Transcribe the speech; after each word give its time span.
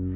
You're 0.00 0.08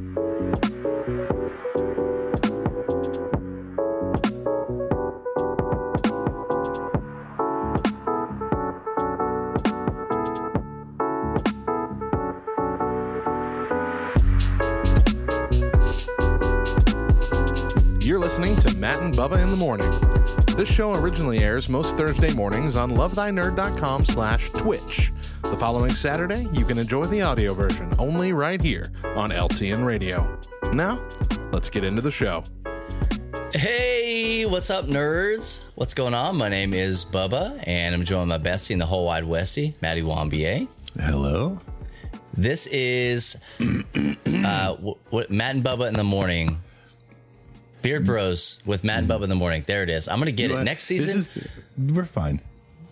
listening 18.18 18.56
to 18.60 18.74
Matt 18.76 19.00
and 19.00 19.14
Bubba 19.14 19.42
in 19.42 19.50
the 19.50 19.56
Morning. 19.58 19.90
This 20.56 20.70
show 20.70 20.94
originally 20.94 21.40
airs 21.40 21.68
most 21.68 21.98
Thursday 21.98 22.32
mornings 22.32 22.74
on 22.74 22.92
lovethynerd.com 22.92 24.06
slash 24.06 24.48
twitch. 24.54 25.12
The 25.42 25.58
following 25.58 25.94
Saturday, 25.94 26.48
you 26.54 26.64
can 26.64 26.78
enjoy 26.78 27.04
the 27.04 27.20
audio 27.20 27.52
version 27.52 27.94
only 27.98 28.32
right 28.32 28.62
here 28.62 28.90
on 29.14 29.30
LTN 29.30 29.84
Radio. 29.86 30.38
Now, 30.72 31.00
let's 31.52 31.70
get 31.70 31.84
into 31.84 32.00
the 32.02 32.10
show. 32.10 32.42
Hey, 33.52 34.44
what's 34.46 34.70
up, 34.70 34.86
nerds? 34.86 35.64
What's 35.76 35.94
going 35.94 36.14
on? 36.14 36.36
My 36.36 36.48
name 36.48 36.74
is 36.74 37.04
Bubba, 37.04 37.62
and 37.66 37.94
I'm 37.94 38.04
joined 38.04 38.28
by 38.30 38.38
Bessie 38.38 38.72
in 38.74 38.80
the 38.80 38.86
whole 38.86 39.04
wide 39.06 39.24
Westie, 39.24 39.74
Maddie 39.80 40.02
Wambier. 40.02 40.66
Hello. 41.00 41.60
This 42.36 42.66
is 42.66 43.36
uh, 43.60 44.74
w- 44.74 44.96
w- 45.10 45.26
Matt 45.30 45.54
and 45.54 45.64
Bubba 45.64 45.86
in 45.86 45.94
the 45.94 46.02
morning. 46.04 46.58
Beard 47.82 48.04
Bros 48.06 48.58
with 48.64 48.82
Matt 48.82 49.00
and 49.00 49.08
Bubba 49.08 49.24
in 49.24 49.28
the 49.28 49.34
morning. 49.36 49.62
There 49.66 49.82
it 49.82 49.90
is. 49.90 50.08
I'm 50.08 50.18
gonna 50.18 50.32
get 50.32 50.50
it 50.50 50.64
next 50.64 50.84
season. 50.84 51.18
This 51.18 51.36
is, 51.36 51.48
we're 51.78 52.04
fine. 52.06 52.40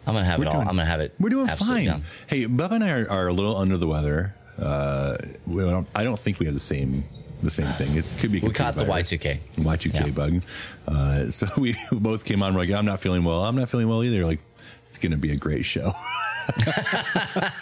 I'm 0.06 0.14
gonna 0.14 0.24
have 0.26 0.38
We're 0.38 0.44
it 0.44 0.48
all. 0.48 0.52
doing- 0.54 0.68
I'm 0.68 0.76
gonna 0.76 0.84
have 0.84 1.00
it. 1.00 1.14
We're 1.18 1.30
doing 1.30 1.48
absolutely 1.48 1.86
fine. 1.86 2.00
done. 2.00 2.02
Hey, 2.28 2.46
Bubba 2.46 2.72
and 2.72 2.84
I 2.84 2.90
are, 2.90 3.10
are 3.10 3.28
a 3.28 3.32
little 3.32 3.56
under 3.56 3.76
the 3.78 3.86
weather. 3.88 4.34
Uh, 4.62 5.16
we 5.46 5.62
don't, 5.62 5.88
I 5.94 6.04
don't 6.04 6.18
think 6.18 6.38
we 6.38 6.46
have 6.46 6.54
the 6.54 6.60
same 6.60 7.04
the 7.42 7.50
same 7.50 7.72
thing. 7.72 7.96
It 7.96 8.04
could 8.18 8.30
be. 8.30 8.38
We 8.40 8.50
caught 8.50 8.76
the 8.76 8.84
Y2K. 8.84 9.40
Y2K 9.56 9.94
Yeah. 9.94 10.10
bug. 10.10 10.42
Uh, 10.86 11.30
so 11.30 11.46
we 11.58 11.76
both 11.90 12.24
came 12.24 12.42
on. 12.42 12.54
We're 12.54 12.60
like, 12.60 12.70
I'm 12.70 12.84
not 12.84 13.00
feeling 13.00 13.24
well. 13.24 13.44
I'm 13.44 13.56
not 13.56 13.68
feeling 13.68 13.88
well 13.88 14.04
either. 14.04 14.24
Like, 14.24 14.38
it's 14.86 14.98
going 14.98 15.12
to 15.12 15.18
be 15.18 15.32
a 15.32 15.36
great 15.36 15.64
show. 15.64 15.92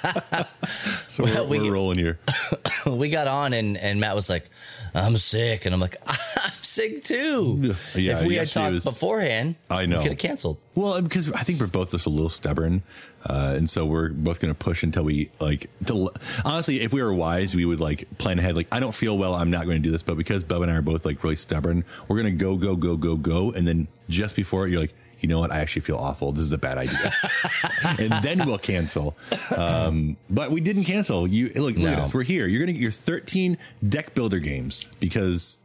so 1.08 1.24
Well, 1.24 1.46
we're, 1.46 1.60
we- 1.60 1.68
we're 1.68 1.74
rolling 1.74 1.98
here. 1.98 2.18
we 2.86 3.08
got 3.10 3.26
on, 3.28 3.52
and 3.52 3.76
and 3.76 4.00
Matt 4.00 4.14
was 4.14 4.30
like, 4.30 4.48
"I'm 4.94 5.16
sick," 5.16 5.66
and 5.66 5.74
I'm 5.74 5.80
like, 5.80 5.96
"I'm 6.06 6.52
sick 6.62 7.04
too." 7.04 7.74
Yeah, 7.94 8.20
if 8.20 8.26
we 8.26 8.36
had 8.36 8.50
talked 8.50 8.74
was- 8.74 8.84
beforehand, 8.84 9.56
I 9.70 9.86
know. 9.86 9.98
we 9.98 10.04
could 10.04 10.12
have 10.12 10.18
canceled. 10.18 10.58
Well, 10.74 11.00
because 11.02 11.30
I 11.32 11.42
think 11.42 11.60
we're 11.60 11.66
both 11.66 11.90
just 11.90 12.06
a 12.06 12.10
little 12.10 12.28
stubborn, 12.30 12.82
uh, 13.26 13.54
and 13.56 13.68
so 13.68 13.84
we're 13.86 14.08
both 14.10 14.40
going 14.40 14.52
to 14.54 14.58
push 14.58 14.82
until 14.82 15.04
we 15.04 15.30
like. 15.40 15.68
To, 15.86 16.10
honestly, 16.44 16.80
if 16.80 16.92
we 16.92 17.02
were 17.02 17.14
wise, 17.14 17.54
we 17.54 17.64
would 17.64 17.80
like 17.80 18.06
plan 18.18 18.38
ahead. 18.38 18.56
Like, 18.56 18.68
I 18.72 18.80
don't 18.80 18.94
feel 18.94 19.18
well, 19.18 19.34
I'm 19.34 19.50
not 19.50 19.64
going 19.66 19.76
to 19.76 19.82
do 19.82 19.90
this. 19.90 20.02
But 20.02 20.16
because 20.16 20.44
Bub 20.44 20.62
and 20.62 20.70
I 20.70 20.76
are 20.76 20.82
both 20.82 21.04
like 21.04 21.22
really 21.22 21.36
stubborn, 21.36 21.84
we're 22.08 22.20
going 22.20 22.36
to 22.38 22.44
go, 22.44 22.56
go, 22.56 22.76
go, 22.76 22.96
go, 22.96 23.16
go, 23.16 23.52
and 23.52 23.66
then 23.66 23.88
just 24.08 24.36
before 24.36 24.66
it, 24.66 24.70
you're 24.70 24.80
like, 24.80 24.94
you 25.20 25.28
know 25.28 25.38
what? 25.40 25.50
I 25.52 25.60
actually 25.60 25.82
feel 25.82 25.96
awful. 25.96 26.32
This 26.32 26.44
is 26.44 26.52
a 26.52 26.58
bad 26.58 26.78
idea, 26.78 27.12
and 27.98 28.24
then 28.24 28.46
we'll 28.46 28.58
cancel. 28.58 29.16
Um, 29.56 30.16
but 30.28 30.50
we 30.50 30.60
didn't 30.60 30.84
cancel. 30.84 31.26
You 31.26 31.48
look, 31.54 31.76
look 31.76 31.92
at 31.92 31.98
us. 31.98 32.14
We're 32.14 32.22
here. 32.22 32.46
You're 32.46 32.60
going 32.60 32.68
to 32.68 32.72
get 32.72 32.82
your 32.82 32.90
13 32.90 33.58
deck 33.86 34.14
builder 34.14 34.38
games 34.38 34.86
because 34.98 35.58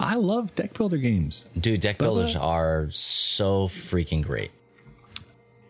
I 0.00 0.16
love 0.16 0.54
deck 0.54 0.74
builder 0.74 0.96
games. 0.98 1.46
Dude, 1.58 1.80
deck 1.80 1.98
builders 1.98 2.36
are 2.36 2.88
so 2.90 3.68
freaking 3.68 4.22
great. 4.22 4.50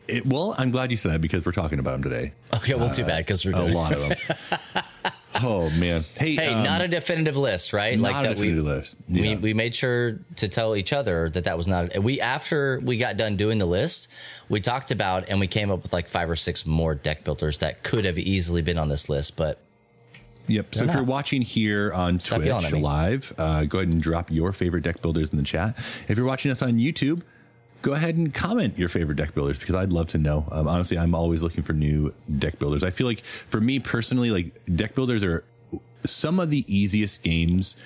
It, 0.07 0.25
well, 0.25 0.55
I'm 0.57 0.71
glad 0.71 0.91
you 0.91 0.97
said 0.97 1.13
that 1.13 1.21
because 1.21 1.45
we're 1.45 1.53
talking 1.53 1.79
about 1.79 1.93
them 1.93 2.03
today. 2.03 2.33
Okay, 2.55 2.75
well, 2.75 2.89
too 2.89 3.05
bad 3.05 3.27
because 3.27 3.45
we're 3.45 3.53
doing 3.53 3.73
A 3.73 3.77
lot 3.77 3.93
of 3.93 4.01
them. 4.09 4.83
Oh 5.43 5.71
man. 5.71 6.05
Hey, 6.17 6.35
Hey, 6.37 6.53
um, 6.53 6.65
not 6.65 6.81
a 6.81 6.89
definitive 6.89 7.37
list, 7.37 7.73
right? 7.73 7.99
not 7.99 8.25
a 8.25 8.29
that 8.29 8.35
definitive 8.37 8.65
list. 8.65 8.97
We, 9.09 9.21
Yeah. 9.31 9.37
we 9.37 9.55
made 9.55 9.75
sure 9.75 10.19
to 10.37 10.49
tell 10.49 10.77
each 10.77 10.93
other 10.93 11.29
that 11.31 11.45
that 11.45 11.57
was 11.57 11.67
not. 11.69 11.99
We 11.99 12.21
after 12.21 12.81
we 12.83 12.97
got 12.97 13.17
done 13.17 13.37
doing 13.37 13.59
the 13.59 13.67
list, 13.67 14.09
we 14.49 14.61
talked 14.61 14.91
about 14.91 15.29
and 15.29 15.41
we 15.41 15.47
came 15.47 15.71
up 15.71 15.83
with 15.83 15.93
like 15.93 16.09
five 16.09 16.29
or 16.31 16.37
six 16.37 16.65
more 16.67 16.95
deck 16.95 17.25
builders 17.25 17.59
that 17.59 17.83
could 17.83 18.05
have 18.05 18.19
easily 18.19 18.63
been 18.63 18.79
on 18.79 18.89
this 18.89 19.09
list, 19.09 19.37
but 19.37 19.61
Yep. 20.51 20.75
So 20.75 20.81
if 20.85 20.87
not. 20.87 20.97
you're 20.97 21.05
watching 21.05 21.43
here 21.43 21.93
on 21.93 22.21
Stop 22.21 22.41
Twitch 22.41 22.73
live, 22.73 23.35
uh, 23.37 23.65
go 23.67 23.79
ahead 23.81 23.93
and 23.93 24.01
drop 24.01 24.31
your 24.31 24.55
favorite 24.55 24.83
deck 24.83 25.03
builders 25.03 25.31
in 25.31 25.37
the 25.37 25.45
chat. 25.45 25.77
If 26.09 26.15
you're 26.17 26.25
watching 26.25 26.51
us 26.51 26.63
on 26.63 26.79
YouTube, 26.79 27.21
go 27.83 27.93
ahead 27.95 28.17
and 28.17 28.35
comment 28.35 28.79
your 28.79 28.89
favorite 28.89 29.17
deck 29.17 29.35
builders 29.35 29.59
because 29.59 29.75
I'd 29.75 29.93
love 29.93 30.09
to 30.09 30.19
know. 30.19 30.47
Um, 30.51 30.67
honestly, 30.69 30.99
I'm 30.99 31.15
always 31.15 31.43
looking 31.43 31.63
for 31.63 31.73
new 31.73 32.13
deck 32.39 32.59
builders. 32.59 32.83
I 32.85 32.91
feel 32.91 33.07
like 33.07 33.21
for 33.25 33.61
me 33.61 33.79
personally, 33.79 34.31
like 34.31 34.53
deck 34.75 34.95
builders 34.95 35.23
are 35.25 35.45
some 36.05 36.41
of 36.41 36.51
the 36.51 36.65
easiest 36.73 37.23
games 37.23 37.77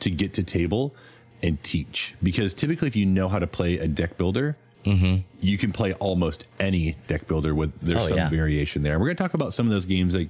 to 0.00 0.10
get 0.10 0.34
to 0.34 0.42
table 0.42 0.94
and 1.42 1.62
teach 1.62 2.14
because 2.22 2.54
typically 2.54 2.86
if 2.88 2.94
you 2.96 3.04
know 3.06 3.28
how 3.28 3.38
to 3.38 3.46
play 3.46 3.78
a 3.78 3.88
deck 3.88 4.16
builder, 4.18 4.56
you 4.84 5.58
can 5.58 5.72
play 5.72 5.92
almost 5.94 6.44
any 6.58 6.96
deck 7.06 7.28
builder 7.28 7.54
with 7.54 7.78
there's 7.80 8.02
Oh, 8.04 8.08
some 8.08 8.16
yeah. 8.16 8.28
variation 8.28 8.82
there. 8.82 8.94
And 8.94 9.00
we're 9.00 9.06
going 9.08 9.16
to 9.16 9.22
talk 9.22 9.34
about 9.34 9.54
some 9.54 9.66
of 9.66 9.72
those 9.72 9.86
games 9.86 10.14
like 10.16 10.28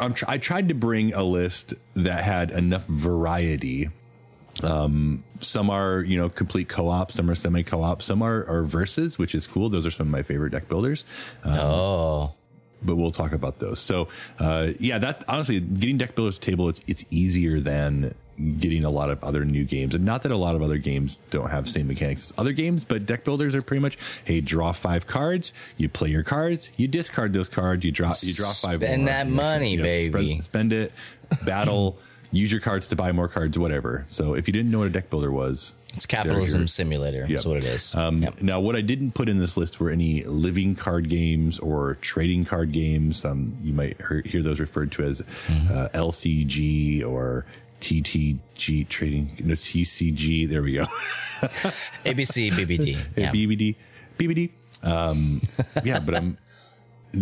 I'm 0.00 0.14
tr- 0.14 0.24
I 0.28 0.38
tried 0.38 0.68
to 0.68 0.74
bring 0.74 1.12
a 1.12 1.22
list 1.24 1.74
that 1.94 2.22
had 2.24 2.50
enough 2.52 2.86
variety. 2.86 3.90
Um, 4.62 5.22
some 5.40 5.70
are, 5.70 6.00
you 6.00 6.18
know, 6.18 6.28
complete 6.28 6.68
co-op, 6.68 7.12
some 7.12 7.30
are 7.30 7.34
semi 7.34 7.62
co-op, 7.62 8.02
some 8.02 8.22
are, 8.22 8.44
are 8.48 8.64
verses, 8.64 9.18
which 9.18 9.34
is 9.34 9.46
cool. 9.46 9.68
Those 9.68 9.86
are 9.86 9.90
some 9.90 10.08
of 10.08 10.12
my 10.12 10.22
favorite 10.22 10.50
deck 10.50 10.68
builders. 10.68 11.04
Uh, 11.44 11.58
oh, 11.60 12.34
but 12.82 12.96
we'll 12.96 13.10
talk 13.10 13.32
about 13.32 13.58
those. 13.58 13.78
So, 13.78 14.08
uh, 14.38 14.68
yeah, 14.78 14.98
that 14.98 15.24
honestly, 15.28 15.60
getting 15.60 15.98
deck 15.98 16.14
builders 16.14 16.38
to 16.38 16.50
table, 16.50 16.68
it's 16.68 16.82
it's 16.86 17.04
easier 17.10 17.60
than 17.60 18.14
getting 18.58 18.84
a 18.84 18.90
lot 18.90 19.10
of 19.10 19.22
other 19.24 19.44
new 19.44 19.64
games. 19.64 19.94
And 19.94 20.04
not 20.04 20.22
that 20.22 20.30
a 20.30 20.36
lot 20.36 20.54
of 20.54 20.62
other 20.62 20.78
games 20.78 21.18
don't 21.30 21.50
have 21.50 21.68
same 21.68 21.88
mechanics 21.88 22.22
as 22.22 22.32
other 22.38 22.52
games, 22.52 22.84
but 22.84 23.04
deck 23.04 23.24
builders 23.24 23.54
are 23.54 23.62
pretty 23.62 23.80
much, 23.80 23.98
hey, 24.24 24.40
draw 24.40 24.70
five 24.72 25.06
cards, 25.06 25.52
you 25.76 25.88
play 25.88 26.10
your 26.10 26.22
cards, 26.22 26.70
you 26.76 26.86
discard 26.86 27.32
those 27.32 27.48
cards, 27.48 27.84
you 27.84 27.90
draw 27.90 28.14
you 28.22 28.32
draw 28.34 28.52
five. 28.52 28.80
Spend 28.80 29.02
more. 29.02 29.12
that 29.12 29.28
money, 29.28 29.74
you 29.74 29.82
baby. 29.82 30.40
Spend, 30.40 30.44
spend 30.44 30.72
it, 30.72 30.92
battle. 31.44 31.98
Use 32.30 32.52
your 32.52 32.60
cards 32.60 32.86
to 32.88 32.96
buy 32.96 33.12
more 33.12 33.28
cards, 33.28 33.58
whatever. 33.58 34.04
So 34.10 34.34
if 34.34 34.46
you 34.46 34.52
didn't 34.52 34.70
know 34.70 34.78
what 34.78 34.86
a 34.88 34.90
deck 34.90 35.08
builder 35.10 35.30
was, 35.32 35.74
it's 35.94 36.04
capitalism 36.04 36.68
simulator. 36.68 37.20
Yep. 37.26 37.30
Is 37.30 37.46
what 37.46 37.56
it 37.56 37.64
is. 37.64 37.94
um, 37.94 38.22
Yep. 38.22 38.42
Now, 38.42 38.60
what 38.60 38.76
I 38.76 38.82
didn't 38.82 39.12
put 39.12 39.28
in 39.30 39.38
this 39.38 39.56
list 39.56 39.80
were 39.80 39.88
any 39.90 40.22
living 40.24 40.74
card 40.74 41.08
games 41.08 41.58
or 41.58 41.94
trading 42.02 42.44
card 42.44 42.72
games. 42.72 43.24
Um, 43.24 43.56
you 43.62 43.72
might 43.72 43.96
hear, 43.96 44.22
hear 44.26 44.42
those 44.42 44.60
referred 44.60 44.92
to 44.92 45.04
as 45.04 45.22
Mm-hmm. 45.22 45.72
uh, 45.72 45.88
LCG 45.88 47.04
or 47.06 47.46
TTG 47.80 48.86
trading. 48.88 49.34
No, 49.42 49.54
TCG. 49.54 50.48
There 50.48 50.62
we 50.62 50.74
go. 50.74 50.84
ABC, 52.04 52.50
BBD. 52.52 52.98
Yeah. 53.16 53.32
BBD. 53.32 53.76
BBD. 54.18 54.50
Um, 54.82 55.42
yeah, 55.84 55.98
but 56.00 56.14
I'm. 56.14 56.38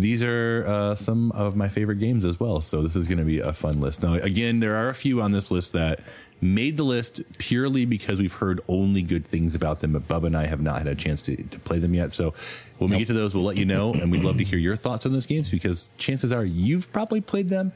These 0.01 0.23
are 0.23 0.65
uh, 0.67 0.95
some 0.95 1.31
of 1.31 1.55
my 1.55 1.69
favorite 1.69 1.97
games 1.97 2.25
as 2.25 2.39
well. 2.39 2.61
So 2.61 2.81
this 2.81 2.95
is 2.95 3.07
going 3.07 3.17
to 3.17 3.23
be 3.23 3.39
a 3.39 3.53
fun 3.53 3.79
list. 3.79 4.03
Now, 4.03 4.13
again, 4.13 4.59
there 4.59 4.75
are 4.75 4.89
a 4.89 4.95
few 4.95 5.21
on 5.21 5.31
this 5.31 5.49
list 5.49 5.73
that 5.73 6.01
made 6.39 6.77
the 6.77 6.83
list 6.83 7.21
purely 7.39 7.85
because 7.85 8.19
we've 8.19 8.33
heard 8.33 8.61
only 8.67 9.01
good 9.01 9.25
things 9.25 9.55
about 9.55 9.79
them. 9.79 9.93
But 9.93 10.07
Bubba 10.07 10.27
and 10.27 10.37
I 10.37 10.45
have 10.45 10.61
not 10.61 10.77
had 10.77 10.87
a 10.87 10.95
chance 10.95 11.21
to, 11.23 11.35
to 11.35 11.59
play 11.59 11.79
them 11.79 11.93
yet. 11.93 12.11
So 12.11 12.33
when 12.77 12.91
we 12.91 12.97
get 12.97 13.07
to 13.07 13.13
those, 13.13 13.33
we'll 13.33 13.43
let 13.43 13.57
you 13.57 13.65
know. 13.65 13.93
And 13.93 14.11
we'd 14.11 14.23
love 14.23 14.37
to 14.37 14.43
hear 14.43 14.59
your 14.59 14.75
thoughts 14.75 15.05
on 15.05 15.13
those 15.13 15.25
games 15.25 15.49
because 15.49 15.89
chances 15.97 16.31
are 16.31 16.45
you've 16.45 16.91
probably 16.91 17.21
played 17.21 17.49
them, 17.49 17.71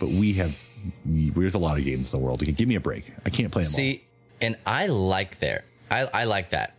but 0.00 0.08
we 0.08 0.34
have. 0.34 0.58
There's 1.04 1.54
a 1.54 1.58
lot 1.58 1.76
of 1.76 1.84
games 1.84 2.14
in 2.14 2.20
the 2.20 2.24
world. 2.24 2.40
Give 2.40 2.68
me 2.68 2.76
a 2.76 2.80
break. 2.80 3.12
I 3.26 3.30
can't 3.30 3.52
play 3.52 3.62
them 3.62 3.70
all. 3.70 3.76
See, 3.76 4.04
and 4.40 4.56
I 4.64 4.86
like 4.86 5.38
there. 5.40 5.64
I, 5.90 6.02
I 6.02 6.24
like 6.24 6.50
that. 6.50 6.74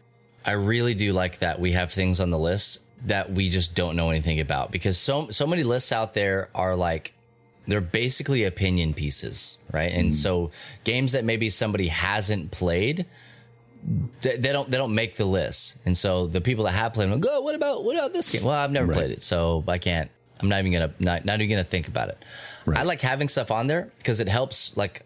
I 0.46 0.52
really 0.54 0.94
do 0.94 1.12
like 1.12 1.40
that. 1.40 1.60
We 1.60 1.74
have 1.74 1.92
things 1.92 2.20
on 2.20 2.30
the 2.30 2.40
list 2.40 2.80
that 3.06 3.32
we 3.32 3.50
just 3.50 3.76
don't 3.76 3.96
know 3.96 4.10
anything 4.10 4.40
about 4.40 4.72
because 4.72 4.98
so 4.98 5.30
so 5.30 5.48
many 5.48 5.64
lists 5.64 5.92
out 5.92 6.14
there 6.14 6.50
are 6.54 6.76
like 6.76 7.14
they're 7.68 7.82
basically 7.82 8.44
opinion 8.44 8.94
pieces, 8.94 9.58
right? 9.72 9.92
And 9.92 10.16
so 10.16 10.50
games 10.84 11.12
that 11.12 11.24
maybe 11.24 11.50
somebody 11.52 11.88
hasn't 11.90 12.50
played, 12.52 13.06
they, 14.22 14.38
they 14.38 14.52
don't 14.52 14.70
they 14.70 14.78
don't 14.78 14.94
make 14.96 15.16
the 15.16 15.26
list. 15.26 15.78
And 15.86 15.96
so 15.96 16.28
the 16.28 16.42
people 16.42 16.66
that 16.66 16.72
have 16.72 16.94
played 16.94 17.10
them 17.10 17.20
go, 17.20 17.42
what 17.42 17.56
about 17.56 17.84
what 17.84 17.96
about 17.96 18.12
this 18.14 18.30
game? 18.30 18.44
Well, 18.44 18.56
I've 18.56 18.72
never 18.72 18.88
Right. 18.88 18.98
played 18.98 19.12
it, 19.12 19.22
so 19.24 19.64
I 19.68 19.78
can't. 19.78 20.10
I'm 20.42 20.50
not 20.50 20.60
even 20.60 20.72
gonna 20.72 20.94
not, 21.00 21.26
not 21.26 21.42
even 21.42 21.50
gonna 21.50 21.64
think 21.64 21.88
about 21.88 22.10
it. 22.10 22.18
Right. 22.66 22.80
I 22.80 22.84
like 22.84 23.02
having 23.02 23.28
stuff 23.28 23.52
on 23.52 23.68
there 23.68 23.92
because 24.00 24.20
it 24.20 24.28
helps 24.28 24.76
like 24.76 25.04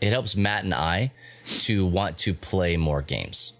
it 0.00 0.10
helps 0.10 0.34
Matt 0.36 0.64
and 0.64 0.74
I 0.74 1.12
to 1.60 1.84
want 1.86 2.18
to 2.18 2.34
play 2.34 2.76
more 2.76 3.02
games. 3.02 3.52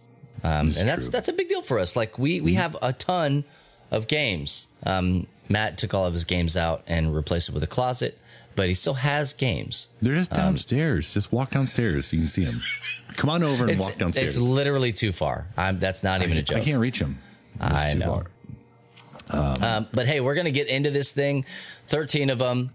Um, 0.44 0.68
and 0.78 0.88
that's 0.88 1.04
true. 1.04 1.10
that's 1.12 1.28
a 1.28 1.32
big 1.32 1.48
deal 1.48 1.62
for 1.62 1.78
us. 1.78 1.96
Like 1.96 2.18
we 2.18 2.40
we 2.40 2.54
have 2.54 2.76
a 2.80 2.92
ton 2.92 3.44
of 3.90 4.06
games. 4.06 4.68
Um, 4.84 5.26
Matt 5.48 5.78
took 5.78 5.94
all 5.94 6.04
of 6.04 6.12
his 6.12 6.24
games 6.24 6.56
out 6.56 6.82
and 6.86 7.14
replaced 7.14 7.48
it 7.48 7.52
with 7.54 7.62
a 7.64 7.68
closet, 7.68 8.18
but 8.54 8.68
he 8.68 8.74
still 8.74 8.94
has 8.94 9.32
games. 9.32 9.88
They're 10.00 10.14
just 10.14 10.32
downstairs. 10.32 11.14
just 11.14 11.32
walk 11.32 11.50
downstairs. 11.50 12.12
You 12.12 12.20
can 12.20 12.28
see 12.28 12.44
them. 12.44 12.60
Come 13.16 13.30
on 13.30 13.42
over 13.42 13.66
and 13.66 13.78
walk 13.78 13.96
downstairs. 13.96 14.36
it's 14.36 14.44
literally 14.44 14.92
too 14.92 15.12
far. 15.12 15.46
I'm, 15.56 15.78
that's 15.78 16.02
not 16.04 16.22
even 16.22 16.36
a 16.36 16.42
joke. 16.42 16.58
I 16.58 16.60
can't 16.60 16.78
reach 16.78 16.98
them. 16.98 17.18
I 17.60 17.94
know. 17.94 18.24
Um, 19.30 19.86
but 19.92 20.06
hey, 20.06 20.20
we're 20.20 20.34
gonna 20.34 20.50
get 20.50 20.68
into 20.68 20.90
this 20.90 21.12
thing. 21.12 21.44
Thirteen 21.86 22.30
of 22.30 22.38
them. 22.38 22.70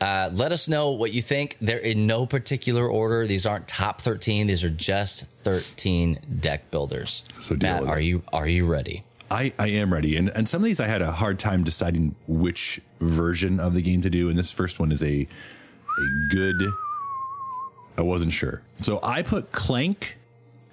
Uh, 0.00 0.30
let 0.32 0.50
us 0.50 0.66
know 0.68 0.90
what 0.90 1.12
you 1.12 1.20
think. 1.20 1.58
They're 1.60 1.78
in 1.78 2.06
no 2.06 2.24
particular 2.24 2.88
order. 2.88 3.26
These 3.26 3.44
aren't 3.44 3.68
top 3.68 4.00
13. 4.00 4.46
These 4.46 4.64
are 4.64 4.70
just 4.70 5.26
13 5.26 6.18
deck 6.40 6.70
builders. 6.70 7.22
So 7.40 7.54
Matt, 7.60 7.82
are 7.84 8.00
you 8.00 8.22
are 8.32 8.48
you 8.48 8.66
ready? 8.66 9.02
I, 9.30 9.52
I 9.58 9.68
am 9.68 9.92
ready. 9.92 10.16
And, 10.16 10.28
and 10.30 10.48
some 10.48 10.60
of 10.60 10.64
these 10.64 10.80
I 10.80 10.86
had 10.86 11.02
a 11.02 11.12
hard 11.12 11.38
time 11.38 11.62
deciding 11.64 12.16
which 12.26 12.80
version 13.00 13.60
of 13.60 13.74
the 13.74 13.82
game 13.82 14.02
to 14.02 14.10
do. 14.10 14.28
And 14.28 14.36
this 14.36 14.50
first 14.50 14.80
one 14.80 14.90
is 14.90 15.02
a, 15.02 15.22
a 15.22 16.34
good, 16.34 16.56
I 17.96 18.02
wasn't 18.02 18.32
sure. 18.32 18.62
So 18.80 18.98
I 19.02 19.22
put 19.22 19.52
Clank, 19.52 20.16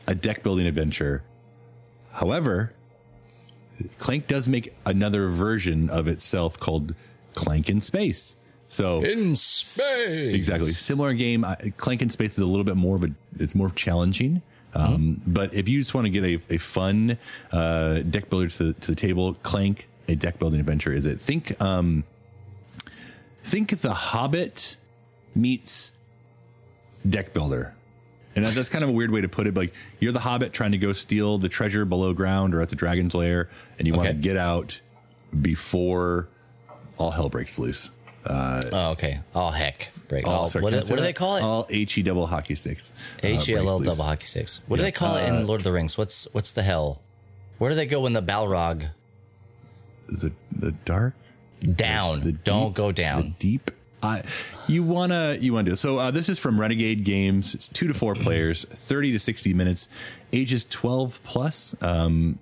a 0.08 0.16
deck 0.16 0.42
building 0.44 0.66
adventure. 0.66 1.22
However, 2.14 2.74
Clank 4.00 4.26
does 4.28 4.48
make 4.48 4.74
another 4.86 5.28
version 5.30 5.90
of 5.90 6.08
itself 6.08 6.60
called 6.60 6.96
Clank 7.34 7.70
in 7.70 7.80
Space. 7.80 8.36
So 8.70 9.02
In 9.04 9.36
space. 9.36 10.34
Exactly. 10.34 10.72
Similar 10.72 11.14
game. 11.14 11.46
I- 11.46 11.56
Clank 11.78 12.02
in 12.02 12.10
Space 12.10 12.34
is 12.34 12.40
a 12.40 12.46
little 12.46 12.64
bit 12.64 12.76
more 12.76 12.96
of 12.96 13.04
a, 13.04 13.10
it's 13.40 13.54
more 13.56 13.70
challenging. 13.70 14.42
Um, 14.78 15.22
But 15.26 15.54
if 15.54 15.68
you 15.68 15.80
just 15.80 15.94
want 15.94 16.06
to 16.06 16.10
get 16.12 16.24
a, 16.24 16.54
a 16.54 16.58
fun 16.58 17.18
uh, 17.52 18.00
deck 18.02 18.30
builder 18.30 18.48
to, 18.50 18.74
to 18.74 18.92
the 18.92 18.96
table, 18.96 19.34
Clank, 19.44 19.88
a 20.08 20.16
deck 20.16 20.40
building 20.40 20.60
adventure 20.60 20.94
is 20.94 21.06
it. 21.06 21.20
Think, 21.20 21.60
um, 21.62 22.04
think 23.44 23.80
The 23.80 23.94
Hobbit 23.94 24.78
meets 25.36 25.92
deck 27.08 27.34
builder. 27.34 27.74
And 28.36 28.46
that's 28.46 28.70
kind 28.70 28.84
of 28.84 28.92
a 28.92 28.94
weird 28.94 29.10
way 29.10 29.22
to 29.22 29.28
put 29.28 29.48
it. 29.48 29.56
but 29.56 29.62
Like 29.62 29.74
you're 30.00 30.12
the 30.12 30.20
Hobbit 30.20 30.54
trying 30.54 30.72
to 30.74 30.78
go 30.78 30.94
steal 30.94 31.40
the 31.40 31.50
treasure 31.50 31.86
below 31.86 32.14
ground 32.14 32.54
or 32.54 32.62
at 32.62 32.70
the 32.70 32.76
Dragon's 32.76 33.16
Lair, 33.16 33.50
and 33.80 33.88
you 33.88 33.94
want 33.96 34.08
to 34.10 34.14
get 34.14 34.38
out 34.38 34.80
before 35.42 36.30
all 37.00 37.12
hell 37.12 37.30
breaks 37.30 37.58
loose. 37.58 37.90
Oh, 38.30 38.92
okay. 38.92 39.20
Oh 39.36 39.50
heck. 39.50 39.92
Break. 40.08 40.26
All 40.28 40.48
sorry, 40.48 40.64
what, 40.64 40.70
do- 40.72 40.78
what 40.78 40.88
do 40.96 41.02
they 41.02 41.14
call 41.14 41.36
it? 41.38 41.44
All 41.44 41.68
H 41.70 41.98
E 41.98 42.02
double 42.04 42.28
hockey 42.28 42.56
sticks. 42.56 42.92
uh, 43.24 43.28
H 43.28 43.50
E 43.50 43.56
L 43.56 43.70
L 43.70 43.80
double 43.80 44.04
hockey 44.04 44.26
sticks. 44.26 44.62
What 44.68 44.78
do 44.78 44.84
they 44.84 44.92
call 44.92 45.18
it 45.18 45.28
in 45.28 45.46
Lord 45.48 45.60
of 45.62 45.64
the 45.66 45.72
Rings? 45.74 45.98
What's 45.98 46.28
what's 46.34 46.52
the 46.52 46.64
hell? 46.64 47.02
Where 47.58 47.70
do 47.70 47.76
they 47.76 47.86
go 47.88 48.02
when 48.02 48.14
the 48.14 48.22
Balrog 48.22 48.88
The 50.08 50.32
the 50.52 50.72
dark, 50.86 51.14
down? 51.76 52.22
the 52.22 52.32
Don't 52.32 52.70
deep- 52.70 52.76
go 52.76 52.88
the 52.88 52.94
down. 52.94 53.36
deep. 53.40 53.72
I 54.02 54.24
you 54.68 54.84
wanna 54.84 55.38
you 55.40 55.54
wanna 55.54 55.72
do 55.72 55.76
so. 55.76 55.98
Uh, 55.98 56.12
this 56.12 56.30
is 56.30 56.38
from 56.40 56.60
Renegade 56.62 57.04
Games. 57.04 57.56
It's 57.56 57.68
two 57.68 57.88
to 57.88 57.94
four 57.94 58.14
players, 58.26 58.64
thirty 58.66 59.12
to 59.12 59.20
sixty 59.20 59.54
minutes, 59.54 59.88
ages 60.32 60.64
twelve 60.66 61.20
plus. 61.24 61.76
Um, 61.82 62.38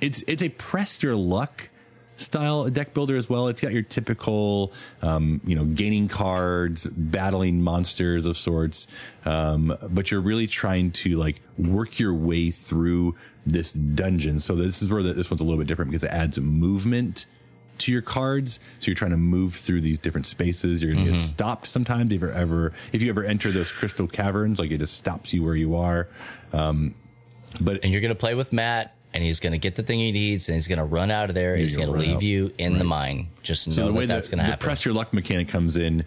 it's 0.00 0.22
it's 0.26 0.42
a 0.42 0.48
press 0.50 1.02
your 1.02 1.14
luck 1.16 1.70
style 2.16 2.68
deck 2.70 2.94
builder 2.94 3.16
as 3.16 3.28
well. 3.28 3.48
It's 3.48 3.60
got 3.60 3.72
your 3.72 3.82
typical, 3.82 4.72
um, 5.02 5.40
you 5.44 5.54
know, 5.54 5.64
gaining 5.64 6.08
cards, 6.08 6.86
battling 6.86 7.62
monsters 7.62 8.26
of 8.26 8.36
sorts, 8.36 8.86
um, 9.24 9.76
but 9.90 10.10
you're 10.10 10.20
really 10.20 10.46
trying 10.46 10.90
to 10.92 11.16
like 11.16 11.40
work 11.58 11.98
your 11.98 12.14
way 12.14 12.50
through 12.50 13.14
this 13.44 13.72
dungeon. 13.72 14.38
So 14.38 14.54
this 14.54 14.82
is 14.82 14.90
where 14.90 15.02
the, 15.02 15.12
this 15.12 15.30
one's 15.30 15.40
a 15.40 15.44
little 15.44 15.58
bit 15.58 15.68
different 15.68 15.90
because 15.90 16.04
it 16.04 16.10
adds 16.10 16.38
movement 16.38 17.26
to 17.78 17.92
your 17.92 18.02
cards. 18.02 18.58
So 18.78 18.86
you're 18.86 18.96
trying 18.96 19.10
to 19.10 19.16
move 19.16 19.54
through 19.54 19.82
these 19.82 19.98
different 19.98 20.26
spaces. 20.26 20.82
You're 20.82 20.94
going 20.94 21.04
to 21.04 21.12
get 21.12 21.20
stopped 21.20 21.66
sometimes 21.66 22.12
if 22.12 22.22
you 22.22 22.30
ever 22.30 22.72
if 22.92 23.02
you 23.02 23.10
ever 23.10 23.22
enter 23.24 23.50
those 23.50 23.70
crystal 23.70 24.08
caverns, 24.08 24.58
like 24.58 24.70
it 24.70 24.78
just 24.78 24.96
stops 24.96 25.32
you 25.34 25.42
where 25.44 25.54
you 25.54 25.76
are. 25.76 26.08
Um, 26.52 26.94
but 27.60 27.84
And 27.84 27.92
you're 27.92 28.02
gonna 28.02 28.14
play 28.14 28.34
with 28.34 28.52
Matt, 28.52 28.95
and 29.16 29.24
he's 29.24 29.40
gonna 29.40 29.58
get 29.58 29.74
the 29.74 29.82
thing 29.82 29.98
he 29.98 30.12
needs, 30.12 30.48
and 30.48 30.54
he's 30.54 30.68
gonna 30.68 30.84
run 30.84 31.10
out 31.10 31.28
of 31.28 31.34
there. 31.34 31.56
he's 31.56 31.74
gonna 31.76 31.88
gonna 31.88 31.98
leave 31.98 32.16
out. 32.16 32.22
you 32.22 32.52
in 32.58 32.78
the 32.78 32.84
mine. 32.84 33.28
Just 33.42 33.66
know 33.66 33.72
So 33.72 33.80
the 33.86 33.92
that 33.92 33.98
way 33.98 34.06
that's 34.06 34.28
gonna 34.28 34.42
the 34.44 34.50
happen. 34.50 34.64
press 34.64 34.84
your 34.84 34.94
luck 34.94 35.12
mechanic 35.12 35.48
comes 35.48 35.76
in, 35.76 36.04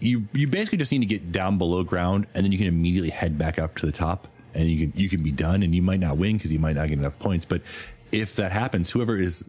you 0.00 0.26
you 0.32 0.46
basically 0.46 0.78
just 0.78 0.92
need 0.92 1.00
to 1.00 1.06
get 1.06 1.32
down 1.32 1.58
below 1.58 1.82
ground, 1.84 2.26
and 2.34 2.44
then 2.44 2.52
you 2.52 2.58
can 2.58 2.66
immediately 2.68 3.10
head 3.10 3.36
back 3.36 3.58
up 3.58 3.74
to 3.76 3.86
the 3.86 3.92
top, 3.92 4.28
and 4.54 4.68
you 4.68 4.86
can 4.88 4.98
you 5.00 5.08
can 5.08 5.22
be 5.22 5.32
done, 5.32 5.62
and 5.62 5.74
you 5.74 5.82
might 5.82 6.00
not 6.00 6.16
win 6.16 6.36
because 6.36 6.52
you 6.52 6.58
might 6.58 6.76
not 6.76 6.88
get 6.88 6.98
enough 6.98 7.18
points. 7.18 7.44
But 7.44 7.62
if 8.12 8.36
that 8.36 8.52
happens, 8.52 8.90
whoever 8.92 9.18
is 9.18 9.44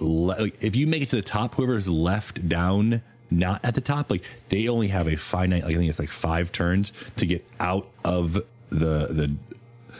le- 0.00 0.48
if 0.60 0.74
you 0.76 0.86
make 0.86 1.02
it 1.02 1.08
to 1.08 1.16
the 1.16 1.22
top, 1.22 1.54
whoever 1.54 1.74
is 1.76 1.88
left 1.88 2.48
down. 2.48 3.02
Not 3.34 3.64
at 3.64 3.74
the 3.74 3.80
top, 3.80 4.10
like 4.10 4.22
they 4.50 4.68
only 4.68 4.88
have 4.88 5.06
a 5.08 5.16
finite. 5.16 5.64
Like 5.64 5.74
I 5.74 5.78
think 5.78 5.88
it's 5.88 5.98
like 5.98 6.10
five 6.10 6.52
turns 6.52 6.92
to 7.16 7.24
get 7.24 7.42
out 7.58 7.88
of 8.04 8.34
the 8.34 8.42
the. 9.08 9.34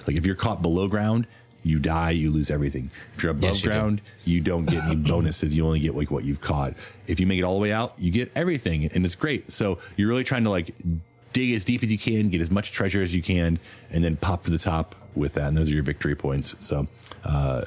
Like 0.07 0.17
if 0.17 0.27
you're 0.27 0.35
caught 0.35 0.61
below 0.61 0.87
ground, 0.87 1.27
you 1.65 1.79
die, 1.79 2.11
you 2.11 2.31
lose 2.31 2.51
everything. 2.51 2.91
If 3.15 3.23
you're 3.23 3.33
above 3.33 3.45
Yes, 3.45 3.63
you 3.63 3.71
do. 3.71 3.75
ground, 3.75 4.01
you 4.25 4.41
don't 4.41 4.65
get 4.67 4.83
any 4.85 4.97
bonuses. 5.09 5.55
You 5.55 5.65
only 5.67 5.81
get 5.81 5.95
like 5.95 6.11
what 6.11 6.25
you've 6.25 6.41
caught. 6.41 6.75
If 7.07 7.21
you 7.21 7.27
make 7.27 7.39
it 7.39 7.43
all 7.45 7.55
the 7.55 7.61
way 7.61 7.73
out, 7.73 7.95
you 7.99 8.11
get 8.11 8.31
everything, 8.35 8.87
and 8.87 9.05
it's 9.05 9.15
great. 9.15 9.51
So 9.53 9.79
you're 9.97 10.09
really 10.09 10.25
trying 10.25 10.45
to 10.45 10.51
like 10.51 10.75
dig 11.33 11.53
as 11.55 11.65
deep 11.65 11.83
as 11.83 11.91
you 11.91 11.99
can, 11.99 12.29
get 12.29 12.41
as 12.41 12.51
much 12.51 12.73
treasure 12.73 13.03
as 13.03 13.15
you 13.15 13.23
can, 13.23 13.59
and 13.91 14.05
then 14.05 14.17
pop 14.17 14.45
to 14.45 14.51
the 14.51 14.59
top 14.59 14.95
with 15.15 15.35
that. 15.35 15.49
And 15.49 15.57
those 15.57 15.71
are 15.71 15.75
your 15.75 15.83
victory 15.83 16.15
points. 16.15 16.55
So 16.59 16.87
uh, 17.25 17.65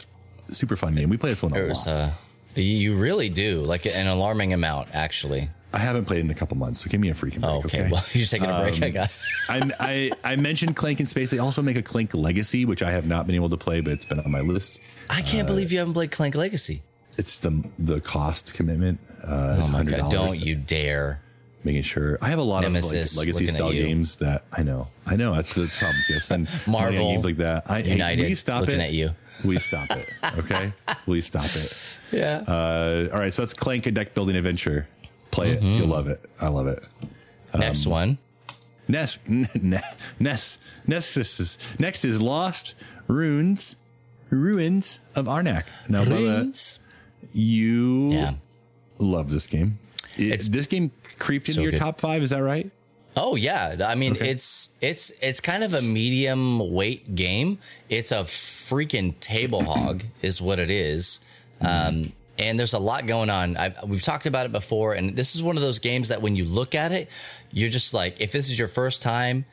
super 0.52 0.76
fun 0.76 0.96
game. 0.96 1.10
We 1.10 1.18
play 1.18 1.30
this 1.32 1.42
one 1.42 1.56
a 1.56 1.62
was, 1.64 1.88
lot. 1.88 2.02
uh, 2.02 2.10
you 2.56 2.96
really 2.96 3.30
do 3.30 3.62
like 3.62 3.86
an 3.86 4.08
alarming 4.08 4.54
amount, 4.54 4.94
actually. 4.94 5.50
I 5.76 5.80
haven't 5.80 6.06
played 6.06 6.22
in 6.22 6.32
a 6.32 6.34
couple 6.34 6.56
months, 6.56 6.82
so 6.82 6.90
give 6.90 7.02
me 7.02 7.10
a 7.10 7.14
freaking 7.14 7.42
break. 7.42 7.52
Oh, 7.52 7.58
okay. 7.58 7.82
okay. 7.82 7.92
Well, 7.92 8.04
you're 8.14 8.26
taking 8.26 8.50
a 8.50 8.62
break. 8.62 8.82
I 8.82 8.90
got. 8.90 9.12
I 9.50 10.12
I 10.24 10.38
mentioned 10.38 10.78
Clank 10.78 11.02
in 11.02 11.06
Space. 11.06 11.32
They 11.32 11.40
also 11.40 11.62
make 11.62 11.76
a 11.76 11.82
Clank 11.82 12.14
Legacy, 12.14 12.64
which 12.64 12.82
I 12.82 12.92
have 12.92 13.06
not 13.06 13.28
been 13.28 13.36
able 13.36 13.50
to 13.50 13.58
play, 13.58 13.82
but 13.82 13.92
it's 13.92 14.06
been 14.06 14.20
on 14.22 14.32
my 14.32 14.40
list. 14.40 14.80
I 15.10 15.22
can't 15.22 15.46
believe 15.46 15.74
you 15.74 15.80
haven't 15.80 15.94
played 15.94 16.12
Clank 16.12 16.36
Legacy. 16.36 16.82
It's 17.18 17.40
the 17.40 17.64
the 17.78 18.00
cost 18.00 18.54
commitment. 18.54 19.00
Uh, 19.22 19.58
it's 19.60 19.70
Oh 19.70 19.74
my 19.74 19.84
god! 19.84 20.12
Don't 20.12 20.40
you 20.40 20.56
dare! 20.56 21.22
making 21.66 21.82
sure 21.82 22.18
I 22.22 22.30
have 22.30 22.40
a 22.40 22.44
lot 22.44 22.62
Nemesis 22.62 23.14
of 23.14 23.18
like, 23.18 23.28
legacy 23.28 23.48
style 23.48 23.72
games 23.72 24.18
that 24.18 24.46
I 24.54 24.64
know. 24.64 24.88
I 25.06 25.16
know 25.16 25.34
that's 25.34 25.56
the 25.56 25.68
problem. 25.80 25.98
See, 26.04 26.16
I 26.16 26.20
spend 26.20 26.48
Marvel, 26.68 27.12
games 27.12 27.26
like 27.26 27.38
that. 27.38 27.70
I, 27.70 27.82
hey, 27.82 27.94
United, 27.94 28.22
will 28.22 28.30
you 28.30 28.36
stop 28.36 28.62
looking 28.62 28.80
it? 28.80 28.84
at 28.84 28.94
you. 28.94 29.12
You 29.44 29.60
stop 29.60 29.90
it? 29.92 30.08
Okay. 30.38 30.72
we 31.08 31.22
stop 31.22 31.46
it? 31.46 32.00
Yeah. 32.12 32.44
Uh, 32.48 33.10
all 33.12 33.20
right. 33.20 33.34
So 33.34 33.42
that's 33.42 33.54
Clank 33.54 33.88
a 33.88 33.92
deck 33.92 34.14
building 34.14 34.36
adventure. 34.36 34.88
Play 35.36 35.56
Mm-hmm. 35.56 35.66
it. 35.66 35.78
You'll 35.78 35.88
love 35.88 36.08
it. 36.08 36.24
I 36.42 36.48
love 36.48 36.68
it. 36.68 36.88
Next 37.58 37.86
one. 37.86 38.18
next, 38.88 39.20
Ness, 39.28 39.50
Ness, 40.20 40.60
Ness, 40.88 41.18
is, 41.18 41.58
next 41.80 42.06
is 42.06 42.22
Lost 42.22 42.76
Runes, 43.08 43.76
Ruins 44.30 45.00
of 45.16 45.26
Arnak. 45.26 45.64
Now, 45.90 46.04
Bubba, 46.06 46.78
you 47.34 48.12
Yeah. 48.12 48.34
love 48.98 49.30
this 49.30 49.48
game. 49.48 49.80
It- 50.18 50.32
It's 50.32 50.48
this 50.48 50.68
game 50.68 50.92
creeped 51.20 51.50
into 51.50 51.62
your 51.64 51.72
good. 51.72 51.80
top 51.80 52.00
five. 52.00 52.24
Is 52.24 52.30
that 52.30 52.44
right? 52.44 52.70
Oh 53.18 53.36
yeah, 53.36 53.78
I 53.86 53.96
mean 53.96 54.18
it's 54.20 54.70
it's 54.82 55.10
it's 55.22 55.40
kind 55.40 55.64
of 55.64 55.74
a 55.74 55.82
medium 55.82 56.74
weight 56.74 57.16
game. 57.16 57.60
It's 57.90 58.12
a 58.12 58.24
freaking 58.26 59.18
table 59.22 59.64
hog, 59.64 60.04
is 60.22 60.42
what 60.42 60.60
it 60.60 60.70
is. 60.70 61.22
Um, 61.62 62.12
and 62.38 62.58
there's 62.60 62.74
a 62.74 62.80
lot 62.80 63.08
going 63.08 63.30
on. 63.30 63.56
I've, 63.58 63.84
we've 63.88 64.02
talked 64.02 64.26
about 64.26 64.46
it 64.46 64.52
before, 64.52 64.94
and 64.94 65.16
this 65.16 65.36
is 65.36 65.44
one 65.44 65.56
of 65.56 65.62
those 65.62 65.80
games 65.80 66.10
that 66.10 66.22
when 66.22 66.36
you 66.36 66.46
look 66.46 66.76
at 66.76 66.92
it, 66.92 67.10
you're 67.52 67.70
just 67.70 67.94
like, 67.94 68.20
if 68.20 68.32
this 68.32 68.50
is 68.50 68.58
your 68.60 68.68
first 68.68 69.02
time, 69.02 69.46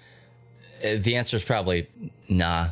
uh, 0.84 0.96
the 0.98 1.16
answer 1.16 1.36
is 1.36 1.44
probably 1.44 1.86
nah. 2.28 2.68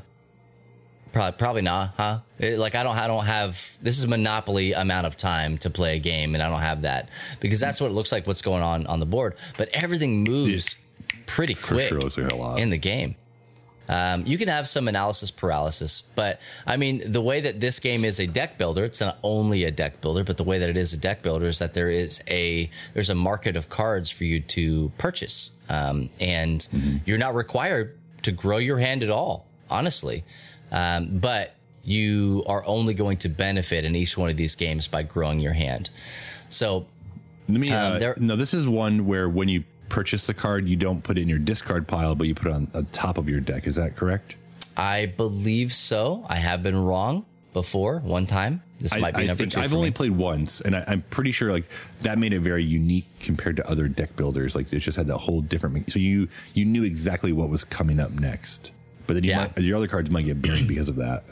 Probably, 1.13 1.39
probably 1.39 1.63
not, 1.63 1.95
huh? 1.97 2.19
It- 2.39 2.59
like 2.59 2.77
I 2.77 2.85
don't, 2.85 2.97
I 2.97 3.09
don't 3.09 3.25
have. 3.25 3.77
This 3.83 3.99
is 3.99 4.07
monopoly 4.07 4.75
amount 4.75 5.09
of 5.09 5.17
time 5.17 5.59
to 5.59 5.69
play 5.71 5.97
a 5.97 5.99
game, 5.99 6.35
and 6.35 6.43
I 6.43 6.49
don't 6.49 6.61
have 6.61 6.83
that 6.83 7.09
because 7.41 7.59
that's 7.59 7.81
what 7.81 7.91
it 7.91 7.95
looks 7.95 8.13
like. 8.13 8.29
What's 8.29 8.43
going 8.43 8.63
on 8.63 8.87
on 8.87 9.01
the 9.01 9.07
board? 9.07 9.35
But 9.57 9.71
everything 9.73 10.23
moves 10.23 10.77
pretty 11.27 11.55
quick 11.55 11.89
sure 11.89 12.01
like 12.01 12.61
in 12.61 12.71
the 12.71 12.79
game. 12.79 13.17
Um, 13.91 14.25
you 14.25 14.39
can 14.39 14.47
have 14.47 14.69
some 14.69 14.87
analysis 14.87 15.33
paralysis, 15.33 16.05
but 16.15 16.41
I 16.65 16.77
mean, 16.77 17.03
the 17.11 17.21
way 17.21 17.41
that 17.41 17.59
this 17.59 17.81
game 17.81 18.05
is 18.05 18.21
a 18.21 18.27
deck 18.27 18.57
builder, 18.57 18.85
it's 18.85 19.01
not 19.01 19.19
only 19.25 19.65
a 19.65 19.73
deck 19.73 20.01
builder, 20.01 20.23
but 20.23 20.37
the 20.37 20.45
way 20.45 20.59
that 20.61 20.69
it 20.69 20.77
is 20.77 20.93
a 20.93 20.97
deck 20.97 21.23
builder 21.23 21.47
is 21.47 21.59
that 21.59 21.75
there 21.75 21.91
is 21.91 22.23
a 22.29 22.71
there's 22.95 23.11
a 23.11 23.17
market 23.17 23.57
of 23.57 23.69
cards 23.69 24.09
for 24.09 24.23
you 24.23 24.39
to 24.41 24.93
purchase, 24.97 25.51
um, 25.69 26.09
and 26.21 26.69
you're 27.05 27.19
not 27.19 27.35
required 27.35 27.99
to 28.23 28.31
grow 28.31 28.59
your 28.59 28.79
hand 28.79 29.03
at 29.03 29.11
all, 29.11 29.47
honestly, 29.69 30.23
um, 30.71 31.19
but 31.19 31.55
you 31.83 32.45
are 32.47 32.63
only 32.67 32.95
going 32.95 33.17
to 33.17 33.29
benefit 33.29 33.85
in 33.85 33.97
each 33.97 34.17
one 34.17 34.31
of 34.31 34.37
these 34.37 34.55
games 34.55 34.87
by 34.87 35.03
growing 35.03 35.41
your 35.41 35.55
hand. 35.55 35.91
So 36.49 36.87
Let 37.49 37.61
me. 37.61 37.73
Um, 37.73 37.95
uh, 37.95 37.99
there- 37.99 38.17
no, 38.21 38.37
this 38.37 38.55
is 38.55 38.69
one 38.69 39.07
where 39.07 39.29
when 39.29 39.49
you 39.49 39.65
purchase 39.91 40.27
the 40.27 40.35
card, 40.35 40.67
you 40.67 40.77
don't 40.77 41.03
put 41.05 41.19
it 41.19 41.23
in 41.23 41.29
your 41.29 41.39
discard 41.39 41.87
pile, 41.87 42.15
but 42.15 42.27
you 42.27 42.35
put 42.35 42.47
it 42.49 42.55
on 42.55 42.67
the 42.73 42.85
top 42.85 43.19
of 43.19 43.29
your 43.29 43.41
deck. 43.41 43.67
Is 43.67 43.77
that 43.77 43.97
correct? 43.97 44.37
I 44.77 45.07
believe 45.07 45.75
so. 45.75 46.25
I 46.29 46.37
have 46.37 46.63
been 46.63 46.83
wrong 46.83 47.27
before 47.53 47.99
one 47.99 48.27
time. 48.27 48.63
This 48.81 48.99
might 48.99 49.15
be 49.15 49.21
I, 49.21 49.25
I 49.25 49.27
number 49.27 49.41
think 49.41 49.53
two. 49.53 49.61
I've 49.61 49.75
only 49.75 49.91
me. 49.91 49.95
played 49.95 50.13
once, 50.13 50.63
and 50.63 50.75
I, 50.75 50.85
I'm 50.87 51.03
pretty 51.03 51.33
sure 51.33 51.53
like 51.53 51.69
that 52.01 52.17
made 52.19 52.33
it 52.33 52.41
very 52.41 52.65
unique 52.65 53.05
compared 53.21 53.57
to 53.57 53.69
other 53.69 53.89
deck 53.89 54.17
builders. 54.17 54.55
Like 54.55 54.73
it 54.73 54.79
just 54.79 54.97
had 54.97 55.09
that 55.09 55.19
whole 55.19 55.43
different. 55.43 55.93
So 55.93 55.99
you 55.99 56.29
you 56.55 56.65
knew 56.65 56.85
exactly 56.85 57.33
what 57.33 57.51
was 57.51 57.63
coming 57.65 58.01
up 58.01 58.13
next, 58.13 58.73
but 59.07 59.15
then 59.15 59.25
you 59.25 59.31
Yeah. 59.31 59.49
might, 59.55 59.59
your 59.59 59.77
other 59.77 59.89
cards 59.89 60.11
might 60.11 60.25
get 60.25 60.41
buried 60.41 60.67
because 60.67 60.89
of 60.89 60.97
that. 60.97 61.25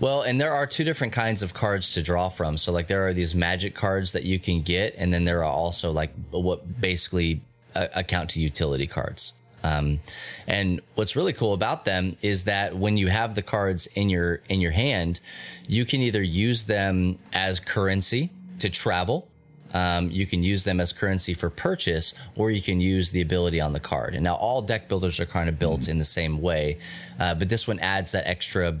Well, 0.00 0.22
and 0.22 0.40
there 0.40 0.52
are 0.52 0.66
two 0.66 0.82
different 0.84 1.12
kinds 1.12 1.42
of 1.42 1.54
cards 1.54 1.94
to 1.94 2.02
draw 2.02 2.28
from. 2.28 2.56
So, 2.56 2.72
like, 2.72 2.88
there 2.88 3.06
are 3.08 3.12
these 3.12 3.34
magic 3.34 3.74
cards 3.74 4.12
that 4.12 4.24
you 4.24 4.38
can 4.38 4.62
get, 4.62 4.94
and 4.98 5.12
then 5.12 5.24
there 5.24 5.40
are 5.40 5.44
also 5.52 5.92
like 5.92 6.10
what 6.30 6.80
basically 6.80 7.42
account 7.74 8.30
to 8.30 8.40
utility 8.40 8.86
cards. 8.86 9.32
Um, 9.62 10.00
and 10.46 10.80
what's 10.94 11.16
really 11.16 11.32
cool 11.32 11.52
about 11.52 11.84
them 11.84 12.16
is 12.22 12.44
that 12.44 12.76
when 12.76 12.96
you 12.96 13.08
have 13.08 13.34
the 13.34 13.42
cards 13.42 13.86
in 13.88 14.08
your 14.08 14.40
in 14.48 14.60
your 14.60 14.70
hand, 14.70 15.20
you 15.66 15.84
can 15.84 16.00
either 16.00 16.22
use 16.22 16.64
them 16.64 17.18
as 17.32 17.60
currency 17.60 18.30
to 18.60 18.70
travel. 18.70 19.28
Um, 19.74 20.10
you 20.10 20.24
can 20.26 20.42
use 20.42 20.64
them 20.64 20.80
as 20.80 20.92
currency 20.92 21.34
for 21.34 21.50
purchase, 21.50 22.14
or 22.36 22.50
you 22.50 22.62
can 22.62 22.80
use 22.80 23.10
the 23.10 23.20
ability 23.20 23.60
on 23.60 23.74
the 23.74 23.80
card. 23.80 24.14
And 24.14 24.24
now 24.24 24.36
all 24.36 24.62
deck 24.62 24.88
builders 24.88 25.20
are 25.20 25.26
kind 25.26 25.48
of 25.48 25.58
built 25.58 25.88
in 25.88 25.98
the 25.98 26.04
same 26.04 26.40
way, 26.40 26.78
uh, 27.20 27.34
but 27.34 27.50
this 27.50 27.68
one 27.68 27.78
adds 27.80 28.12
that 28.12 28.26
extra 28.26 28.78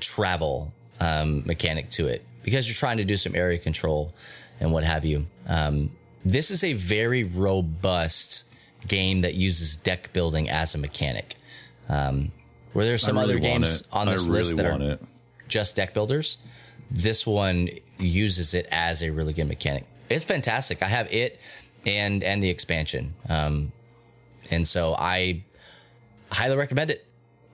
travel 0.00 0.72
um, 1.00 1.44
mechanic 1.46 1.88
to 1.90 2.08
it 2.08 2.22
because 2.42 2.68
you're 2.68 2.74
trying 2.74 2.98
to 2.98 3.04
do 3.04 3.16
some 3.16 3.34
area 3.34 3.58
control 3.58 4.12
and 4.60 4.70
what 4.70 4.84
have 4.84 5.04
you. 5.04 5.26
Um, 5.48 5.90
this 6.24 6.50
is 6.50 6.62
a 6.64 6.72
very 6.72 7.24
robust 7.24 8.44
game 8.86 9.22
that 9.22 9.34
uses 9.34 9.76
deck 9.76 10.12
building 10.12 10.48
as 10.48 10.74
a 10.74 10.78
mechanic. 10.78 11.36
Um, 11.88 12.32
where 12.72 12.84
there's 12.84 13.02
some 13.02 13.18
really 13.18 13.34
other 13.34 13.38
games 13.38 13.82
it. 13.82 13.86
on 13.92 14.06
this 14.06 14.26
really 14.26 14.38
list 14.38 14.56
that 14.56 14.66
are 14.66 14.92
it. 14.92 15.02
just 15.48 15.76
deck 15.76 15.92
builders, 15.92 16.38
this 16.90 17.26
one 17.26 17.68
uses 17.98 18.54
it 18.54 18.66
as 18.70 19.02
a 19.02 19.10
really 19.10 19.32
good 19.32 19.46
mechanic. 19.46 19.84
It's 20.08 20.24
fantastic. 20.24 20.82
I 20.82 20.88
have 20.88 21.12
it 21.12 21.40
and 21.84 22.22
and 22.22 22.42
the 22.42 22.48
expansion, 22.48 23.14
um, 23.28 23.72
and 24.50 24.66
so 24.66 24.94
I 24.94 25.44
highly 26.30 26.56
recommend 26.56 26.90
it. 26.90 27.04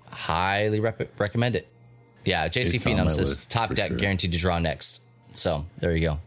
Highly 0.07 0.81
rep- 0.81 1.19
recommend 1.19 1.57
it. 1.57 1.67
Yeah, 2.25 2.49
JC 2.49 2.75
it's 2.75 2.85
Phenom 2.85 3.11
says 3.11 3.47
top 3.47 3.75
deck 3.75 3.89
sure. 3.89 3.99
guaranteed 3.99 4.33
to 4.33 4.39
draw 4.39 4.59
next. 4.59 5.01
So 5.33 5.65
there 5.79 5.95
you 5.97 6.09
go. 6.09 6.19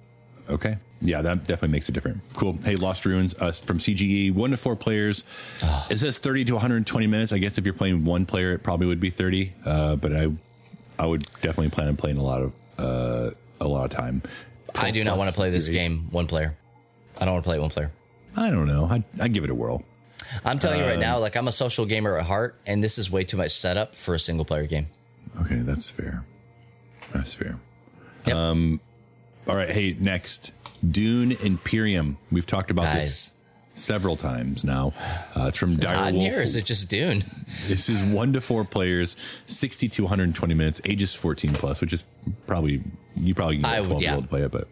Okay 0.49 0.77
yeah, 1.01 1.21
that 1.21 1.39
definitely 1.39 1.69
makes 1.69 1.89
it 1.89 1.93
different. 1.93 2.21
Cool. 2.33 2.57
Hey, 2.63 2.75
Lost 2.75 3.05
Ruins 3.05 3.33
uh, 3.39 3.51
from 3.51 3.79
CGE, 3.79 4.33
one 4.33 4.51
to 4.51 4.57
four 4.57 4.75
players. 4.75 5.23
Oh. 5.63 5.87
It 5.89 5.97
says 5.97 6.19
30 6.19 6.45
to 6.45 6.53
120 6.53 7.07
minutes. 7.07 7.33
I 7.33 7.39
guess 7.39 7.57
if 7.57 7.65
you're 7.65 7.73
playing 7.73 8.05
one 8.05 8.25
player, 8.25 8.53
it 8.53 8.59
probably 8.59 8.87
would 8.87 8.99
be 8.99 9.09
30. 9.09 9.53
Uh, 9.65 9.95
but 9.95 10.15
I, 10.15 10.27
I 10.99 11.05
would 11.05 11.23
definitely 11.41 11.69
plan 11.69 11.87
on 11.87 11.97
playing 11.97 12.17
a 12.17 12.23
lot 12.23 12.41
of, 12.41 12.55
uh, 12.77 13.31
a 13.59 13.67
lot 13.67 13.85
of 13.85 13.89
time. 13.89 14.21
I 14.75 14.91
do 14.91 15.03
not 15.03 15.17
want 15.17 15.29
to 15.29 15.35
play 15.35 15.49
this 15.49 15.67
game 15.67 16.07
one 16.11 16.27
player. 16.27 16.55
I 17.19 17.25
don't 17.25 17.35
want 17.35 17.43
to 17.43 17.47
play 17.47 17.57
it 17.57 17.61
one 17.61 17.69
player. 17.69 17.91
I 18.35 18.49
don't 18.49 18.67
know. 18.67 18.85
I 18.85 19.03
I 19.19 19.27
give 19.27 19.43
it 19.43 19.49
a 19.49 19.55
whirl. 19.55 19.83
I'm 20.45 20.59
telling 20.59 20.79
you 20.79 20.85
right 20.85 20.99
now, 20.99 21.15
um, 21.17 21.21
like 21.21 21.35
I'm 21.35 21.47
a 21.47 21.51
social 21.51 21.85
gamer 21.85 22.17
at 22.17 22.25
heart, 22.25 22.55
and 22.65 22.81
this 22.81 22.97
is 22.97 23.11
way 23.11 23.25
too 23.25 23.35
much 23.35 23.51
setup 23.51 23.95
for 23.95 24.13
a 24.15 24.19
single 24.19 24.45
player 24.45 24.65
game. 24.65 24.87
Okay, 25.41 25.57
that's 25.57 25.89
fair. 25.89 26.23
That's 27.13 27.33
fair. 27.33 27.59
Yep. 28.25 28.35
Um, 28.35 28.79
all 29.47 29.55
right. 29.55 29.69
Hey, 29.69 29.95
next 29.99 30.53
Dune 30.89 31.33
Imperium. 31.33 32.17
We've 32.31 32.45
talked 32.45 32.71
about 32.71 32.83
Guys. 32.83 33.05
this 33.05 33.31
several 33.73 34.15
times 34.15 34.63
now. 34.63 34.93
Uh, 35.35 35.45
it's 35.47 35.57
from 35.57 35.75
Dire 35.75 36.11
Wolf. 36.11 36.23
Here, 36.23 36.41
is 36.41 36.55
it 36.55 36.65
just 36.65 36.89
Dune? 36.89 37.19
this 37.67 37.89
is 37.89 38.13
one 38.13 38.33
to 38.33 38.41
four 38.41 38.63
players, 38.63 39.15
60 39.47 39.87
to 39.89 40.03
120 40.03 40.53
minutes, 40.53 40.81
ages 40.85 41.13
14 41.13 41.53
plus, 41.53 41.81
which 41.81 41.93
is 41.93 42.03
probably, 42.47 42.81
you 43.15 43.33
probably 43.33 43.57
can 43.57 43.63
get 43.63 43.81
a 43.81 43.85
12 43.85 44.01
year 44.01 44.13
old 44.15 44.23
to 44.23 44.29
play 44.29 44.41
it, 44.41 44.51
but 44.51 44.67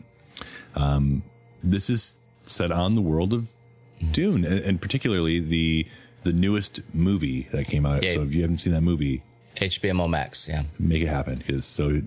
um, 0.75 1.23
this 1.63 1.89
is 1.89 2.17
set 2.45 2.71
on 2.71 2.95
the 2.95 3.01
world 3.01 3.33
of 3.33 3.51
Dune, 4.11 4.45
and, 4.45 4.59
and, 4.59 4.81
particularly 4.81 5.39
the 5.39 5.85
the 6.23 6.33
newest 6.33 6.81
movie 6.93 7.47
that 7.51 7.67
came 7.67 7.85
out. 7.85 8.03
Yeah. 8.03 8.15
So 8.15 8.21
if 8.23 8.33
you 8.33 8.41
haven't 8.41 8.59
seen 8.59 8.73
that 8.73 8.81
movie, 8.81 9.23
HBO 9.57 10.09
Max, 10.09 10.47
yeah, 10.47 10.63
make 10.77 11.01
it 11.01 11.07
happen 11.07 11.43
it's 11.47 11.67
so 11.67 12.01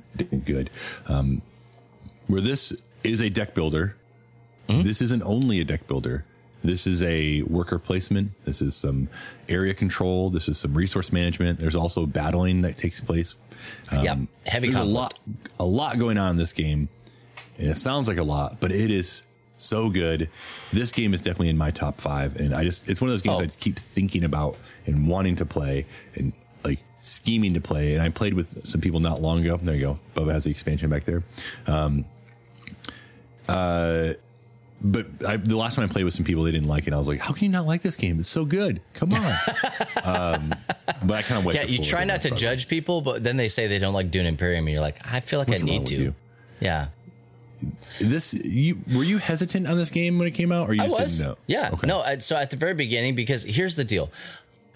good. 0.45 0.71
Um, 1.07 1.43
where 2.29 2.41
this 2.41 2.73
is 3.05 3.21
a 3.21 3.29
deck 3.29 3.55
builder. 3.55 3.97
Mm-hmm. 4.69 4.83
This 4.83 5.03
isn't 5.03 5.23
only 5.23 5.61
a 5.61 5.65
deck 5.65 5.87
builder. 5.87 6.25
This 6.65 6.87
is 6.87 7.03
a 7.03 7.43
worker 7.43 7.79
placement. 7.79 8.33
This 8.45 8.63
is 8.63 8.77
some 8.77 9.09
area 9.49 9.75
control. 9.75 10.31
This 10.31 10.49
is 10.49 10.59
some 10.59 10.75
resource 10.75 11.13
management. 11.13 11.59
There's 11.59 11.75
also 11.75 12.07
battling 12.07 12.63
that 12.63 12.77
takes 12.77 13.01
place. 13.01 13.35
Um, 13.91 14.05
yep. 14.05 14.19
Heavy 14.47 14.69
there's 14.69 14.79
conflict. 14.79 14.91
a 14.91 14.93
lot, 14.93 15.19
a 15.59 15.65
lot 15.65 15.99
going 15.99 16.19
on 16.19 16.31
in 16.33 16.37
this 16.37 16.53
game. 16.53 16.89
And 17.59 17.69
it 17.71 17.77
sounds 17.77 18.07
like 18.07 18.19
a 18.19 18.23
lot, 18.23 18.59
but 18.61 18.71
it 18.71 18.91
is 18.91 19.25
so 19.59 19.91
good. 19.91 20.29
This 20.73 20.93
game 20.93 21.15
is 21.15 21.21
definitely 21.21 21.49
in 21.49 21.59
my 21.59 21.71
top 21.71 22.01
five. 22.01 22.37
And 22.37 22.55
I 22.55 22.65
just, 22.65 22.89
it's 22.89 23.01
one 23.01 23.11
of 23.11 23.15
those 23.15 23.23
games 23.23 23.37
oh. 23.37 23.43
I 23.43 23.45
just 23.45 23.61
keep 23.61 23.77
thinking 23.77 24.25
about 24.25 24.57
and 24.87 25.09
wanting 25.09 25.37
to 25.37 25.47
play 25.47 25.87
and 26.15 26.33
like 26.65 26.79
scheming 27.01 27.55
to 27.55 27.61
play. 27.61 27.95
And 27.95 28.03
I 28.03 28.09
played 28.09 28.35
with 28.35 28.67
some 28.67 28.81
people 28.81 29.01
not 29.01 29.21
long 29.21 29.41
ago. 29.45 29.57
There 29.57 29.75
you 29.75 29.81
go. 29.81 29.99
Bubba 30.15 30.33
has 30.33 30.45
the 30.45 30.51
expansion 30.51 30.91
back 30.91 31.05
there. 31.05 31.25
Um, 31.67 32.05
uh, 33.49 34.13
but 34.85 35.07
I, 35.27 35.37
the 35.37 35.57
last 35.57 35.77
time 35.77 35.85
I 35.85 35.93
played 35.93 36.05
with 36.05 36.15
some 36.15 36.25
people, 36.25 36.43
they 36.43 36.51
didn't 36.51 36.69
like 36.69 36.89
it. 36.89 36.93
I 36.93 36.99
was 36.99 37.07
like, 37.07 37.21
"How 37.21 37.33
can 37.33 37.45
you 37.45 37.51
not 37.51 37.67
like 37.67 37.83
this 37.83 37.97
game? 37.97 38.19
It's 38.19 38.29
so 38.29 38.45
good! 38.45 38.81
Come 38.95 39.13
on!" 39.13 39.21
um, 40.03 40.55
but 41.05 41.15
I 41.19 41.23
kind 41.23 41.39
of 41.39 41.45
wait. 41.45 41.55
Yeah, 41.55 41.65
you 41.65 41.79
try 41.79 42.05
not 42.05 42.23
to 42.23 42.31
judge 42.33 42.69
people, 42.69 43.01
but 43.01 43.23
then 43.23 43.37
they 43.37 43.49
say 43.49 43.69
they 43.69 43.79
don't 43.79 43.95
like 43.95 44.11
Dune 44.11 44.27
Imperium, 44.27 44.67
and 44.67 44.73
you're 44.73 44.83
like, 44.83 44.99
"I 45.11 45.21
feel 45.21 45.39
like 45.39 45.49
What's 45.49 45.63
I 45.63 45.65
need 45.65 45.87
to." 45.87 46.15
Yeah. 46.61 46.89
This 48.01 48.35
you 48.35 48.81
were 48.93 49.05
you 49.05 49.19
hesitant 49.19 49.69
on 49.69 49.77
this 49.77 49.91
game 49.91 50.19
when 50.19 50.27
it 50.27 50.33
came 50.33 50.51
out, 50.51 50.69
or 50.69 50.75
you 50.75 50.83
I 50.83 50.89
just 50.89 51.01
was. 51.01 51.19
didn't 51.19 51.31
know? 51.31 51.39
Yeah, 51.47 51.71
okay. 51.75 51.87
no. 51.87 52.19
So 52.19 52.37
at 52.37 52.51
the 52.51 52.57
very 52.57 52.75
beginning, 52.75 53.15
because 53.15 53.45
here's 53.45 53.77
the 53.77 53.85
deal: 53.85 54.11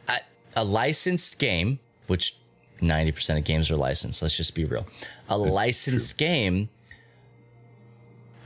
a, 0.08 0.18
a 0.54 0.62
licensed 0.64 1.40
game, 1.40 1.80
which 2.06 2.36
ninety 2.80 3.10
percent 3.10 3.40
of 3.40 3.44
games 3.44 3.72
are 3.72 3.76
licensed. 3.76 4.22
Let's 4.22 4.36
just 4.36 4.54
be 4.54 4.64
real. 4.64 4.86
A 5.28 5.36
That's 5.36 5.50
licensed 5.50 6.16
true. 6.16 6.26
game 6.28 6.68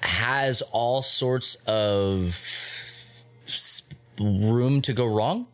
has 0.02 0.62
all 0.72 1.02
sorts 1.02 1.56
of 1.66 3.24
room 4.18 4.80
to 4.82 4.92
go 4.92 5.06
wrong. 5.06 5.46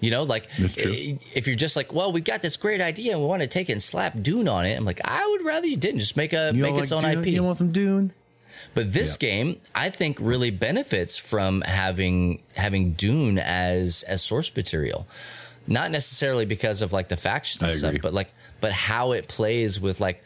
You 0.00 0.10
know, 0.10 0.24
like 0.24 0.48
if 0.58 1.46
you're 1.46 1.56
just 1.56 1.74
like, 1.74 1.92
well, 1.92 2.12
we 2.12 2.20
got 2.20 2.42
this 2.42 2.56
great 2.56 2.80
idea 2.80 3.12
and 3.12 3.20
we 3.20 3.26
want 3.26 3.42
to 3.42 3.48
take 3.48 3.70
it 3.70 3.72
and 3.72 3.82
slap 3.82 4.20
Dune 4.20 4.46
on 4.46 4.66
it. 4.66 4.76
I'm 4.76 4.84
like, 4.84 5.00
I 5.02 5.26
would 5.26 5.44
rather 5.44 5.66
you 5.66 5.76
didn't 5.76 6.00
just 6.00 6.16
make 6.16 6.32
a 6.32 6.52
you 6.54 6.62
make 6.62 6.74
its 6.74 6.92
like 6.92 7.04
own 7.04 7.12
Dune? 7.12 7.22
IP. 7.22 7.32
You 7.32 7.42
want 7.42 7.56
some 7.56 7.72
Dune? 7.72 8.12
But 8.74 8.92
this 8.92 9.16
yeah. 9.20 9.28
game, 9.28 9.60
I 9.74 9.88
think, 9.90 10.18
really 10.20 10.50
benefits 10.50 11.16
from 11.16 11.62
having 11.62 12.42
having 12.54 12.92
Dune 12.92 13.38
as 13.38 14.02
as 14.02 14.22
source 14.22 14.54
material. 14.54 15.06
Not 15.66 15.90
necessarily 15.90 16.44
because 16.44 16.82
of 16.82 16.92
like 16.92 17.08
the 17.08 17.16
factions 17.16 17.62
and 17.62 17.72
stuff, 17.72 17.96
but 18.02 18.12
like 18.12 18.32
but 18.60 18.72
how 18.72 19.12
it 19.12 19.28
plays 19.28 19.80
with 19.80 20.00
like 20.00 20.22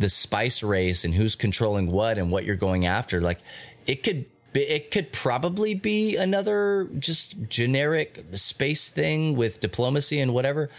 the 0.00 0.08
spice 0.08 0.62
race 0.62 1.04
and 1.04 1.14
who's 1.14 1.36
controlling 1.36 1.92
what 1.92 2.16
and 2.16 2.32
what 2.32 2.44
you're 2.44 2.56
going 2.56 2.86
after. 2.86 3.20
Like 3.20 3.38
it 3.86 4.02
could 4.02 4.24
be, 4.52 4.62
it 4.62 4.90
could 4.90 5.12
probably 5.12 5.74
be 5.74 6.16
another 6.16 6.88
just 6.98 7.36
generic 7.48 8.24
space 8.32 8.88
thing 8.88 9.36
with 9.36 9.60
diplomacy 9.60 10.18
and 10.18 10.32
whatever. 10.32 10.70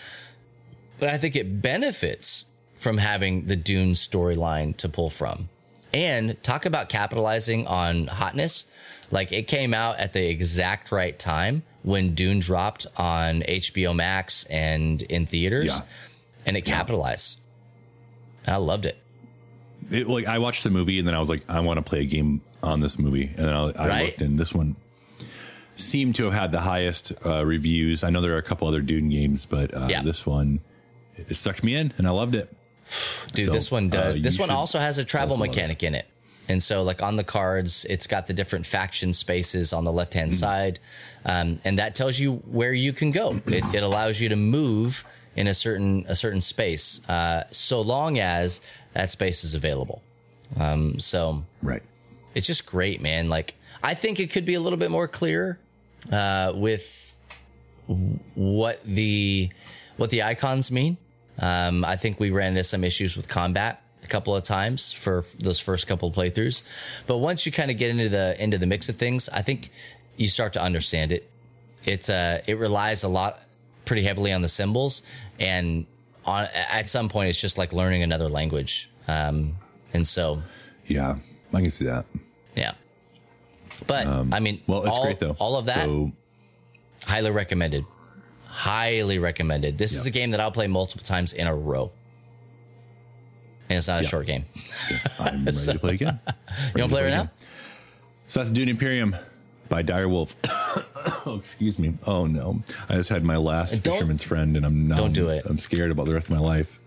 But 1.00 1.10
I 1.10 1.20
think 1.20 1.36
it 1.36 1.62
benefits 1.62 2.46
from 2.76 2.98
having 2.98 3.46
the 3.46 3.56
Dune 3.56 3.92
storyline 3.92 4.76
to 4.78 4.90
pull 4.90 5.12
from. 5.12 5.50
And 5.94 6.42
talk 6.42 6.66
about 6.66 6.90
capitalizing 6.90 7.68
on 7.68 8.08
hotness. 8.08 8.66
Like 9.12 9.32
it 9.32 9.44
came 9.44 9.74
out 9.74 10.00
at 10.00 10.14
the 10.14 10.28
exact 10.30 10.92
right 10.92 11.18
time 11.18 11.64
when 11.84 12.16
Dune 12.16 12.40
dropped 12.40 12.88
on 12.98 13.42
HBO 13.42 13.96
Max 13.96 14.46
and 14.46 15.02
in 15.04 15.28
theaters. 15.28 15.68
Yeah. 15.68 15.82
And 16.46 16.58
it 16.58 16.62
capitalized. 16.62 17.40
Yeah. 18.48 18.56
I 18.56 18.58
loved 18.58 18.88
it 18.88 19.01
it, 19.92 20.08
like 20.08 20.26
I 20.26 20.40
watched 20.40 20.64
the 20.64 20.70
movie 20.70 21.00
and 21.00 21.08
then 21.08 21.16
I 21.16 21.20
was 21.20 21.30
like, 21.30 21.44
I 21.50 21.60
want 21.60 21.78
to 21.78 21.84
play 21.84 22.02
a 22.02 22.06
game 22.06 22.42
on 22.64 22.80
this 22.80 23.00
movie, 23.00 23.26
and 23.26 23.48
then 23.48 23.54
I, 23.54 23.72
I 23.72 23.88
right. 23.88 24.06
looked 24.06 24.22
and 24.22 24.38
this 24.38 24.54
one 24.54 24.76
seemed 25.76 26.16
to 26.16 26.26
have 26.26 26.34
had 26.34 26.52
the 26.52 26.60
highest 26.62 27.14
uh, 27.26 27.46
reviews. 27.46 28.04
I 28.04 28.10
know 28.10 28.22
there 28.22 28.34
are 28.34 28.40
a 28.40 28.44
couple 28.44 28.68
other 28.68 28.82
Dune 28.82 29.10
games, 29.10 29.46
but 29.46 29.74
uh, 29.74 29.88
yeah. 29.90 30.04
this 30.04 30.26
one 30.26 30.60
it 31.18 31.36
sucked 31.36 31.64
me 31.64 31.76
in 31.76 31.94
and 31.98 32.08
I 32.08 32.12
loved 32.12 32.36
it. 32.36 32.50
Dude, 33.34 33.46
so, 33.46 33.52
this 33.52 33.72
one 33.72 33.90
does. 33.90 34.18
Uh, 34.18 34.20
this 34.22 34.40
one 34.40 34.50
also 34.50 34.80
has 34.80 34.98
a 34.98 35.06
travel 35.06 35.38
mechanic 35.38 35.84
in 35.84 35.96
it. 35.96 36.08
And 36.50 36.62
so, 36.62 36.84
like 36.84 37.02
on 37.02 37.16
the 37.16 37.24
cards, 37.24 37.86
it's 37.90 38.08
got 38.08 38.28
the 38.28 38.34
different 38.34 38.66
faction 38.66 39.14
spaces 39.14 39.74
on 39.74 39.86
the 39.86 39.92
left 39.92 40.14
hand 40.14 40.32
mm-hmm. 40.32 40.40
side. 40.40 40.80
Um, 41.24 41.60
and 41.64 41.80
that 41.80 41.96
tells 41.96 42.20
you 42.20 42.36
where 42.52 42.74
you 42.74 42.94
can 42.94 43.12
go. 43.12 43.40
It, 43.48 43.64
it, 43.76 43.84
allows 43.84 44.20
you 44.20 44.30
to 44.30 44.36
move 44.36 45.06
in 45.36 45.48
a 45.48 45.54
certain 45.54 46.06
a 46.08 46.16
certain 46.16 46.42
space, 46.42 47.00
uh, 47.08 47.44
so 47.52 47.82
long 47.82 48.20
as 48.20 48.60
that 48.94 49.12
space 49.12 49.44
is 49.44 49.54
available. 49.54 50.02
Um, 50.60 51.00
so 51.00 51.44
right, 51.62 51.84
it's 52.36 52.48
just 52.48 52.66
great, 52.66 53.02
man. 53.02 53.28
Like 53.28 53.56
I 53.84 53.94
think 53.94 54.20
it 54.20 54.32
could 54.32 54.46
be 54.46 54.54
a 54.54 54.60
little 54.60 54.78
bit 54.78 54.92
more 54.92 55.08
clear 55.08 55.60
uh, 56.12 56.54
with 56.56 57.16
what 58.36 58.84
the 58.84 59.50
what 59.98 60.10
the 60.10 60.24
icons 60.24 60.72
mean. 60.72 60.98
Um, 61.40 61.84
I 61.86 61.96
think 61.96 62.20
we 62.20 62.30
ran 62.30 62.50
into 62.50 62.64
some 62.64 62.84
issues 62.84 63.16
with 63.16 63.28
combat 63.28 63.82
a 64.04 64.08
couple 64.08 64.36
of 64.36 64.44
times 64.44 64.92
for 64.92 65.24
those 65.40 65.60
first 65.60 65.88
couple 65.88 66.10
of 66.10 66.16
playthroughs, 66.16 66.64
but 67.08 67.18
once 67.18 67.46
you 67.46 67.52
kind 67.52 67.72
of 67.72 67.78
get 67.78 67.90
into 67.90 68.10
the 68.10 68.42
into 68.42 68.58
the 68.58 68.68
mix 68.68 68.90
of 68.90 68.96
things, 68.96 69.30
I 69.30 69.42
think 69.42 69.70
you 70.18 70.28
start 70.28 70.54
to 70.54 70.62
understand 70.62 71.12
it. 71.12 71.30
It's 71.84 72.10
uh, 72.10 72.42
it 72.46 72.58
relies 72.60 73.04
a 73.04 73.08
lot, 73.08 73.40
pretty 73.86 74.04
heavily 74.04 74.34
on 74.34 74.42
the 74.42 74.50
symbols, 74.50 75.02
and 75.40 75.86
on 76.26 76.48
at 76.54 76.88
some 76.90 77.10
point 77.10 77.30
it's 77.30 77.40
just 77.42 77.58
like 77.58 77.74
learning 77.74 78.04
another 78.04 78.28
language. 78.30 78.90
Um, 79.08 79.56
and 79.94 80.08
so 80.08 80.42
Yeah, 80.88 81.18
I 81.54 81.62
can 81.62 81.72
see 81.72 81.86
that. 81.86 82.06
yeah. 82.56 82.74
But 83.88 84.06
um, 84.06 84.34
I 84.34 84.40
mean, 84.40 84.62
Well, 84.68 84.84
it's 84.86 84.96
all, 84.98 85.04
great 85.04 85.20
though. 85.20 85.36
All 85.40 85.56
of 85.58 85.66
that 85.66 85.86
So, 85.86 86.12
highly 87.06 87.32
recommended. 87.32 87.86
Highly 88.46 89.18
recommended. 89.18 89.78
This 89.78 89.94
is 89.94 90.06
a 90.06 90.12
game 90.12 90.32
that 90.32 90.40
I'll 90.40 90.52
play 90.52 90.68
multiple 90.68 91.04
times 91.06 91.34
in 91.34 91.48
a 91.48 91.56
row. 91.56 91.92
And 93.70 93.78
it's 93.78 93.88
not 93.88 94.02
a 94.02 94.04
Yeah. 94.04 94.10
short 94.10 94.28
game. 94.28 94.46
I'm 95.20 95.46
ready 95.46 95.58
to 95.58 95.80
play 95.80 95.94
again. 95.96 96.20
You 96.76 96.82
want 96.82 96.90
to 96.92 96.96
play 96.96 97.04
right 97.04 97.10
now? 97.14 97.32
So 98.28 98.40
that's 98.42 98.52
Dune 98.52 98.70
Imperium 98.70 99.16
by 99.72 99.82
Dire 99.82 100.10
Wolf. 100.10 100.36
oh, 101.26 101.38
excuse 101.40 101.80
me. 101.80 101.94
Oh 102.06 102.28
no, 102.28 102.62
I 102.90 102.96
just 102.96 103.10
had 103.10 103.24
my 103.24 103.38
last 103.38 103.84
Don't- 103.84 103.96
fisherman's 103.96 104.22
friend, 104.22 104.56
and 104.58 104.66
I'm 104.66 104.88
not. 104.88 104.98
don't 104.98 105.14
do 105.14 105.30
it. 105.30 105.46
I'm 105.48 105.58
scared 105.58 105.90
about 105.90 106.06
the 106.06 106.14
rest 106.14 106.30
of 106.30 106.36
my 106.36 106.42
life. 106.46 106.78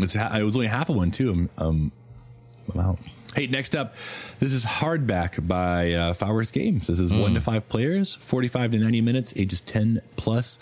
It's 0.00 0.16
it 0.16 0.42
was 0.42 0.56
only 0.56 0.66
half 0.68 0.88
of 0.88 0.96
one 0.96 1.10
too. 1.10 1.30
I'm, 1.30 1.50
um, 1.58 1.92
I'm 2.74 2.80
out. 2.80 2.98
Hey, 3.34 3.46
next 3.46 3.76
up, 3.76 3.94
this 4.38 4.54
is 4.54 4.64
Hardback 4.64 5.46
by 5.46 5.92
uh, 5.92 6.14
Fowers 6.14 6.50
Games. 6.50 6.86
This 6.86 6.98
is 6.98 7.12
one 7.12 7.34
to 7.34 7.40
five 7.40 7.68
players, 7.68 8.16
45 8.16 8.72
to 8.72 8.78
90 8.78 9.00
minutes, 9.02 9.34
ages 9.36 9.60
10 9.60 10.00
plus. 10.16 10.58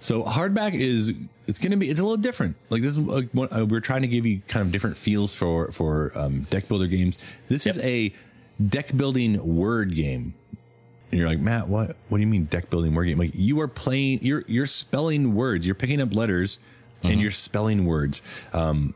So 0.00 0.24
Hardback 0.24 0.74
is 0.74 1.14
it's 1.46 1.60
going 1.60 1.70
to 1.70 1.76
be 1.76 1.88
it's 1.88 2.00
a 2.00 2.02
little 2.02 2.16
different. 2.16 2.56
Like 2.70 2.82
this 2.82 2.96
is 2.96 3.08
uh, 3.08 3.22
uh, 3.40 3.66
we're 3.66 3.80
trying 3.80 4.02
to 4.02 4.08
give 4.08 4.26
you 4.26 4.42
kind 4.48 4.66
of 4.66 4.72
different 4.72 4.96
feels 4.96 5.34
for 5.36 5.70
for 5.70 6.12
um, 6.16 6.42
deck 6.50 6.66
builder 6.66 6.88
games. 6.88 7.18
This 7.48 7.66
is 7.66 7.78
a 7.78 8.12
deck 8.66 8.96
building 8.96 9.56
word 9.56 9.94
game. 9.94 10.34
And 11.10 11.18
you're 11.18 11.28
like, 11.28 11.38
Matt, 11.40 11.68
what 11.68 11.96
what 12.08 12.18
do 12.18 12.20
you 12.22 12.26
mean 12.26 12.44
deck 12.44 12.68
building 12.70 12.94
word 12.94 13.06
game? 13.06 13.18
Like 13.18 13.30
you 13.34 13.60
are 13.60 13.68
playing 13.68 14.20
you're 14.22 14.44
you're 14.46 14.66
spelling 14.66 15.34
words. 15.34 15.64
You're 15.66 15.74
picking 15.74 16.00
up 16.02 16.12
letters 16.14 16.58
and 17.02 17.20
you're 17.20 17.30
spelling 17.30 17.84
words. 17.86 18.20
Um 18.52 18.94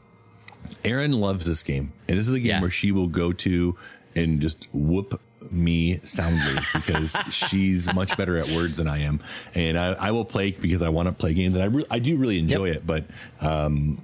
Aaron 0.85 1.13
loves 1.13 1.45
this 1.45 1.63
game. 1.63 1.93
And 2.09 2.19
this 2.19 2.29
is 2.29 2.35
a 2.35 2.39
game 2.41 2.49
Yeah. 2.49 2.61
where 2.61 2.71
she 2.71 2.93
will 2.93 3.07
go 3.09 3.33
to 3.33 3.77
and 4.15 4.41
just 4.41 4.69
whoop 4.73 5.21
me 5.51 5.99
soundly 6.05 6.63
because 6.75 7.17
she's 7.31 7.93
much 7.95 8.17
better 8.17 8.37
at 8.37 8.47
words 8.51 8.77
than 8.79 8.89
I 8.89 8.99
am. 8.99 9.21
And 9.55 9.77
I, 9.79 9.93
I 9.95 10.11
will 10.13 10.25
play 10.25 10.53
because 10.53 10.83
I 10.83 10.89
want 10.91 11.09
to 11.09 11.13
play 11.13 11.35
games 11.35 11.55
and 11.57 11.63
I 11.63 11.67
re- 11.67 11.87
I 11.91 11.99
do 11.99 12.17
really 12.17 12.39
enjoy 12.39 12.67
Yep. 12.67 12.77
it, 12.77 12.87
but 12.87 13.05
um 13.41 13.99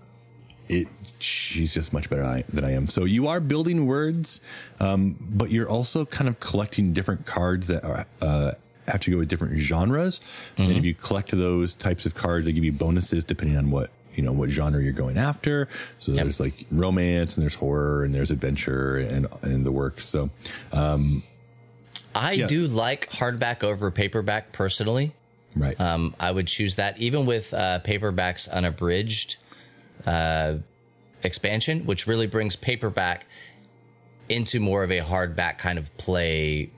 it 0.69 0.89
she's 1.23 1.75
just 1.75 1.93
much 1.93 2.09
better 2.11 2.23
than 2.23 2.31
I, 2.31 2.43
than 2.49 2.65
I 2.65 2.73
am. 2.73 2.89
So 2.89 3.05
you 3.05 3.27
are 3.29 3.41
building 3.41 3.87
words, 3.87 4.41
um, 4.81 5.17
but 5.21 5.51
you're 5.51 5.69
also 5.69 6.05
kind 6.05 6.29
of 6.29 6.41
collecting 6.41 6.93
different 6.93 7.27
cards 7.27 7.69
that 7.69 7.85
are 7.85 8.07
uh, 8.21 8.53
have 8.87 9.01
to 9.01 9.11
go 9.11 9.19
with 9.19 9.29
different 9.29 9.59
genres. 9.59 10.21
And 10.57 10.71
if 10.71 10.85
you 10.85 10.95
collect 10.95 11.31
those 11.31 11.75
types 11.75 12.07
of 12.07 12.15
cards, 12.15 12.47
they 12.47 12.53
give 12.53 12.65
you 12.65 12.73
bonuses 12.73 13.23
depending 13.25 13.57
on 13.59 13.71
what 13.71 13.91
you 14.15 14.23
know 14.23 14.33
what 14.33 14.51
genre 14.51 14.83
you're 14.83 14.93
going 14.93 15.19
after. 15.19 15.69
So 15.99 16.13
Yep. 16.13 16.23
there's 16.25 16.41
like 16.41 16.65
romance 16.73 17.37
and 17.37 17.43
there's 17.43 17.55
horror 17.55 18.03
and 18.05 18.13
there's 18.15 18.31
adventure 18.31 18.97
and 18.97 19.27
and 19.43 19.65
the 19.65 19.71
works. 19.73 20.07
So 20.07 20.31
I 22.15 22.33
Yeah. 22.33 22.47
do 22.47 22.67
like 22.67 23.11
hardback 23.11 23.63
over 23.63 23.91
paperback 23.91 24.53
personally. 24.53 25.13
right, 25.55 25.79
Um, 25.81 26.15
I 26.19 26.31
would 26.31 26.47
choose 26.47 26.77
that 26.77 26.99
even 26.99 27.27
with 27.27 27.53
uh, 27.55 27.81
paperbacks 27.85 28.49
unabridged 28.51 29.37
uh, 30.07 30.55
expansion, 31.23 31.87
which 31.87 32.07
really 32.07 32.27
brings 32.27 32.57
paperback 32.57 33.27
into 34.29 34.61
more 34.61 34.83
of 34.83 34.91
a 34.91 35.01
hardback 35.01 35.59
kind 35.59 35.79
of 35.79 35.97
play 35.97 36.71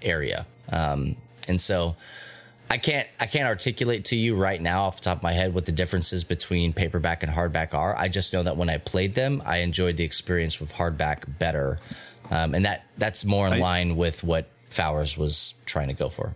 area. 0.00 0.46
Um, 0.70 1.16
and 1.48 1.60
so 1.60 1.96
I 2.70 2.78
can't 2.78 3.06
I 3.20 3.26
can't 3.26 3.46
articulate 3.46 4.06
to 4.06 4.16
you 4.16 4.34
right 4.36 4.60
now 4.60 4.84
off 4.84 4.96
the 4.96 5.02
top 5.02 5.18
of 5.18 5.22
my 5.22 5.32
head 5.32 5.52
what 5.54 5.66
the 5.66 5.72
differences 5.72 6.24
between 6.24 6.72
paperback 6.72 7.22
and 7.22 7.30
hardback 7.30 7.74
are. 7.74 7.94
I 7.96 8.08
just 8.08 8.32
know 8.32 8.42
that 8.42 8.56
when 8.56 8.70
I 8.70 8.78
played 8.78 9.14
them, 9.14 9.42
I 9.44 9.58
enjoyed 9.58 9.96
the 9.98 10.04
experience 10.04 10.58
with 10.60 10.72
hardback 10.72 11.38
better, 11.38 11.78
um, 12.30 12.54
and 12.54 12.64
that 12.64 12.86
that's 12.96 13.24
more 13.24 13.46
in 13.46 13.54
I- 13.54 13.58
line 13.58 13.96
with 13.96 14.24
what 14.24 14.48
Fowers 14.70 15.18
was 15.18 15.52
trying 15.66 15.88
to 15.88 15.94
go 15.94 16.08
for. 16.08 16.34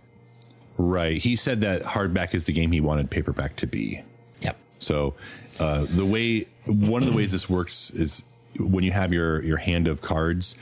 right. 0.77 1.17
He 1.17 1.35
said 1.35 1.61
that 1.61 1.81
hardback 1.81 2.35
is 2.35 2.45
the 2.45 2.53
game 2.53 2.71
he 2.71 2.81
wanted 2.81 3.09
paperback 3.09 3.55
to 3.55 3.65
be. 3.65 4.03
Yep. 4.41 4.55
So 4.77 5.15
uh, 5.59 5.85
the 5.89 6.05
way 6.05 6.45
one 6.65 7.01
of 7.03 7.09
the 7.09 7.15
ways 7.15 7.31
this 7.31 7.49
works 7.49 7.91
is 7.91 8.23
when 8.59 8.83
you 8.83 8.91
have 8.91 9.13
your 9.13 9.43
your 9.43 9.57
hand 9.57 9.87
of 9.87 10.01
cards, 10.01 10.55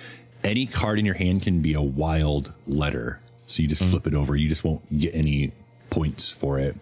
any 0.44 0.66
card 0.66 1.00
in 1.00 1.06
your 1.06 1.16
hand 1.16 1.42
can 1.44 1.62
be 1.62 1.74
a 1.74 1.82
wild 1.82 2.54
letter. 2.68 3.20
So 3.48 3.62
you 3.62 3.68
just 3.68 3.84
flip 3.84 4.08
it 4.08 4.14
over. 4.16 4.36
You 4.36 4.50
just 4.50 4.64
won't 4.64 4.98
get 4.98 5.14
any 5.14 5.52
points 5.90 6.32
for 6.32 6.60
it. 6.60 6.76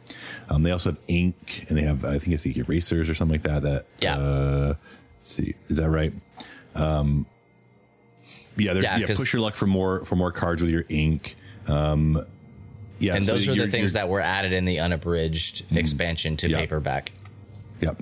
Um, 0.49 0.63
they 0.63 0.71
also 0.71 0.91
have 0.91 0.99
ink, 1.07 1.65
and 1.69 1.77
they 1.77 1.83
have 1.83 2.05
I 2.05 2.19
think 2.19 2.33
it's 2.33 2.45
erasers 2.45 3.09
or 3.09 3.15
something 3.15 3.41
like 3.41 3.43
that. 3.43 3.61
That 3.63 3.85
Yeah. 3.99 4.17
Uh, 4.17 4.73
let's 5.17 5.27
see, 5.27 5.55
is 5.69 5.77
that 5.77 5.89
right? 5.89 6.13
Um, 6.75 7.25
yeah, 8.57 8.73
there's 8.73 8.83
Yeah, 8.85 8.97
yeah, 8.97 9.07
push 9.07 9.33
your 9.33 9.41
luck 9.41 9.55
for 9.55 9.67
more 9.67 10.05
for 10.05 10.15
more 10.15 10.31
cards 10.31 10.61
with 10.61 10.71
your 10.71 10.85
ink. 10.89 11.35
Um, 11.67 12.23
yeah, 12.99 13.15
And 13.15 13.25
so 13.25 13.33
those 13.33 13.47
are 13.49 13.55
the 13.55 13.67
things 13.67 13.93
that 13.93 14.07
were 14.09 14.21
added 14.21 14.53
in 14.53 14.65
the 14.65 14.79
unabridged 14.79 15.65
expansion 15.75 16.37
to 16.37 16.49
Yeah. 16.49 16.59
paperback. 16.59 17.11
Yep. 17.83 18.01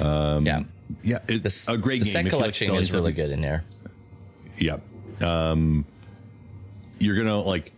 yeah. 0.00 0.62
Yeah, 1.02 1.18
it's 1.28 1.42
This, 1.42 1.68
a 1.68 1.76
great 1.76 2.00
the 2.00 2.04
game. 2.06 2.12
set 2.12 2.24
like 2.24 2.32
collection 2.32 2.68
spelling 2.68 2.82
is 2.82 2.94
really 2.94 3.12
good 3.12 3.30
in 3.30 3.40
there. 3.42 3.62
Yep. 4.58 4.82
Um, 5.22 5.84
you're 6.98 7.16
gonna 7.16 7.40
like 7.40 7.72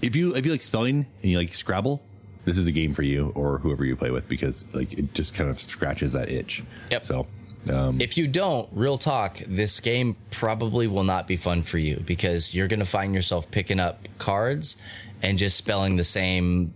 if 0.00 0.14
you 0.16 0.34
if 0.36 0.46
you 0.46 0.52
like 0.52 0.62
spelling 0.62 1.06
and 1.22 1.30
you 1.30 1.38
like 1.38 1.54
Scrabble, 1.54 2.00
this 2.44 2.58
is 2.58 2.66
a 2.66 2.72
game 2.72 2.94
for 2.94 3.02
you 3.02 3.32
or 3.34 3.58
whoever 3.58 3.84
you 3.84 3.96
play 3.96 4.10
with 4.10 4.28
because 4.28 4.64
like 4.74 4.92
it 4.92 5.12
just 5.14 5.34
kind 5.34 5.50
of 5.50 5.58
scratches 5.58 6.12
that 6.12 6.28
itch. 6.28 6.62
Yep. 6.90 7.04
So 7.04 7.26
um, 7.70 8.00
If 8.00 8.16
you 8.16 8.26
don't, 8.26 8.68
real 8.72 8.98
talk, 8.98 9.38
this 9.46 9.78
game 9.80 10.16
probably 10.30 10.86
will 10.86 11.04
not 11.04 11.28
be 11.28 11.36
fun 11.36 11.62
for 11.62 11.78
you 11.78 12.02
because 12.06 12.54
you're 12.54 12.66
going 12.68 12.80
to 12.80 12.86
find 12.86 13.14
yourself 13.14 13.50
picking 13.50 13.78
up 13.78 14.08
cards 14.18 14.76
and 15.22 15.38
just 15.38 15.56
spelling 15.56 15.96
the 15.96 16.04
same 16.04 16.74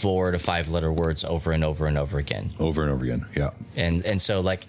four 0.00 0.30
to 0.30 0.38
five 0.38 0.68
letter 0.68 0.92
words 0.92 1.24
over 1.24 1.52
and 1.52 1.62
over 1.64 1.86
and 1.86 1.98
over 1.98 2.18
again. 2.18 2.50
over 2.58 2.82
and 2.82 2.90
over 2.90 3.04
again. 3.04 3.26
Yeah. 3.36 3.50
and 3.76 4.04
and 4.04 4.20
so 4.20 4.40
like 4.40 4.66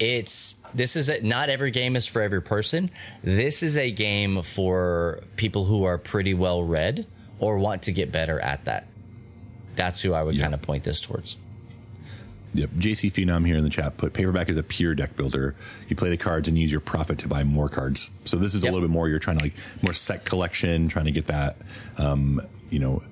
it's 0.00 0.56
this 0.74 0.96
is 0.96 1.08
a, 1.10 1.20
not 1.22 1.48
every 1.50 1.70
game 1.70 1.96
is 1.96 2.06
for 2.06 2.22
every 2.22 2.40
person 2.42 2.90
this 3.22 3.62
is 3.62 3.76
a 3.76 3.90
game 3.90 4.42
for 4.42 5.20
people 5.36 5.64
who 5.66 5.84
are 5.84 5.98
pretty 5.98 6.34
well 6.34 6.62
read 6.64 7.06
or 7.38 7.58
want 7.58 7.82
to 7.82 7.92
get 7.92 8.10
better 8.10 8.40
at 8.40 8.64
that 8.64 8.86
that's 9.76 10.00
who 10.00 10.12
i 10.14 10.22
would 10.22 10.34
Yeah. 10.34 10.42
kind 10.44 10.54
of 10.54 10.62
point 10.62 10.84
this 10.84 11.00
towards 11.00 11.36
Yep. 12.54 12.68
JC 12.78 13.10
Phenom 13.10 13.46
here 13.46 13.56
in 13.56 13.64
the 13.64 13.70
chat 13.70 13.96
put 13.96 14.12
paperback 14.12 14.50
is 14.50 14.58
a 14.58 14.62
pure 14.62 14.94
deck 14.94 15.16
builder. 15.16 15.54
You 15.88 15.96
play 15.96 16.10
the 16.10 16.18
cards 16.18 16.48
and 16.48 16.58
use 16.58 16.70
your 16.70 16.82
profit 16.82 17.16
to 17.20 17.28
buy 17.28 17.44
more 17.44 17.70
cards. 17.70 18.10
So 18.26 18.36
this 18.36 18.54
is 18.54 18.62
Yep. 18.62 18.70
a 18.70 18.74
little 18.74 18.86
bit 18.86 18.92
more. 18.92 19.08
You're 19.08 19.18
trying 19.20 19.38
to 19.38 19.44
like 19.44 19.54
more 19.80 19.94
set 19.94 20.26
collection, 20.26 20.88
trying 20.88 21.06
to 21.06 21.12
get 21.12 21.28
that. 21.28 21.56
Um, 21.96 22.42
you 22.68 22.78
know, 22.78 23.02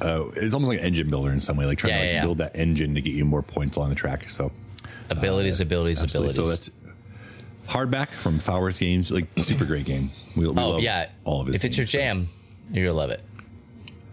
uh, 0.00 0.24
it's 0.36 0.54
almost 0.54 0.70
like 0.70 0.78
an 0.80 0.84
engine 0.84 1.08
builder 1.08 1.30
in 1.32 1.40
some 1.40 1.56
way, 1.56 1.66
like 1.66 1.78
trying 1.78 1.92
Yeah, 1.92 1.98
to 2.00 2.04
like 2.06 2.12
yeah, 2.14 2.22
build 2.22 2.38
that 2.38 2.56
engine 2.56 2.94
to 2.94 3.00
get 3.00 3.14
you 3.14 3.24
more 3.24 3.42
points 3.42 3.76
along 3.76 3.90
the 3.90 3.94
track. 3.94 4.28
So 4.30 4.52
abilities 5.10 5.60
abilities 5.60 6.00
Uh, 6.00 6.04
Absolutely. 6.04 6.34
abilities 6.34 6.64
So 6.64 6.70
that's 6.70 7.72
hardback 7.72 8.08
from 8.08 8.38
Fowers 8.38 8.78
Games, 8.78 9.10
like 9.10 9.26
super 9.38 9.64
great 9.64 9.84
game. 9.86 10.10
We, 10.36 10.48
we 10.48 10.60
oh 10.62 10.70
love 10.70 10.80
yeah 10.82 11.08
all 11.24 11.40
of 11.42 11.48
it. 11.48 11.54
if 11.54 11.64
it's 11.64 11.76
your 11.76 11.86
jam 11.86 12.28
you're 12.72 12.86
gonna 12.86 12.96
love 12.96 13.10
it 13.10 13.22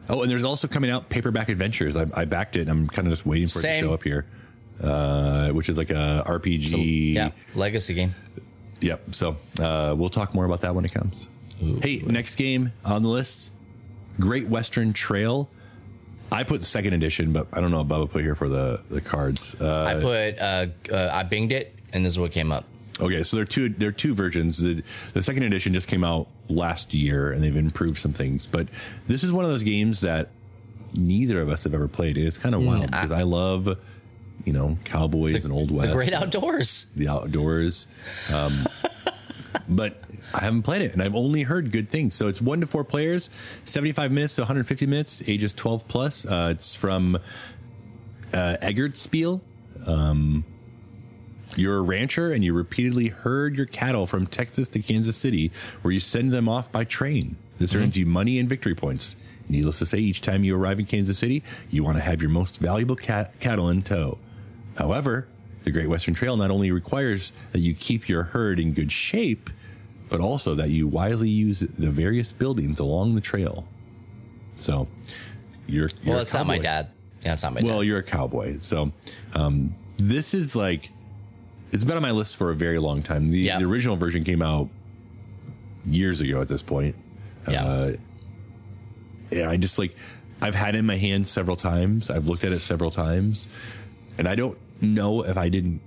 Oh, 0.07 0.21
and 0.21 0.29
there's 0.29 0.43
also 0.43 0.67
coming 0.67 0.91
out 0.91 1.09
Paperback 1.09 1.49
Adventures. 1.49 1.97
I, 1.97 2.05
I 2.13 2.25
backed 2.25 2.55
it. 2.57 2.61
and 2.61 2.69
I'm 2.69 2.87
kind 2.87 3.07
of 3.07 3.11
just 3.11 3.25
waiting 3.25 3.47
for 3.47 3.57
it 3.57 3.63
to 3.63 3.79
show 3.79 3.91
up 3.91 4.03
here, 4.03 4.27
uh, 4.79 5.49
which 5.49 5.67
is 5.67 5.79
like 5.79 5.89
a 5.89 6.23
RPG. 6.27 7.13
yeah 7.15 7.31
legacy 7.55 7.93
game 7.95 8.13
Yep. 8.81 9.15
So 9.15 9.37
uh, 9.59 9.95
we'll 9.97 10.09
talk 10.09 10.35
more 10.35 10.45
about 10.45 10.61
that 10.61 10.75
when 10.75 10.85
it 10.85 10.93
comes. 10.93 11.27
hey, 11.81 12.03
next 12.05 12.35
game 12.35 12.71
on 12.83 13.01
the 13.01 13.09
list, 13.09 13.51
Great 14.19 14.47
Western 14.47 14.93
Trail. 14.93 15.49
I 16.35 16.43
put 16.43 16.59
the 16.59 16.65
second 16.65 16.93
edition, 16.93 17.33
but 17.33 17.47
I 17.53 17.61
don't 17.61 17.71
know 17.71 17.81
what 17.81 17.87
Bubba 17.87 18.09
put 18.09 18.23
here 18.23 18.35
for 18.35 18.49
the 18.49 18.81
the 18.89 19.01
cards. 19.01 19.55
Uh, 19.59 19.83
i 19.83 19.93
put 20.01 20.39
uh, 20.39 20.67
uh 20.91 21.09
i 21.11 21.23
binged 21.23 21.51
it 21.51 21.73
and 21.93 22.05
this 22.05 22.13
is 22.13 22.19
what 22.19 22.31
came 22.31 22.51
up 22.51 22.65
Okay, 22.99 23.23
so 23.23 23.37
there 23.37 23.43
are 23.43 23.47
two 23.47 23.69
there 23.69 23.89
are 23.89 23.93
two 23.93 24.13
versions. 24.13 24.57
The, 24.57 24.81
the 25.13 25.21
second 25.21 25.43
edition 25.43 25.73
just 25.73 25.87
came 25.87 26.03
out 26.03 26.27
last 26.47 26.93
year, 26.93 27.31
and 27.31 27.43
they've 27.43 27.55
improved 27.55 27.97
some 27.97 28.13
things. 28.13 28.47
But 28.47 28.67
this 29.07 29.23
is 29.23 29.33
one 29.33 29.43
of 29.43 29.51
those 29.51 29.63
games 29.63 30.01
that 30.01 30.29
neither 30.93 31.41
of 31.41 31.49
us 31.49 31.65
have 31.65 31.73
ever 31.73 31.87
played, 31.87 32.17
and 32.17 32.25
it's 32.25 32.37
kind 32.37 32.55
of 32.55 32.63
wild 32.63 32.89
because 32.89 33.11
I 33.11 33.23
love, 33.23 33.67
you 34.45 34.53
know, 34.53 34.77
cowboys 34.85 35.43
and 35.43 35.53
old 35.53 35.71
west, 35.71 35.89
the 35.89 35.93
great 35.93 36.13
outdoors 36.13 36.87
the 36.95 37.09
outdoors. 37.09 37.87
Um, 38.33 38.53
but 39.67 40.01
I 40.33 40.41
haven't 40.41 40.63
played 40.63 40.81
it, 40.81 40.93
and 40.93 41.01
I've 41.01 41.15
only 41.15 41.43
heard 41.43 41.71
good 41.71 41.89
things. 41.89 42.13
So 42.15 42.27
it's 42.27 42.41
one 42.41 42.61
to 42.61 42.67
four 42.67 42.83
players, 42.83 43.29
seventy 43.65 43.91
five 43.91 44.11
minutes 44.11 44.33
to 44.33 44.41
one 44.41 44.47
hundred 44.47 44.67
fifty 44.67 44.85
minutes, 44.85 45.21
ages 45.27 45.53
twelve 45.53 45.87
plus. 45.87 46.25
Uh, 46.25 46.49
it's 46.51 46.75
from 46.75 47.15
uh, 47.15 48.57
Eggertspiel. 48.61 49.41
Um, 49.87 50.43
you're 51.55 51.77
a 51.77 51.81
rancher 51.81 52.33
and 52.33 52.43
you 52.43 52.53
repeatedly 52.53 53.09
herd 53.09 53.55
your 53.55 53.67
cattle 53.67 54.07
from 54.07 54.27
Texas 54.27 54.67
to 54.69 54.79
Kansas 54.79 55.15
City, 55.15 55.51
where 55.81 55.93
you 55.93 55.99
send 55.99 56.31
them 56.31 56.49
off 56.49 56.71
by 56.71 56.83
train. 56.83 57.37
This 57.59 57.75
earns 57.75 57.95
you 57.95 58.05
money 58.05 58.39
and 58.39 58.49
victory 58.49 58.75
points. 58.75 59.15
Needless 59.47 59.79
to 59.79 59.85
say, 59.85 59.99
each 59.99 60.21
time 60.21 60.43
you 60.43 60.57
arrive 60.57 60.79
in 60.79 60.87
Kansas 60.87 61.19
City, 61.19 61.43
you 61.69 61.83
want 61.83 61.97
to 61.97 62.03
have 62.03 62.21
your 62.21 62.31
most 62.31 62.57
valuable 62.57 62.95
cat- 62.95 63.39
cattle 63.39 63.69
in 63.69 63.83
tow. 63.83 64.17
However, 64.75 65.27
the 65.65 65.71
Great 65.71 65.89
Western 65.89 66.13
Trail 66.13 66.37
not 66.37 66.51
only 66.51 66.71
requires 66.71 67.33
that 67.51 67.59
you 67.59 67.73
keep 67.73 68.07
your 68.07 68.23
herd 68.23 68.59
in 68.59 68.71
good 68.73 68.91
shape, 68.91 69.49
but 70.09 70.21
also 70.21 70.55
that 70.55 70.69
you 70.69 70.87
wisely 70.87 71.29
use 71.29 71.59
the 71.59 71.89
various 71.89 72.31
buildings 72.31 72.79
along 72.79 73.15
the 73.15 73.21
trail. 73.21 73.67
So, 74.57 74.87
you're, 75.67 75.89
you're 76.03 76.13
Well, 76.15 76.21
it's 76.21 76.33
not 76.33 76.45
my 76.47 76.59
dad. 76.59 76.87
Yeah, 77.25 77.33
it's 77.33 77.43
not 77.43 77.53
my 77.53 77.61
Well, 77.61 77.79
dad. 77.79 77.87
you're 77.87 77.97
a 77.99 78.03
cowboy. 78.03 78.59
So, 78.59 78.91
um, 79.33 79.73
this 79.97 80.33
is 80.33 80.55
like, 80.55 80.91
it's 81.71 81.83
been 81.83 81.95
on 81.97 82.03
my 82.03 82.11
list 82.11 82.37
for 82.37 82.51
a 82.51 82.55
very 82.55 82.77
long 82.79 83.01
time. 83.01 83.29
The, 83.29 83.39
Yeah. 83.39 83.59
the 83.59 83.65
original 83.65 83.95
version 83.97 84.23
came 84.23 84.41
out 84.43 84.69
years 85.85 86.21
ago 86.21 86.39
at 86.39 86.47
this 86.47 86.61
point. 86.61 86.95
Yeah. 87.49 87.65
Uh, 87.65 87.93
and 89.31 89.45
I 89.49 89.57
just 89.57 89.79
like, 89.79 89.95
I've 90.41 90.55
had 90.55 90.75
it 90.75 90.79
in 90.79 90.85
my 90.85 90.97
hand 90.97 91.25
several 91.27 91.55
times. 91.55 92.11
I've 92.11 92.27
looked 92.27 92.43
at 92.43 92.51
it 92.51 92.59
several 92.61 92.91
times. 92.91 93.47
And 94.17 94.27
I 94.27 94.35
don't 94.35 94.57
know 94.81 95.23
if 95.23 95.37
I 95.37 95.49
didn't, 95.49 95.81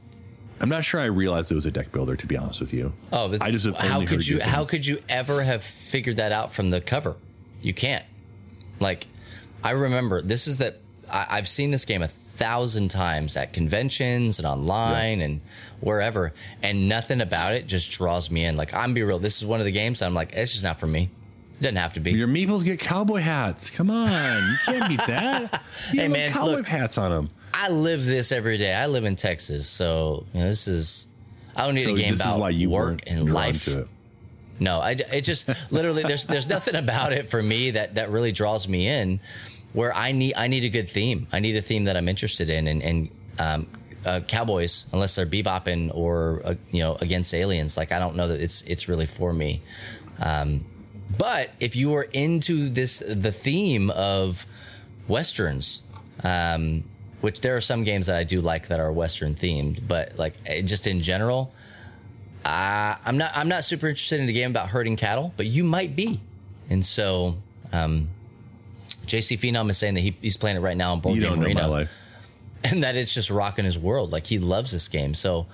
I'm 0.61 0.69
not 0.69 0.85
sure 0.85 1.01
I 1.01 1.05
realized 1.07 1.53
it 1.53 1.55
was 1.55 1.67
a 1.67 1.71
deck 1.71 1.93
builder, 1.93 2.17
to 2.17 2.27
be 2.27 2.37
honest 2.37 2.61
with 2.61 2.73
you. 2.75 2.93
Oh, 3.13 3.37
I 3.41 3.51
just 3.51 3.65
have 3.67 3.77
how 3.77 4.05
could 4.05 4.27
you 4.27 4.41
how 4.41 4.65
could 4.65 4.87
you 4.87 5.01
ever 5.09 5.43
have 5.43 5.63
figured 5.63 6.17
that 6.17 6.33
out 6.33 6.53
from 6.53 6.71
the 6.71 6.81
cover? 6.81 7.17
You 7.63 7.73
can't. 7.75 8.05
Like, 8.81 9.07
I 9.63 9.71
remember 9.73 10.21
this 10.23 10.47
is 10.47 10.57
that 10.59 10.77
I, 11.11 11.27
I've 11.31 11.49
seen 11.49 11.71
this 11.71 11.85
game 11.85 12.03
a 12.03 12.09
thousand 12.09 12.89
times 12.89 13.37
at 13.37 13.53
conventions 13.53 14.39
and 14.39 14.47
online 14.47 15.21
and 15.21 15.41
wherever, 15.81 16.33
and 16.63 16.89
nothing 16.89 17.21
about 17.21 17.55
it 17.55 17.67
just 17.67 17.91
draws 17.91 18.31
me 18.31 18.45
in. 18.45 18.57
Like, 18.57 18.75
I'm 18.75 18.95
be 18.95 19.03
real. 19.03 19.19
This 19.19 19.39
is 19.39 19.47
one 19.47 19.61
of 19.61 19.67
the 19.67 19.73
games 19.73 20.03
I'm 20.03 20.15
like, 20.15 20.33
it's 20.33 20.53
just 20.53 20.65
not 20.65 20.79
for 20.79 20.87
me. 20.87 21.11
It 21.61 21.63
doesn't 21.63 21.77
have 21.77 21.95
to 21.95 22.01
be. 22.01 22.13
Your 22.13 22.29
meeples 22.29 22.65
get 22.65 22.79
cowboy 22.79 23.19
hats. 23.19 23.71
Come 23.71 23.91
on. 23.91 24.09
You 24.09 24.57
can't 24.65 24.89
beat 24.89 25.07
that. 25.07 25.63
You 25.93 25.99
Hey, 26.01 26.03
have 26.05 26.13
man, 26.13 26.31
cowboy 26.33 26.51
look. 26.59 26.67
hats 26.69 26.99
on 26.99 27.11
them. 27.11 27.31
I 27.61 27.71
live 27.71 28.05
this 28.05 28.31
every 28.31 28.57
day. 28.57 28.73
I 28.73 28.87
live 28.87 29.05
in 29.05 29.17
Texas, 29.17 29.69
so 29.69 30.25
you 30.33 30.41
know, 30.41 30.47
this 30.47 30.69
is. 30.69 31.09
I 31.57 31.67
don't 31.67 31.75
need 31.75 31.83
So 31.83 31.95
a 31.95 31.99
game 31.99 32.15
about 32.15 32.37
is 32.37 32.41
why 32.41 32.51
you 32.51 32.71
work 32.71 33.01
and 33.09 33.33
life. 33.33 33.69
No, 34.61 34.79
I 34.79 34.93
it 34.93 35.23
just 35.23 35.51
literally 35.73 36.05
there's 36.05 36.25
there's 36.27 36.49
nothing 36.49 36.77
about 36.77 37.13
it 37.13 37.29
for 37.29 37.43
me 37.43 37.73
that 37.73 37.97
that 37.97 38.11
really 38.11 38.31
draws 38.31 38.69
me 38.69 38.87
in. 38.87 39.19
Where 39.73 39.93
I 39.93 40.13
need 40.13 40.35
I 40.37 40.47
need 40.47 40.63
a 40.63 40.69
good 40.69 40.89
theme. 40.89 41.27
I 41.33 41.41
need 41.41 41.57
a 41.57 41.61
theme 41.61 41.85
that 41.85 41.97
I'm 41.97 42.09
interested 42.09 42.49
in, 42.49 42.69
and 42.69 42.81
and 42.81 43.09
um, 43.41 43.67
uh, 44.07 44.21
cowboys, 44.21 44.87
unless 44.93 45.17
they're 45.17 45.27
bebopping 45.27 45.93
or 45.93 46.43
uh, 46.45 46.55
you 46.71 46.81
know 46.81 46.97
against 47.01 47.35
aliens, 47.35 47.77
like 47.77 47.91
I 47.91 47.99
don't 47.99 48.15
know 48.15 48.29
that 48.29 48.41
it's 48.41 48.63
it's 48.63 48.89
really 48.89 49.07
for 49.07 49.33
me. 49.33 49.63
Um, 50.21 50.65
but 51.19 51.51
if 51.59 51.75
you 51.75 51.95
are 51.95 52.05
into 52.05 52.69
this 52.69 53.03
the 53.05 53.33
theme 53.33 53.91
of 53.91 54.47
westerns, 55.09 55.83
um, 56.23 56.85
which 57.21 57.41
there 57.41 57.57
are 57.57 57.61
some 57.61 57.85
games 57.85 58.07
that 58.07 58.17
I 58.17 58.25
do 58.25 58.41
like 58.41 58.69
that 58.69 58.81
are 58.81 58.93
western 58.93 59.35
themed, 59.35 59.87
but 59.87 60.19
like 60.19 60.35
eh, 60.47 60.63
just 60.63 60.87
in 60.87 61.01
general, 61.01 61.53
uh, 62.45 62.97
I'm 63.05 63.19
not 63.19 63.33
I'm 63.35 63.49
not 63.49 63.65
super 63.65 63.89
interested 63.89 64.21
in 64.21 64.29
a 64.29 64.33
game 64.33 64.51
about 64.51 64.69
herding 64.69 64.97
cattle, 64.97 65.33
but 65.37 65.47
you 65.47 65.65
might 65.65 65.97
be. 65.97 66.21
And 66.71 66.85
so 66.85 67.37
um, 67.73 68.09
JC 69.07 69.39
Phenom 69.39 69.71
is 69.71 69.79
saying 69.79 69.95
that 69.95 70.01
he, 70.01 70.17
he's 70.21 70.37
playing 70.37 70.57
it 70.57 70.61
right 70.61 70.77
now 70.77 70.93
on 70.93 71.01
Board 71.01 71.17
You 71.17 71.23
Game 71.23 71.31
don't 71.31 71.41
know 71.41 71.47
Arena, 71.47 71.63
my 71.63 71.67
life. 71.67 71.93
and 72.65 72.83
that 72.83 72.97
it's 72.97 73.15
just 73.15 73.31
rocking 73.31 73.65
his 73.65 73.79
world. 73.79 74.13
Like 74.13 74.27
he 74.27 74.39
loves 74.39 74.71
this 74.71 74.89
game, 74.89 75.15
so 75.15 75.47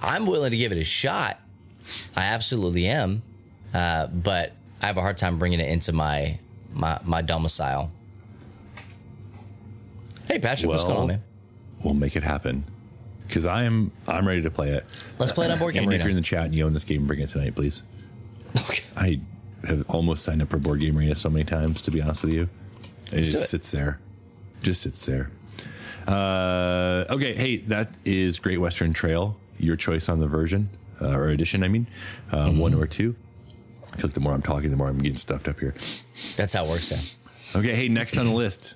I'm 0.00 0.26
willing 0.26 0.50
to 0.50 0.56
give 0.56 0.72
it 0.72 0.78
a 0.78 0.84
shot. 0.84 1.38
I 2.16 2.22
absolutely 2.24 2.86
am, 2.86 3.22
uh, 3.74 4.06
but 4.06 4.52
I 4.80 4.86
have 4.86 4.96
a 4.96 5.00
hard 5.00 5.18
time 5.18 5.38
bringing 5.38 5.60
it 5.60 5.68
into 5.68 5.92
my 5.92 6.38
my 6.72 6.98
my 7.04 7.22
domicile. 7.22 7.90
Hey 10.26 10.38
Patrick, 10.38 10.70
what's 10.70 10.84
going 10.84 10.96
on, 10.96 11.06
man? 11.08 11.22
We'll 11.84 11.94
make 11.94 12.16
it 12.16 12.22
happen. 12.22 12.64
Because 13.26 13.46
I 13.46 13.62
am 13.64 13.92
I'm 14.06 14.26
ready 14.26 14.42
to 14.42 14.50
play 14.50 14.70
it. 14.70 14.84
Let's 15.18 15.32
play 15.32 15.46
it 15.46 15.52
on 15.52 15.58
Board 15.58 15.74
Game 15.74 15.84
And 15.84 15.94
if 15.94 16.00
you're 16.02 16.10
in 16.10 16.16
the 16.16 16.22
chat 16.22 16.44
and 16.44 16.54
you 16.54 16.64
own 16.64 16.74
this 16.74 16.84
game, 16.84 17.06
bring 17.06 17.20
it 17.20 17.28
tonight, 17.30 17.54
please. 17.54 17.82
Okay. 18.56 18.84
I 18.96 19.20
have 19.66 19.88
almost 19.88 20.22
signed 20.24 20.42
up 20.42 20.50
for 20.50 20.58
Board 20.58 20.80
Game 20.80 20.98
Arena 20.98 21.16
so 21.16 21.30
many 21.30 21.44
times, 21.44 21.80
to 21.82 21.90
be 21.90 22.02
honest 22.02 22.22
with 22.24 22.34
you. 22.34 22.48
It 23.06 23.16
do 23.16 23.22
just 23.22 23.44
it. 23.44 23.48
sits 23.48 23.70
there. 23.70 24.00
Just 24.62 24.82
sits 24.82 25.04
there. 25.06 25.30
Uh, 26.06 27.04
okay, 27.10 27.34
hey, 27.34 27.58
that 27.58 27.96
is 28.04 28.38
Great 28.38 28.60
Western 28.60 28.92
Trail. 28.92 29.36
Your 29.58 29.76
choice 29.76 30.08
on 30.08 30.18
the 30.18 30.26
version, 30.26 30.68
uh, 31.00 31.10
or 31.10 31.28
edition, 31.28 31.62
I 31.62 31.68
mean. 31.68 31.86
Uh, 32.30 32.48
Mm-hmm. 32.48 32.58
One 32.58 32.74
or 32.74 32.86
two. 32.86 33.14
I 33.92 33.96
feel 33.96 34.06
like 34.08 34.14
the 34.14 34.20
more 34.20 34.34
I'm 34.34 34.42
talking, 34.42 34.70
the 34.70 34.76
more 34.76 34.88
I'm 34.88 34.98
getting 34.98 35.16
stuffed 35.16 35.48
up 35.48 35.60
here. 35.60 35.74
That's 36.36 36.52
how 36.52 36.64
it 36.64 36.68
works. 36.68 37.18
Yeah. 37.54 37.60
Okay, 37.60 37.74
hey, 37.74 37.88
next 37.88 38.18
on 38.18 38.26
the 38.26 38.32
list 38.32 38.74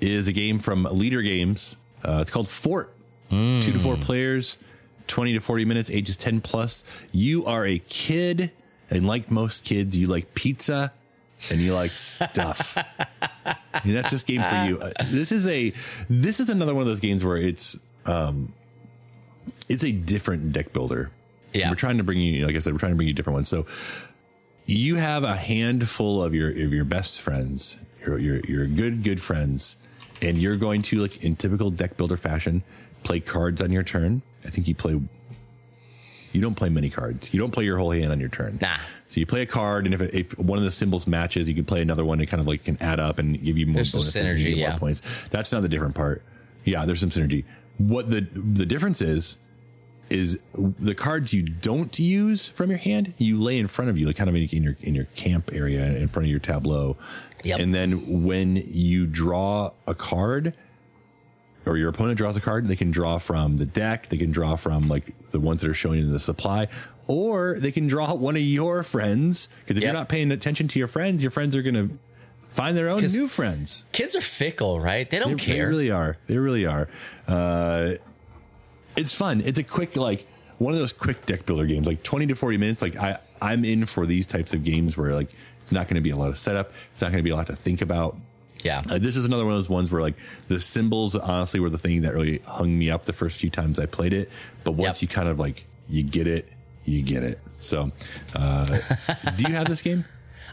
is 0.00 0.28
a 0.28 0.32
game 0.32 0.58
from 0.58 0.84
Leder 0.84 1.22
Games. 1.22 1.76
Uh, 2.04 2.18
it's 2.20 2.30
called 2.30 2.48
Fort. 2.48 2.94
Two 3.30 3.60
to 3.60 3.78
four 3.78 3.98
players, 3.98 4.56
20 5.06 5.34
to 5.34 5.40
40 5.40 5.66
minutes, 5.66 5.90
ages 5.90 6.16
10 6.16 6.40
plus. 6.40 6.82
You 7.12 7.44
are 7.44 7.66
a 7.66 7.78
kid, 7.78 8.52
and 8.88 9.06
like 9.06 9.30
most 9.30 9.66
kids, 9.66 9.94
you 9.98 10.06
like 10.06 10.34
pizza 10.34 10.92
and 11.50 11.60
you 11.60 11.74
like 11.74 11.90
stuff. 11.90 12.76
and 13.46 13.94
that's 13.94 14.10
this 14.10 14.22
game 14.22 14.42
for 14.42 14.64
you. 14.64 14.80
Uh, 14.80 14.92
this 15.10 15.30
is 15.30 15.46
a 15.46 15.70
this 16.08 16.40
is 16.40 16.48
another 16.48 16.74
one 16.74 16.80
of 16.80 16.86
those 16.86 17.00
games 17.00 17.24
where 17.24 17.36
it's 17.36 17.78
um 18.06 18.52
it's 19.68 19.84
a 19.84 19.92
different 19.92 20.52
deck 20.52 20.72
builder. 20.72 21.10
Yeah. 21.52 21.70
We're 21.70 21.76
trying 21.76 21.98
to 21.98 22.04
bring 22.04 22.18
you, 22.18 22.46
like 22.46 22.56
I 22.56 22.58
said, 22.60 22.72
we're 22.72 22.78
trying 22.78 22.92
to 22.92 22.96
bring 22.96 23.08
you 23.08 23.14
different 23.14 23.34
ones. 23.34 23.48
So 23.48 23.66
you 24.66 24.96
have 24.96 25.24
a 25.24 25.36
handful 25.36 26.22
of 26.22 26.34
your 26.34 26.50
of 26.50 26.72
your 26.72 26.84
best 26.84 27.20
friends, 27.20 27.78
your 28.06 28.18
your 28.18 28.40
your 28.40 28.66
good 28.66 29.02
good 29.02 29.20
friends, 29.20 29.76
and 30.22 30.38
you're 30.38 30.56
going 30.56 30.82
to 30.82 30.98
like 30.98 31.24
in 31.24 31.36
typical 31.36 31.70
deck 31.70 31.96
builder 31.96 32.16
fashion 32.16 32.62
play 33.02 33.20
cards 33.20 33.60
on 33.60 33.70
your 33.70 33.82
turn. 33.82 34.22
I 34.44 34.50
think 34.50 34.68
you 34.68 34.74
play. 34.74 35.00
You 36.32 36.42
don't 36.42 36.54
play 36.54 36.68
many 36.68 36.90
cards. 36.90 37.32
You 37.32 37.40
don't 37.40 37.52
play 37.52 37.64
your 37.64 37.78
whole 37.78 37.90
hand 37.90 38.12
on 38.12 38.20
your 38.20 38.28
turn. 38.28 38.58
Nah. 38.60 38.76
So 39.08 39.20
you 39.20 39.26
play 39.26 39.40
a 39.42 39.46
card, 39.46 39.86
and 39.86 39.94
if, 39.94 40.02
it, 40.02 40.14
if 40.14 40.38
one 40.38 40.58
of 40.58 40.64
the 40.64 40.70
symbols 40.70 41.06
matches, 41.06 41.48
you 41.48 41.54
can 41.54 41.64
play 41.64 41.80
another 41.80 42.04
one. 42.04 42.20
It 42.20 42.26
kind 42.26 42.40
of 42.40 42.46
like 42.46 42.64
can 42.64 42.76
add 42.82 43.00
up 43.00 43.18
and 43.18 43.42
give 43.42 43.56
you 43.56 43.66
more 43.66 43.76
There's 43.76 43.92
some 43.92 44.00
bonuses 44.00 44.44
synergy, 44.44 44.56
yeah. 44.56 44.70
more 44.70 44.78
points. 44.78 45.28
That's 45.28 45.50
not 45.50 45.62
the 45.62 45.68
different 45.68 45.94
part. 45.94 46.22
Yeah, 46.64 46.84
there's 46.84 47.00
some 47.00 47.10
synergy. 47.10 47.44
What 47.78 48.10
the 48.10 48.20
the 48.20 48.66
difference 48.66 49.00
is 49.00 49.38
is 50.10 50.38
the 50.54 50.94
cards 50.94 51.32
you 51.32 51.42
don't 51.42 51.98
use 51.98 52.48
from 52.48 52.70
your 52.70 52.78
hand 52.78 53.12
you 53.18 53.38
lay 53.38 53.58
in 53.58 53.66
front 53.66 53.90
of 53.90 53.98
you 53.98 54.06
like 54.06 54.16
kind 54.16 54.30
of 54.30 54.34
in 54.36 54.62
your 54.62 54.76
in 54.80 54.94
your 54.94 55.04
camp 55.16 55.50
area 55.52 55.96
in 55.96 56.08
front 56.08 56.24
of 56.24 56.30
your 56.30 56.40
tableau 56.40 56.96
Yep. 57.44 57.60
and 57.60 57.74
then 57.74 58.22
when 58.24 58.56
you 58.56 59.06
draw 59.06 59.70
a 59.86 59.94
card 59.94 60.54
or 61.66 61.76
your 61.76 61.88
opponent 61.88 62.18
draws 62.18 62.36
a 62.36 62.40
card 62.40 62.66
they 62.66 62.76
can 62.76 62.90
draw 62.90 63.18
from 63.18 63.56
the 63.58 63.66
deck 63.66 64.08
they 64.08 64.16
can 64.16 64.30
draw 64.30 64.56
from 64.56 64.88
like 64.88 65.16
the 65.30 65.40
ones 65.40 65.60
that 65.60 65.70
are 65.70 65.74
showing 65.74 66.00
in 66.00 66.12
the 66.12 66.18
supply 66.20 66.66
or 67.06 67.56
they 67.58 67.70
can 67.72 67.86
draw 67.86 68.12
one 68.14 68.36
of 68.36 68.42
your 68.42 68.82
friends 68.82 69.48
because 69.60 69.76
if 69.76 69.82
Yep. 69.82 69.88
you're 69.88 69.98
not 70.00 70.08
paying 70.08 70.30
attention 70.32 70.68
to 70.68 70.78
your 70.78 70.88
friends 70.88 71.22
your 71.22 71.30
friends 71.30 71.54
are 71.54 71.62
going 71.62 71.74
to 71.74 71.98
find 72.50 72.76
their 72.76 72.88
own 72.88 73.00
new 73.02 73.28
friends 73.28 73.84
Kids 73.92 74.16
are 74.16 74.20
fickle, 74.20 74.80
right? 74.80 75.08
They 75.08 75.18
don't 75.20 75.36
they, 75.38 75.44
care. 75.44 75.66
They 75.66 75.68
really 75.68 75.90
are. 75.92 76.16
They 76.26 76.38
really 76.38 76.66
are. 76.66 76.88
Uh, 77.28 77.94
it's 78.96 79.14
fun. 79.14 79.42
It's 79.42 79.58
a 79.60 79.62
quick 79.62 79.96
like 79.96 80.26
one 80.58 80.72
of 80.72 80.80
those 80.80 80.92
quick 80.92 81.24
deck 81.24 81.46
builder 81.46 81.66
games, 81.66 81.86
like 81.86 82.02
twenty 82.02 82.26
to 82.26 82.34
forty 82.34 82.56
minutes. 82.56 82.82
Like 82.82 82.96
I, 82.96 83.18
I'm 83.40 83.64
in 83.64 83.86
for 83.86 84.06
these 84.06 84.26
types 84.26 84.54
of 84.54 84.64
games 84.64 84.96
where 84.96 85.14
like 85.14 85.30
it's 85.68 85.72
not 85.74 85.84
going 85.86 85.96
to 85.96 86.00
be 86.00 86.08
a 86.08 86.16
lot 86.16 86.30
of 86.30 86.38
setup. 86.38 86.72
It's 86.92 87.02
not 87.02 87.08
going 87.12 87.18
to 87.18 87.22
be 87.22 87.28
a 87.28 87.36
lot 87.36 87.48
to 87.48 87.56
think 87.56 87.82
about. 87.82 88.16
yeah. 88.64 88.80
Uh, 88.90 88.96
this 88.98 89.16
is 89.16 89.26
another 89.26 89.44
one 89.44 89.52
of 89.52 89.58
those 89.58 89.68
ones 89.68 89.90
where 89.90 90.00
like 90.00 90.14
the 90.48 90.58
symbols 90.60 91.14
honestly 91.14 91.60
were 91.60 91.68
the 91.68 91.76
thing 91.76 92.02
that 92.02 92.14
really 92.14 92.38
hung 92.38 92.78
me 92.78 92.90
up 92.90 93.04
the 93.04 93.12
first 93.12 93.38
few 93.38 93.50
times 93.50 93.78
I 93.78 93.84
played 93.84 94.14
it. 94.14 94.30
But 94.64 94.72
once 94.72 95.02
Yep. 95.02 95.10
you 95.10 95.14
kind 95.14 95.28
of 95.28 95.38
like 95.38 95.64
you 95.90 96.02
get 96.02 96.26
it, 96.26 96.48
you 96.86 97.02
get 97.02 97.22
it. 97.22 97.38
So, 97.58 97.92
uh, 98.34 98.64
do 99.36 99.44
you 99.46 99.54
have 99.54 99.68
this 99.68 99.82
game? 99.82 100.06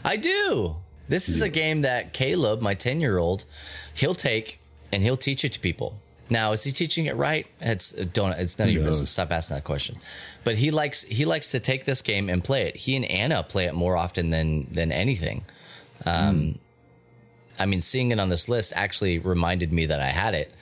I 0.04 0.16
do. 0.18 0.76
This 1.08 1.28
is 1.30 1.40
a 1.40 1.48
game 1.48 1.80
that 1.82 2.12
Caleb, 2.12 2.60
my 2.60 2.74
10 2.74 3.00
year 3.00 3.16
old, 3.16 3.46
he'll 3.94 4.14
take 4.14 4.60
and 4.92 5.02
he'll 5.02 5.16
teach 5.16 5.44
it 5.44 5.52
to 5.54 5.60
people. 5.60 5.98
Now, 6.28 6.52
is 6.52 6.64
he 6.64 6.72
teaching 6.72 7.06
it 7.06 7.14
right? 7.16 7.46
It's 7.60 7.92
don't. 7.92 8.32
It's 8.32 8.58
none 8.58 8.68
of 8.68 8.74
your 8.74 8.84
business. 8.84 9.10
Stop 9.10 9.30
asking 9.30 9.56
that 9.56 9.64
question. 9.64 9.96
But 10.42 10.56
he 10.56 10.70
likes 10.70 11.02
he 11.02 11.24
likes 11.24 11.52
to 11.52 11.60
take 11.60 11.84
this 11.84 12.02
game 12.02 12.28
and 12.28 12.42
play 12.42 12.62
it. 12.68 12.76
He 12.76 12.96
and 12.96 13.04
Anna 13.04 13.42
play 13.44 13.66
it 13.66 13.74
more 13.74 13.96
often 13.96 14.30
than 14.30 14.66
than 14.72 14.90
anything. 14.90 15.44
Um, 16.04 16.58
I 17.58 17.66
mean, 17.66 17.80
seeing 17.80 18.10
it 18.12 18.18
on 18.20 18.28
this 18.28 18.48
list 18.48 18.72
actually 18.76 19.18
reminded 19.18 19.72
me 19.72 19.86
that 19.86 20.00
I 20.00 20.08
had 20.08 20.34
it, 20.34 20.52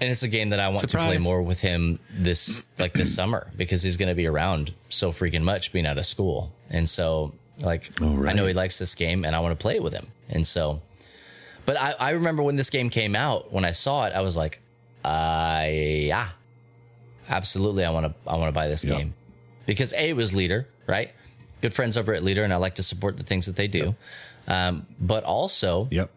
and 0.00 0.10
it's 0.10 0.22
a 0.22 0.28
game 0.28 0.50
that 0.50 0.60
I 0.60 0.68
want 0.68 0.80
to 0.80 0.86
play 0.88 1.18
more 1.18 1.42
with 1.42 1.60
him 1.60 1.98
this 2.10 2.66
like 2.78 2.94
this 2.94 3.14
summer 3.14 3.46
because 3.56 3.82
he's 3.82 3.96
going 3.98 4.08
to 4.08 4.14
be 4.14 4.26
around 4.26 4.72
so 4.88 5.12
freaking 5.12 5.42
much 5.42 5.70
being 5.72 5.86
out 5.86 5.98
of 5.98 6.06
school, 6.06 6.50
and 6.70 6.88
so 6.88 7.34
like 7.60 7.84
Oh, 8.00 8.16
right. 8.16 8.30
I 8.30 8.32
know 8.32 8.46
he 8.46 8.54
likes 8.54 8.78
this 8.78 8.94
game, 8.94 9.24
and 9.26 9.36
I 9.36 9.40
want 9.40 9.58
to 9.58 9.62
play 9.62 9.76
it 9.76 9.82
with 9.82 9.92
him, 9.92 10.06
and 10.30 10.46
so. 10.46 10.80
But 11.70 11.80
I, 11.80 11.94
I 12.00 12.10
remember 12.10 12.42
when 12.42 12.56
this 12.56 12.68
game 12.68 12.90
came 12.90 13.14
out, 13.14 13.52
when 13.52 13.64
I 13.64 13.70
saw 13.70 14.04
it, 14.06 14.12
I 14.12 14.22
was 14.22 14.36
like, 14.36 14.58
uh, 15.04 15.66
yeah, 15.68 16.30
absolutely. 17.28 17.84
I 17.84 17.90
want 17.90 18.06
to, 18.06 18.14
I 18.28 18.34
want 18.38 18.48
to 18.48 18.52
buy 18.52 18.66
this 18.66 18.82
Yeah. 18.82 18.96
game 18.96 19.14
because 19.66 19.92
a 19.92 20.08
it 20.08 20.16
was 20.16 20.32
Leder, 20.32 20.64
right? 20.88 21.12
Good 21.60 21.72
friends 21.72 21.96
over 21.96 22.12
at 22.12 22.22
Leder, 22.24 22.42
and 22.42 22.52
I 22.52 22.56
like 22.56 22.74
to 22.74 22.82
support 22.82 23.18
the 23.18 23.22
things 23.22 23.46
that 23.46 23.54
they 23.54 23.68
do. 23.68 23.94
Um, 24.48 24.84
but 25.00 25.22
also, 25.22 25.86
Yep. 25.92 26.10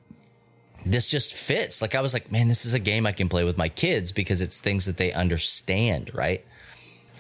this 0.88 1.06
just 1.06 1.32
fits. 1.36 1.84
Like 1.84 1.94
I 1.94 2.02
was 2.02 2.16
like, 2.16 2.32
man, 2.32 2.48
this 2.48 2.66
is 2.66 2.74
a 2.74 2.80
game 2.80 3.06
I 3.06 3.12
can 3.12 3.30
play 3.30 3.44
with 3.44 3.56
my 3.60 3.70
kids 3.70 4.12
because 4.12 4.42
it's 4.42 4.60
things 4.60 4.86
that 4.86 4.98
they 4.98 5.14
understand, 5.14 6.10
right? 6.16 6.44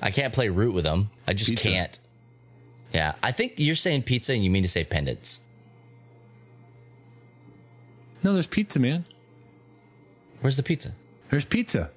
I 0.01 0.09
can't 0.09 0.33
play 0.33 0.49
root 0.49 0.73
with 0.73 0.85
them. 0.85 1.11
I 1.27 1.33
just 1.33 1.51
Pizza. 1.51 1.69
can't. 1.69 1.99
Yeah, 2.95 3.13
I 3.21 3.31
think 3.31 3.53
you're 3.57 3.75
saying 3.75 4.01
pizza 4.03 4.33
and 4.33 4.43
you 4.43 4.49
mean 4.49 4.63
to 4.63 4.69
say 4.69 4.83
pendants. 4.83 5.41
No, 8.23 8.33
there's 8.33 8.47
pizza, 8.47 8.79
man. 8.79 9.05
Where's 10.41 10.57
the 10.57 10.63
pizza? 10.63 10.91
There's 11.29 11.45
pizza. 11.45 11.89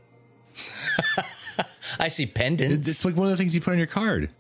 I 1.98 2.08
see 2.08 2.26
pendants. 2.26 2.88
It's 2.88 3.04
like 3.04 3.16
one 3.16 3.26
of 3.26 3.30
the 3.30 3.36
things 3.36 3.54
you 3.54 3.60
put 3.60 3.72
on 3.72 3.78
your 3.78 3.86
card. 3.86 4.30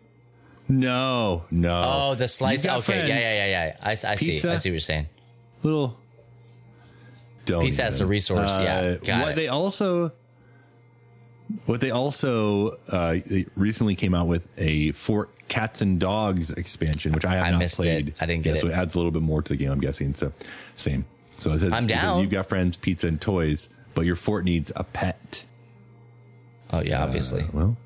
No, 0.68 1.44
no. 1.50 2.10
oh, 2.10 2.14
the 2.14 2.26
slice. 2.26 2.64
Okay, 2.64 2.74
yeah, 2.74 2.80
friends. 2.80 3.08
yeah, 3.08 3.18
yeah, 3.18 3.46
yeah. 3.46 3.76
I, 3.80 3.90
I 3.90 3.94
see. 3.94 4.34
I 4.34 4.36
see 4.38 4.48
what 4.48 4.64
you're 4.64 4.80
saying. 4.80 5.06
Little. 5.62 5.96
Don't 7.44 7.62
Pizza 7.62 7.84
as 7.84 8.00
a 8.00 8.06
resource, 8.06 8.58
yeah, 8.58 8.96
got 8.96 9.22
what 9.22 9.30
it. 9.30 9.36
they 9.36 9.46
also, 9.46 10.10
what 11.66 11.80
they 11.80 11.92
also 11.92 12.78
uh, 12.88 13.18
they 13.24 13.46
recently 13.54 13.94
came 13.94 14.16
out 14.16 14.26
with 14.26 14.48
a 14.58 14.90
Fort 14.92 15.30
Cats 15.46 15.80
and 15.80 16.00
Dogs 16.00 16.50
expansion, 16.50 17.12
which 17.12 17.24
I 17.24 17.36
have 17.36 17.44
I 17.46 17.50
not 17.52 17.62
played. 17.70 18.08
it. 18.08 18.14
I 18.20 18.26
didn't 18.26 18.42
get 18.42 18.50
yeah, 18.50 18.56
it. 18.56 18.60
So 18.62 18.66
it 18.66 18.72
adds 18.72 18.96
a 18.96 18.98
little 18.98 19.12
bit 19.12 19.22
more 19.22 19.42
to 19.42 19.52
the 19.52 19.56
game. 19.56 19.70
I'm 19.70 19.78
guessing. 19.80 20.14
So 20.14 20.32
same. 20.76 21.04
So 21.40 21.52
it 21.52 21.58
says, 21.60 21.72
I'm 21.72 21.84
it 21.88 21.98
says 21.98 22.18
you've 22.20 22.30
got 22.30 22.46
friends, 22.46 22.76
pizza, 22.76 23.08
and 23.08 23.20
toys, 23.20 23.68
but 23.94 24.06
your 24.06 24.16
fort 24.16 24.44
needs 24.44 24.72
a 24.74 24.84
pet. 24.84 25.44
Oh 26.72 26.80
yeah, 26.80 27.02
obviously. 27.02 27.44
Well, 27.52 27.76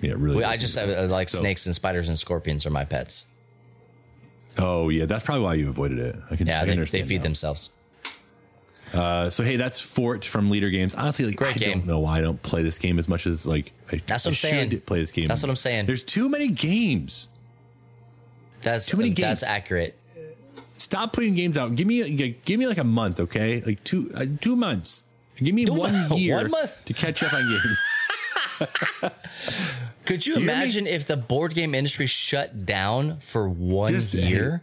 yeah, 0.00 0.12
really. 0.16 0.36
Well, 0.38 0.50
I 0.50 0.56
just 0.56 0.76
uh, 0.78 1.06
like 1.08 1.28
So- 1.28 1.38
snakes 1.38 1.66
and 1.66 1.74
spiders 1.74 2.08
and 2.08 2.18
scorpions 2.18 2.66
are 2.66 2.70
my 2.70 2.84
pets. 2.84 3.24
Oh 4.58 4.88
yeah, 4.88 5.06
that's 5.06 5.22
probably 5.24 5.44
why 5.44 5.54
you 5.54 5.68
avoided 5.68 5.98
it. 5.98 6.16
I 6.30 6.36
can. 6.36 6.46
Yeah, 6.46 6.58
I 6.58 6.60
they, 6.62 6.66
they 6.66 6.72
understand 6.72 7.08
feed 7.08 7.16
now. 7.18 7.22
themselves. 7.24 7.70
Uh, 8.94 9.28
so 9.28 9.42
hey, 9.42 9.56
that's 9.56 9.80
Fort 9.80 10.24
from 10.24 10.50
Leder 10.50 10.70
Games. 10.72 10.94
Honestly, 10.94 11.26
like 11.26 11.36
Great 11.36 11.56
I 11.56 11.58
game. 11.58 11.78
don't 11.80 11.86
know 11.86 12.00
why 12.00 12.18
I 12.18 12.20
don't 12.22 12.42
play 12.42 12.62
this 12.62 12.78
game 12.78 12.98
as 12.98 13.06
much 13.08 13.26
as 13.26 13.46
like 13.46 13.72
I, 13.92 14.00
That's 14.06 14.24
what 14.24 14.30
I 14.30 14.32
I'm 14.32 14.34
saying. 14.36 14.70
should 14.70 14.86
play 14.86 15.00
this 15.00 15.10
game. 15.10 15.26
That's 15.26 15.42
what 15.42 15.50
I'm 15.50 15.56
saying. 15.56 15.84
There's 15.86 16.04
too 16.04 16.28
many 16.30 16.48
games. 16.48 17.28
That's 18.62 18.86
Too 18.86 18.96
many 18.96 19.10
That's 19.10 19.40
games. 19.40 19.42
accurate. 19.42 19.97
Stop 20.88 21.12
putting 21.12 21.34
games 21.34 21.58
out. 21.58 21.74
Give 21.74 21.86
me 21.86 22.02
like, 22.02 22.44
give 22.46 22.58
me 22.58 22.66
like 22.66 22.78
a 22.78 22.84
month, 22.84 23.20
okay? 23.20 23.60
Like 23.60 23.84
two 23.84 24.10
uh, 24.14 24.24
two 24.40 24.56
months. 24.56 25.04
Give 25.36 25.54
me 25.54 25.66
Two 25.66 25.74
one 25.74 26.12
year 26.18 26.36
one 26.36 26.50
month? 26.50 26.84
to 26.86 26.94
catch 26.94 27.22
up 27.22 27.32
on 27.34 27.42
games. 27.46 27.78
Could 30.06 30.26
you 30.26 30.36
me? 30.36 30.42
imagine 30.44 30.86
if 30.86 31.06
the 31.06 31.16
board 31.18 31.52
game 31.54 31.74
industry 31.74 32.06
shut 32.06 32.64
down 32.64 33.18
for 33.18 33.48
one 33.48 33.92
Just- 33.92 34.14
year? 34.14 34.62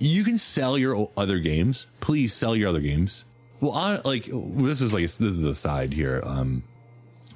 you 0.00 0.24
can 0.24 0.36
sell 0.36 0.76
your 0.76 1.08
other 1.16 1.38
games. 1.38 1.86
Please 2.00 2.34
sell 2.34 2.56
your 2.56 2.68
other 2.68 2.80
games. 2.80 3.24
Well, 3.60 3.70
on, 3.70 4.00
like 4.04 4.24
this 4.26 4.80
is 4.80 4.92
like 4.92 5.02
this 5.04 5.14
is 5.20 5.44
a 5.44 5.54
side 5.54 5.92
here. 5.92 6.20
Um, 6.24 6.64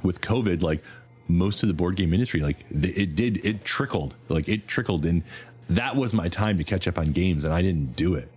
with 0.02 0.20
COVID, 0.20 0.62
like 0.62 0.82
most 1.28 1.62
of 1.62 1.68
the 1.68 1.74
board 1.74 1.94
game 1.94 2.12
industry, 2.12 2.40
like 2.40 2.56
it 2.70 3.14
did, 3.14 3.44
it 3.46 3.62
trickled, 3.62 4.16
like 4.28 4.48
it 4.48 4.66
trickled, 4.66 5.06
and 5.06 5.22
that 5.70 5.96
was 5.96 6.12
my 6.12 6.28
time 6.28 6.58
to 6.58 6.64
catch 6.64 6.86
up 6.86 6.98
on 6.98 7.12
games, 7.12 7.44
and 7.44 7.52
I 7.52 7.62
didn't 7.62 7.96
do 7.96 8.14
it. 8.14 8.28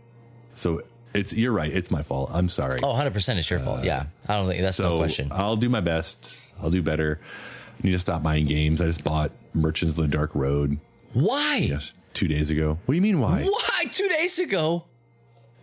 So 0.53 0.81
it's 1.13 1.33
you're 1.33 1.51
right. 1.53 1.71
It's 1.71 1.91
my 1.91 2.03
fault. 2.03 2.29
I'm 2.33 2.49
sorry. 2.49 2.79
Oh, 2.83 2.87
100% 2.87 3.37
it's 3.37 3.49
your 3.49 3.59
fault. 3.59 3.79
Uh, 3.79 3.83
yeah. 3.83 4.05
I 4.27 4.35
don't 4.37 4.47
think 4.47 4.61
that's 4.61 4.77
so 4.77 4.89
no 4.89 4.97
question. 4.99 5.29
I'll 5.31 5.55
do 5.55 5.69
my 5.69 5.81
best. 5.81 6.53
I'll 6.61 6.69
do 6.69 6.81
better. 6.81 7.19
I 7.23 7.87
need 7.87 7.93
to 7.93 7.99
stop 7.99 8.21
buying 8.23 8.45
games. 8.45 8.81
I 8.81 8.85
just 8.85 9.03
bought 9.03 9.31
Merchants 9.53 9.97
of 9.97 10.09
the 10.09 10.15
Dark 10.15 10.35
Road. 10.35 10.79
Why? 11.13 11.57
Yes, 11.57 11.93
two 12.13 12.27
days 12.27 12.49
ago. 12.49 12.77
What 12.85 12.93
do 12.93 12.95
you 12.95 13.01
mean? 13.01 13.19
Why? 13.19 13.43
Why? 13.43 13.85
Two 13.91 14.09
days 14.09 14.39
ago? 14.39 14.85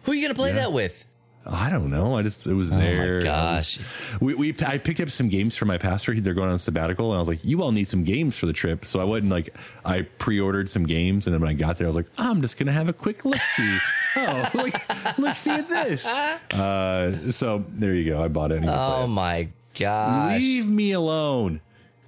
Who 0.05 0.13
are 0.13 0.15
you 0.15 0.23
going 0.23 0.35
to 0.35 0.39
play 0.39 0.53
that 0.53 0.73
with? 0.73 1.05
I 1.49 1.71
don't 1.71 1.91
know. 1.91 2.17
I 2.17 2.23
just 2.23 2.47
it 2.47 2.55
was 2.55 2.71
there. 2.71 3.19
Oh 3.19 3.21
gosh. 3.21 3.79
was- 3.79 4.19
we, 4.21 4.35
we 4.35 4.55
I 4.67 4.79
picked 4.79 5.01
up 5.01 5.11
some 5.11 5.29
games 5.29 5.57
for 5.57 5.65
my 5.65 5.79
pastor. 5.79 6.19
They're 6.21 6.35
going 6.35 6.51
on 6.51 6.59
sabbatical, 6.59 7.13
and 7.13 7.17
I 7.19 7.21
was 7.21 7.29
like, 7.29 7.45
"You 7.45 7.63
all 7.63 7.71
need 7.73 7.87
some 7.89 8.03
games 8.05 8.37
for 8.39 8.47
the 8.47 8.53
trip." 8.53 8.85
So 8.85 9.01
I 9.01 9.05
went 9.05 9.23
and 9.23 9.31
like 9.31 9.55
I 9.85 10.03
pre-ordered 10.03 10.69
some 10.69 10.85
games, 10.87 11.27
and 11.27 11.35
then 11.35 11.41
when 11.41 11.51
I 11.51 11.55
got 11.55 11.79
there, 11.79 11.87
I 11.87 11.91
was 11.91 11.97
like, 11.97 12.09
"I'm 12.19 12.43
just 12.43 12.59
gonna 12.59 12.73
have 12.73 12.89
a 12.89 12.93
quick 12.93 13.25
look 13.25 13.39
see." 13.39 13.79
oh, 14.17 14.51
like 14.55 15.19
look 15.19 15.37
see 15.37 15.51
at 15.53 15.69
this. 15.69 16.07
Uh, 16.07 17.31
so 17.31 17.65
there 17.69 17.95
you 17.95 18.05
go. 18.13 18.23
I 18.23 18.29
bought 18.29 18.51
it. 18.51 18.57
I 18.57 18.61
need 18.61 18.67
to 18.67 18.81
Oh 18.85 19.05
it. 19.05 19.09
my 19.09 19.49
gosh. 19.79 20.41
Leave 20.41 20.71
me 20.71 20.93
alone. 20.93 21.61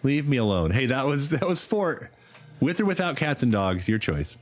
Leave 0.03 0.27
me 0.29 0.37
alone. 0.37 0.70
Hey, 0.72 0.87
that 0.87 1.07
was 1.07 1.31
that 1.31 1.46
was 1.46 1.64
Fort. 1.64 2.11
With 2.61 2.81
or 2.81 2.87
without 2.87 3.16
cats 3.16 3.42
and 3.44 3.53
dogs, 3.53 3.88
your 3.88 3.98
choice. 3.98 4.37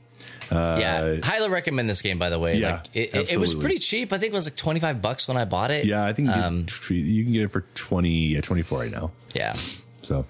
Yeah. 0.51 1.17
Highly 1.23 1.49
recommend 1.49 1.89
this 1.89 2.01
game, 2.01 2.17
by 2.19 2.29
the 2.29 2.39
way. 2.39 2.53
Uh, 2.55 2.57
yeah, 2.57 2.71
like, 2.75 2.95
it, 2.95 3.15
it, 3.15 3.31
it 3.33 3.37
was 3.39 3.53
pretty 3.55 3.77
cheap. 3.77 4.13
I 4.13 4.17
think 4.17 4.31
it 4.31 4.35
was 4.35 4.45
like 4.45 4.55
25 4.55 5.01
bucks 5.01 5.27
when 5.27 5.37
I 5.37 5.45
bought 5.45 5.71
it. 5.71 5.85
Yeah, 5.85 6.05
I 6.05 6.13
think 6.13 6.27
you, 6.29 6.33
Um, 6.33 6.65
can- 6.65 6.95
you 6.95 7.23
can 7.23 7.33
get 7.33 7.43
it 7.43 7.51
for 7.51 7.61
20, 7.75 8.09
yeah, 8.09 8.41
24 8.41 8.79
right 8.79 8.91
now. 8.91 9.11
Yeah. 9.33 9.53
So, 10.01 10.25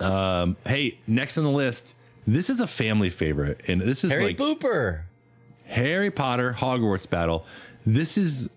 um, 0.00 0.56
hey, 0.66 0.98
next 1.06 1.38
on 1.38 1.44
the 1.44 1.50
list, 1.50 1.94
this 2.26 2.50
is 2.50 2.60
a 2.60 2.66
family 2.66 3.10
favorite, 3.10 3.60
and 3.68 3.80
this 3.80 4.02
is 4.04 4.10
Harry 4.10 4.24
like 4.26 4.36
Booper. 4.36 5.02
Harry 5.66 6.10
Potter 6.10 6.54
Hogwarts 6.58 7.08
Battle. 7.08 7.46
This 7.86 8.18
is 8.18 8.48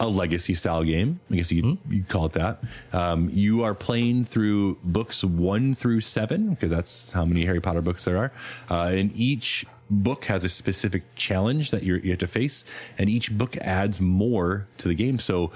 a 0.00 0.08
legacy 0.08 0.54
style 0.54 0.82
game. 0.84 1.20
I 1.30 1.36
guess 1.36 1.52
you 1.52 1.78
you 1.88 2.02
call 2.04 2.26
it 2.26 2.32
that. 2.32 2.62
Um, 2.92 3.30
you 3.32 3.62
are 3.62 3.74
playing 3.74 4.24
through 4.24 4.78
books 4.82 5.22
one 5.22 5.74
through 5.74 6.00
seven 6.00 6.50
because 6.50 6.70
that's 6.70 7.12
how 7.12 7.24
many 7.24 7.44
Harry 7.44 7.60
Potter 7.60 7.82
books 7.82 8.04
there 8.04 8.18
are, 8.18 8.32
uh, 8.70 8.90
and 8.92 9.14
each 9.14 9.64
book 9.90 10.24
has 10.24 10.42
a 10.42 10.48
specific 10.48 11.02
challenge 11.16 11.70
that 11.70 11.82
you're, 11.82 11.98
you 11.98 12.10
have 12.10 12.18
to 12.20 12.26
face, 12.26 12.64
and 12.98 13.10
each 13.10 13.36
book 13.36 13.56
adds 13.58 14.00
more 14.00 14.66
to 14.78 14.88
the 14.88 14.94
game. 14.94 15.18
So 15.18 15.48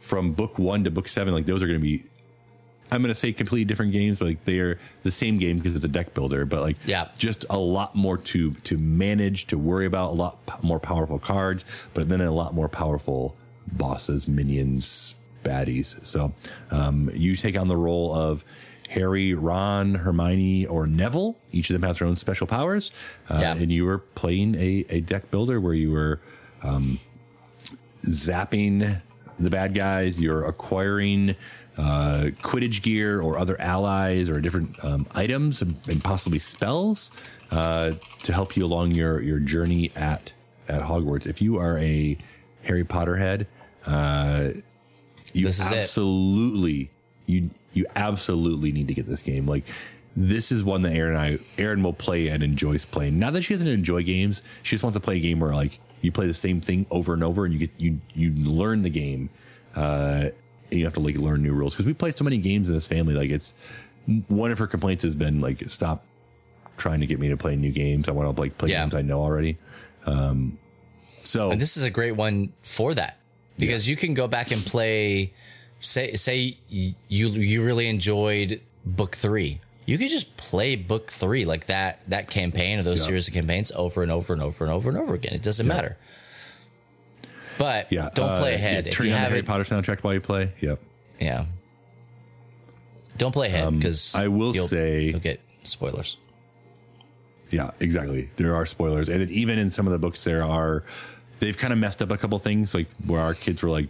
from 0.00 0.32
book 0.32 0.58
one 0.58 0.82
to 0.84 0.90
book 0.90 1.08
seven, 1.08 1.34
like 1.34 1.46
those 1.46 1.62
are 1.62 1.66
going 1.66 1.78
to 1.78 1.82
be 1.82 2.04
I'm 2.90 3.00
going 3.00 3.08
to 3.08 3.14
say 3.18 3.32
completely 3.32 3.64
different 3.64 3.92
games, 3.92 4.18
but 4.18 4.26
like 4.26 4.44
they're 4.44 4.78
the 5.02 5.10
same 5.10 5.38
game 5.38 5.56
because 5.56 5.74
it's 5.74 5.84
a 5.84 5.88
deck 5.88 6.12
builder, 6.12 6.44
but 6.44 6.60
like 6.60 6.76
Yeah. 6.84 7.08
just 7.16 7.46
a 7.48 7.56
lot 7.58 7.94
more 7.94 8.18
to 8.18 8.50
to 8.52 8.76
manage, 8.78 9.46
to 9.46 9.56
worry 9.58 9.86
about, 9.86 10.10
a 10.10 10.14
lot 10.14 10.62
more 10.62 10.78
powerful 10.80 11.18
cards, 11.18 11.64
but 11.94 12.08
then 12.10 12.20
a 12.20 12.30
lot 12.32 12.52
more 12.54 12.68
powerful 12.68 13.34
bosses, 13.66 14.26
minions, 14.28 15.14
baddies. 15.44 16.04
So 16.04 16.32
um, 16.70 17.10
you 17.14 17.36
take 17.36 17.58
on 17.58 17.68
the 17.68 17.76
role 17.76 18.14
of 18.14 18.44
Harry, 18.90 19.32
Ron, 19.34 19.94
Hermione, 19.94 20.66
or 20.66 20.86
Neville. 20.86 21.36
Each 21.50 21.70
of 21.70 21.74
them 21.74 21.82
has 21.88 21.98
their 21.98 22.08
own 22.08 22.16
special 22.16 22.46
powers, 22.46 22.92
uh, 23.30 23.38
Yeah. 23.40 23.54
and 23.56 23.72
you 23.72 23.84
were 23.86 23.98
playing 23.98 24.54
a, 24.54 24.84
a 24.90 25.00
deck 25.00 25.30
builder 25.30 25.60
where 25.60 25.74
you 25.74 25.90
were 25.90 26.20
zapping 28.04 29.00
the 29.38 29.50
bad 29.50 29.74
guys. 29.74 30.20
You're 30.20 30.44
acquiring 30.46 31.36
uh, 31.78 32.30
Quidditch 32.42 32.82
gear 32.82 33.20
or 33.20 33.38
other 33.38 33.58
allies 33.60 34.28
or 34.28 34.40
different 34.40 34.82
um, 34.84 35.06
items 35.14 35.62
and, 35.62 35.76
and 35.88 36.02
possibly 36.04 36.38
spells 36.38 37.10
uh, 37.50 37.92
to 38.24 38.32
help 38.32 38.56
you 38.56 38.64
along 38.64 38.92
your 38.92 39.20
your 39.20 39.38
journey 39.38 39.90
at 39.96 40.32
at 40.68 40.82
Hogwarts. 40.82 41.26
If 41.26 41.40
you 41.42 41.56
are 41.58 41.78
a 41.78 42.18
Harry 42.64 42.84
Potter 42.84 43.16
head, 43.16 43.46
uh, 43.86 44.50
you 45.34 45.46
is 45.46 45.60
it. 45.72 45.76
absolutely 45.76 46.90
you 47.26 47.50
you 47.72 47.86
absolutely 47.96 48.72
need 48.72 48.88
to 48.88 48.94
get 48.94 49.06
this 49.06 49.22
game. 49.22 49.46
Like 49.46 49.64
this 50.14 50.52
is 50.52 50.62
one 50.62 50.82
that 50.82 50.92
Aaron 50.92 51.14
and 51.16 51.18
I 51.18 51.38
Aaron 51.60 51.82
will 51.82 51.92
play 51.92 52.28
and 52.28 52.42
enjoys 52.42 52.84
playing. 52.84 53.18
Not 53.18 53.32
that 53.32 53.42
she 53.42 53.54
doesn't 53.54 53.66
enjoy 53.68 54.02
games, 54.02 54.42
she 54.62 54.74
just 54.74 54.82
wants 54.82 54.96
to 54.96 55.00
play 55.00 55.16
a 55.16 55.20
game 55.20 55.40
where 55.40 55.54
like 55.54 55.78
you 56.02 56.12
play 56.12 56.26
the 56.26 56.34
same 56.34 56.60
thing 56.60 56.86
over 56.90 57.14
and 57.14 57.22
over 57.24 57.44
and 57.44 57.54
you 57.54 57.60
get 57.60 57.70
you 57.78 57.98
you 58.14 58.32
learn 58.32 58.82
the 58.82 58.90
game. 58.90 59.30
Uh 59.74 60.28
and 60.70 60.78
you 60.78 60.84
have 60.86 60.94
to 60.94 61.00
like 61.00 61.16
learn 61.16 61.42
new 61.42 61.52
rules 61.54 61.74
because 61.74 61.86
we 61.86 61.94
play 61.94 62.10
so 62.10 62.24
many 62.24 62.38
games 62.38 62.68
in 62.68 62.74
this 62.74 62.86
family. 62.86 63.14
Like 63.14 63.30
it's 63.30 63.54
one 64.28 64.50
of 64.50 64.58
her 64.58 64.66
complaints 64.66 65.04
has 65.04 65.14
been 65.14 65.40
like 65.40 65.62
stop 65.70 66.04
trying 66.76 67.00
to 67.00 67.06
get 67.06 67.18
me 67.20 67.28
to 67.28 67.36
play 67.36 67.56
new 67.56 67.70
games. 67.72 68.08
I 68.08 68.12
want 68.12 68.34
to 68.34 68.40
like 68.40 68.58
play 68.58 68.70
Yeah. 68.70 68.82
games 68.82 68.94
I 68.94 69.02
know 69.02 69.20
already. 69.20 69.56
Um, 70.06 70.58
so 71.22 71.50
And 71.50 71.60
this 71.60 71.76
is 71.76 71.82
a 71.82 71.90
great 71.90 72.12
one 72.12 72.52
for 72.62 72.94
that 72.94 73.18
because 73.58 73.88
you 73.88 73.96
can 73.96 74.14
go 74.14 74.26
back 74.28 74.50
and 74.52 74.64
play. 74.64 75.32
Say 75.80 76.14
say 76.14 76.56
you 76.68 76.94
you 77.08 77.62
really 77.64 77.88
enjoyed 77.88 78.60
book 78.84 79.16
three. 79.16 79.60
You 79.84 79.98
could 79.98 80.10
just 80.10 80.36
play 80.36 80.76
book 80.76 81.10
three 81.10 81.44
like 81.44 81.66
that 81.66 82.00
that 82.08 82.30
campaign 82.30 82.78
or 82.78 82.82
those 82.84 83.00
Yeah. 83.00 83.06
series 83.06 83.26
of 83.28 83.34
campaigns 83.34 83.72
over 83.74 84.02
and 84.02 84.12
over 84.12 84.32
and 84.32 84.40
over 84.42 84.64
and 84.64 84.72
over 84.72 84.88
and 84.90 84.98
over 84.98 85.14
again. 85.14 85.32
It 85.34 85.42
doesn't 85.42 85.66
matter. 85.66 85.96
But 87.58 87.90
yeah, 87.92 88.10
don't 88.14 88.38
play 88.38 88.52
uh, 88.52 88.56
ahead 88.56 88.86
Yeah, 88.86 88.92
if 88.92 88.98
you 89.00 89.06
on 89.06 89.10
the 89.10 89.16
Harry. 89.28 89.42
Potter 89.42 89.64
soundtrack 89.64 90.00
while 90.00 90.14
you 90.14 90.20
play. 90.20 90.52
Yep. 90.60 90.80
Yeah. 91.20 91.44
Don't 93.18 93.32
play 93.32 93.48
ahead 93.48 93.76
because 93.76 94.14
Um, 94.14 94.20
I 94.20 94.28
will 94.28 94.54
say- 94.54 95.02
you'll 95.10 95.18
get 95.20 95.40
spoilers. 95.64 96.16
Yeah, 97.52 97.70
exactly. 97.80 98.30
There 98.36 98.54
are 98.54 98.66
spoilers, 98.66 99.08
and 99.08 99.22
it, 99.22 99.30
even 99.30 99.58
in 99.58 99.70
some 99.70 99.86
of 99.86 99.92
the 99.92 99.98
books, 99.98 100.24
there 100.24 100.42
are. 100.42 100.84
They've 101.38 101.58
kind 101.58 101.72
of 101.72 101.78
messed 101.78 102.00
up 102.00 102.10
a 102.10 102.16
couple 102.16 102.38
things, 102.38 102.74
like 102.74 102.86
where 103.06 103.20
our 103.20 103.34
kids 103.34 103.62
were 103.62 103.68
like, 103.68 103.88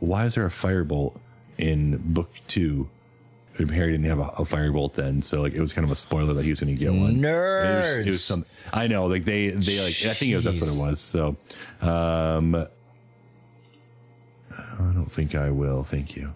"Why 0.00 0.24
is 0.24 0.36
there 0.36 0.46
a 0.46 0.50
firebolt 0.50 1.18
in 1.58 1.98
book 2.12 2.30
two? 2.46 2.88
And 3.56 3.70
Harry 3.70 3.92
didn't 3.92 4.06
have 4.06 4.18
a, 4.18 4.28
a 4.28 4.44
firebolt 4.44 4.94
then, 4.94 5.22
so 5.22 5.42
like 5.42 5.54
it 5.54 5.60
was 5.60 5.72
kind 5.72 5.84
of 5.84 5.90
a 5.90 5.96
spoiler 5.96 6.34
that 6.34 6.44
he 6.44 6.50
was 6.50 6.60
going 6.60 6.74
to 6.74 6.78
get 6.78 6.92
one. 6.92 7.10
And 7.10 7.24
It 7.24 7.76
was, 7.76 7.98
it 7.98 8.06
was 8.06 8.24
some. 8.24 8.44
I 8.72 8.86
know, 8.88 9.06
like 9.06 9.24
they 9.24 9.50
they 9.50 9.78
like. 9.80 9.94
I 10.06 10.14
think 10.14 10.32
it 10.32 10.36
was 10.36 10.44
that's 10.44 10.60
what 10.60 10.70
it 10.70 10.80
was. 10.80 11.00
So, 11.00 11.36
um, 11.82 12.54
I 12.56 12.66
don't 14.92 15.10
think 15.10 15.34
I 15.34 15.50
will. 15.50 15.84
Thank 15.84 16.16
you. 16.16 16.32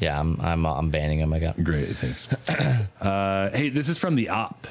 Yeah, 0.00 0.20
I'm 0.20 0.38
I'm 0.40 0.66
I'm 0.66 0.90
banning 0.90 1.20
him. 1.20 1.32
I 1.32 1.38
got 1.38 1.62
Great, 1.62 1.88
thanks. 1.88 2.28
uh, 3.00 3.50
hey, 3.54 3.70
this 3.70 3.88
is 3.88 3.98
from 3.98 4.14
the 4.14 4.28
op, 4.28 4.66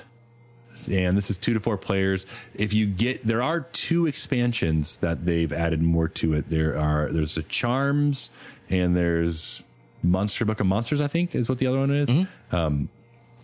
and 0.89 1.17
this 1.17 1.29
is 1.29 1.37
two 1.37 1.53
to 1.53 1.59
four 1.59 1.77
players. 1.77 2.25
If 2.53 2.73
you 2.73 2.85
get, 2.85 3.25
there 3.25 3.41
are 3.41 3.61
two 3.61 4.05
expansions 4.07 4.97
that 4.97 5.25
they've 5.25 5.51
added 5.51 5.81
more 5.81 6.07
to 6.09 6.33
it. 6.33 6.49
There 6.49 6.77
are 6.77 7.11
there's 7.11 7.35
the 7.35 7.43
charms 7.43 8.29
and 8.69 8.95
there's 8.95 9.63
Monster 10.03 10.45
Book 10.45 10.59
of 10.59 10.67
Monsters. 10.67 11.01
I 11.01 11.07
think 11.07 11.33
is 11.35 11.49
what 11.49 11.57
the 11.57 11.67
other 11.67 11.79
one 11.79 11.91
is. 11.91 12.09
Um, 12.51 12.89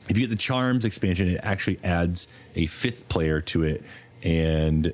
if 0.10 0.17
you 0.17 0.24
get 0.28 0.30
the 0.30 0.36
charms 0.36 0.84
expansion, 0.86 1.28
it 1.28 1.39
actually 1.44 1.80
adds 1.84 2.28
a 2.56 2.65
fifth 2.65 3.08
player 3.08 3.39
to 3.41 3.63
it, 3.63 3.84
and 4.24 4.91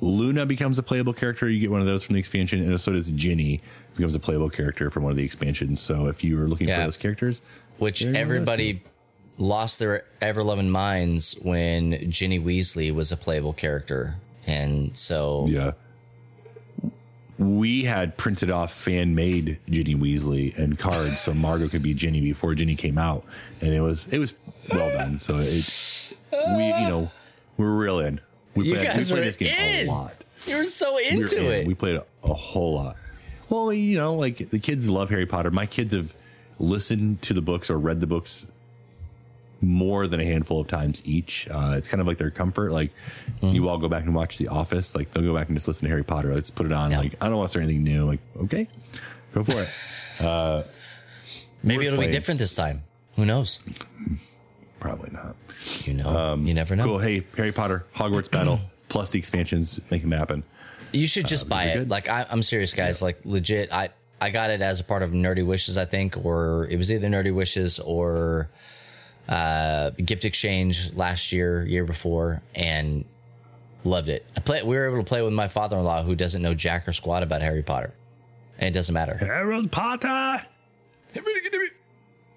Luna 0.00 0.46
becomes 0.46 0.78
a 0.78 0.82
playable 0.82 1.12
character. 1.12 1.48
You 1.48 1.60
get 1.60 1.70
one 1.70 1.80
of 1.80 1.86
those 1.86 2.04
from 2.04 2.14
the 2.14 2.18
expansion, 2.20 2.60
and 2.62 2.80
so 2.80 2.92
does 2.92 3.10
Ginny 3.10 3.60
becomes 3.96 4.14
a 4.14 4.20
playable 4.20 4.48
character 4.50 4.90
from 4.90 5.02
one 5.02 5.10
of 5.10 5.16
the 5.16 5.24
expansions. 5.24 5.80
So 5.80 6.06
if 6.06 6.22
you 6.24 6.38
were 6.38 6.48
looking 6.48 6.68
Yeah. 6.68 6.78
for 6.80 6.84
those 6.84 6.96
characters, 6.96 7.42
which 7.78 8.00
There 8.00 8.08
you 8.10 8.14
go, 8.14 8.20
everybody 8.20 8.82
lost 9.38 9.78
their 9.78 10.04
ever 10.20 10.42
loving 10.42 10.68
minds 10.70 11.34
when 11.40 12.10
Ginny 12.10 12.40
Weasley 12.40 12.92
was 12.92 13.12
a 13.12 13.16
playable 13.16 13.52
character, 13.52 14.16
and 14.46 14.96
so 14.96 15.46
yeah, 15.48 15.72
we 17.38 17.84
had 17.84 18.16
printed 18.16 18.50
off 18.50 18.72
fan 18.72 19.14
made 19.14 19.58
Ginny 19.68 19.94
Weasley 19.94 20.56
and 20.58 20.78
cards 20.78 21.20
so 21.20 21.32
Margot 21.32 21.68
could 21.68 21.82
be 21.82 21.94
Ginny 21.94 22.20
before 22.20 22.54
Ginny 22.54 22.74
came 22.74 22.98
out, 22.98 23.24
and 23.60 23.72
it 23.72 23.80
was 23.80 24.06
it 24.12 24.18
was 24.18 24.34
well 24.72 24.92
done. 24.92 25.20
So 25.20 25.36
it 25.38 26.14
we 26.32 26.66
you 26.66 26.88
know 26.88 27.10
we're 27.56 27.76
real 27.76 28.00
in. 28.00 28.20
We 28.54 28.66
You 28.66 28.74
played, 28.74 28.86
guys 28.86 29.10
we 29.10 29.16
played 29.18 29.28
this 29.28 29.36
game 29.36 29.54
in. 29.82 29.88
a 29.88 29.90
lot. 29.90 30.24
You 30.46 30.56
were 30.58 30.66
so 30.66 30.96
We 30.96 31.16
were 31.16 31.22
into 31.24 31.38
in. 31.38 31.52
it. 31.62 31.66
We 31.66 31.74
played 31.74 31.96
a, 31.96 32.04
a 32.24 32.34
whole 32.34 32.74
lot. 32.74 32.96
Well, 33.48 33.72
you 33.72 33.96
know, 33.96 34.14
like 34.14 34.50
the 34.50 34.58
kids 34.58 34.88
love 34.90 35.10
Harry 35.10 35.26
Potter. 35.26 35.50
My 35.50 35.66
kids 35.66 35.94
have 35.94 36.14
listened 36.58 37.22
to 37.22 37.34
the 37.34 37.40
books 37.42 37.70
or 37.70 37.78
read 37.78 38.00
the 38.00 38.06
books 38.06 38.46
more 39.60 40.06
than 40.06 40.20
a 40.20 40.24
handful 40.24 40.60
of 40.60 40.68
times 40.68 41.02
each. 41.04 41.48
Uh, 41.50 41.74
it's 41.76 41.88
kind 41.88 42.00
of 42.00 42.06
like 42.06 42.16
their 42.18 42.30
comfort. 42.30 42.72
Like 42.72 42.92
Mm-hmm. 43.40 43.54
you 43.54 43.68
all 43.68 43.78
go 43.78 43.88
back 43.88 44.02
and 44.04 44.14
watch 44.16 44.36
The 44.38 44.48
Office. 44.48 44.94
Like 44.96 45.10
they'll 45.10 45.22
go 45.22 45.32
back 45.34 45.46
and 45.48 45.56
just 45.56 45.68
listen 45.68 45.84
to 45.84 45.90
Harry 45.90 46.02
Potter. 46.04 46.34
Let's 46.34 46.50
put 46.50 46.66
it 46.66 46.72
on. 46.72 46.90
Yeah. 46.90 46.98
Like 47.00 47.14
I 47.20 47.28
don't 47.28 47.36
want 47.36 47.46
to 47.46 47.50
start 47.50 47.64
anything 47.64 47.84
new. 47.84 48.04
Like 48.06 48.18
okay, 48.42 48.66
go 49.32 49.44
for 49.44 49.62
it. 49.62 49.68
Maybe 51.62 51.86
it'll 51.86 51.96
playing. 51.96 52.10
be 52.10 52.16
different 52.16 52.38
this 52.40 52.54
time. 52.54 52.82
Who 53.16 53.24
knows? 53.24 53.60
Probably 54.80 55.10
not. 55.12 55.34
You 55.84 55.94
know, 55.94 56.36
you 56.40 56.54
never 56.54 56.76
know. 56.76 56.84
Um, 56.84 56.88
Cool. 56.88 56.98
Hey, 56.98 57.24
Harry 57.36 57.52
Potter, 57.52 57.84
Hogwarts 57.96 58.30
Battle 58.30 58.60
plus 58.88 59.10
the 59.10 59.18
expansions 59.18 59.80
make 59.90 60.02
them 60.02 60.12
happen. 60.12 60.44
You 60.92 61.06
should 61.08 61.26
just 61.26 61.48
buy 61.48 61.64
it. 61.64 61.74
good. 61.78 61.90
Like 61.90 62.08
I, 62.08 62.26
I'm 62.30 62.42
serious, 62.42 62.74
guys. 62.74 63.02
Like 63.02 63.20
legit. 63.24 63.72
I 63.72 63.90
I 64.20 64.30
got 64.30 64.50
it 64.50 64.60
as 64.62 64.80
a 64.80 64.84
part 64.84 65.02
of 65.02 65.10
Nerdy 65.10 65.44
Wishes, 65.46 65.76
I 65.78 65.84
think, 65.84 66.16
or 66.24 66.66
it 66.70 66.76
was 66.76 66.90
either 66.92 67.08
Nerdy 67.08 67.34
Wishes 67.34 67.78
or 67.80 68.48
uh, 69.28 69.90
Gift 69.90 70.24
Exchange 70.24 70.94
last 70.94 71.32
year, 71.32 71.64
year 71.66 71.84
before, 71.84 72.42
and 72.54 73.04
loved 73.84 74.08
it. 74.08 74.24
I 74.36 74.40
play. 74.40 74.62
We 74.62 74.76
were 74.76 74.86
able 74.86 74.98
to 74.98 75.04
play 75.04 75.22
with 75.22 75.32
my 75.32 75.48
father-in-law, 75.48 76.02
who 76.02 76.14
doesn't 76.14 76.42
know 76.42 76.54
jack 76.54 76.88
or 76.88 76.92
squat 76.92 77.22
about 77.22 77.42
Harry 77.42 77.62
Potter, 77.62 77.92
and 78.58 78.68
it 78.68 78.72
doesn't 78.72 78.92
matter. 78.92 79.16
Harold 79.16 79.70
Potter. 79.70 80.42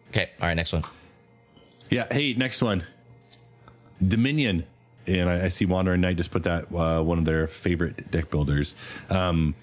Okay, 0.09 0.29
all 0.41 0.47
right, 0.47 0.53
next 0.55 0.73
one. 0.73 0.83
Yeah. 1.89 2.07
Hey, 2.11 2.33
next 2.33 2.61
one. 2.61 2.83
Dominion. 4.05 4.65
And 5.07 5.29
I, 5.29 5.45
I 5.45 5.47
see 5.47 5.65
Wandering 5.65 6.01
Knight 6.01 6.17
just 6.17 6.31
put 6.31 6.43
that 6.43 6.73
uh, 6.73 7.01
one 7.01 7.17
of 7.17 7.25
their 7.25 7.47
favorite 7.47 8.11
deck 8.11 8.29
builders. 8.29 8.75
Um, 9.09 9.55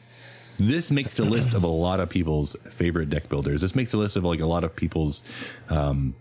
this 0.59 0.91
makes 0.91 1.15
the 1.15 1.25
list 1.25 1.55
of 1.55 1.63
a 1.63 1.69
lot 1.69 2.01
of 2.01 2.11
people's 2.11 2.57
favorite 2.65 3.09
deck 3.09 3.29
builders. 3.29 3.61
This 3.61 3.75
makes 3.75 3.93
the 3.93 3.99
list 3.99 4.17
of 4.17 4.25
like 4.25 4.41
a 4.41 4.47
lot 4.47 4.65
of 4.65 4.75
people's 4.75 5.23
um, 5.71 6.15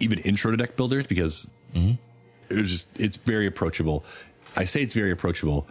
even 0.00 0.18
intro 0.20 0.50
to 0.50 0.56
deck 0.56 0.76
builders 0.76 1.06
because 1.06 1.50
it 1.74 2.56
was 2.56 2.70
just 2.70 2.88
it's 3.00 3.16
very 3.16 3.46
approachable. 3.46 4.04
I 4.56 4.64
say 4.64 4.82
it's 4.82 4.94
very 4.94 5.10
approachable 5.10 5.66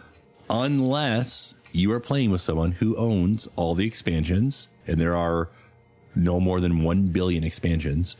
unless 0.50 1.54
you 1.72 1.90
are 1.92 2.00
playing 2.00 2.30
with 2.30 2.40
someone 2.40 2.72
who 2.72 2.96
owns 2.96 3.48
all 3.56 3.74
the 3.74 3.86
expansions, 3.86 4.68
and 4.86 5.00
there 5.00 5.16
are 5.16 5.48
no 6.14 6.38
more 6.38 6.60
than 6.60 6.82
1 6.84 7.08
billion 7.08 7.42
expansions 7.42 8.16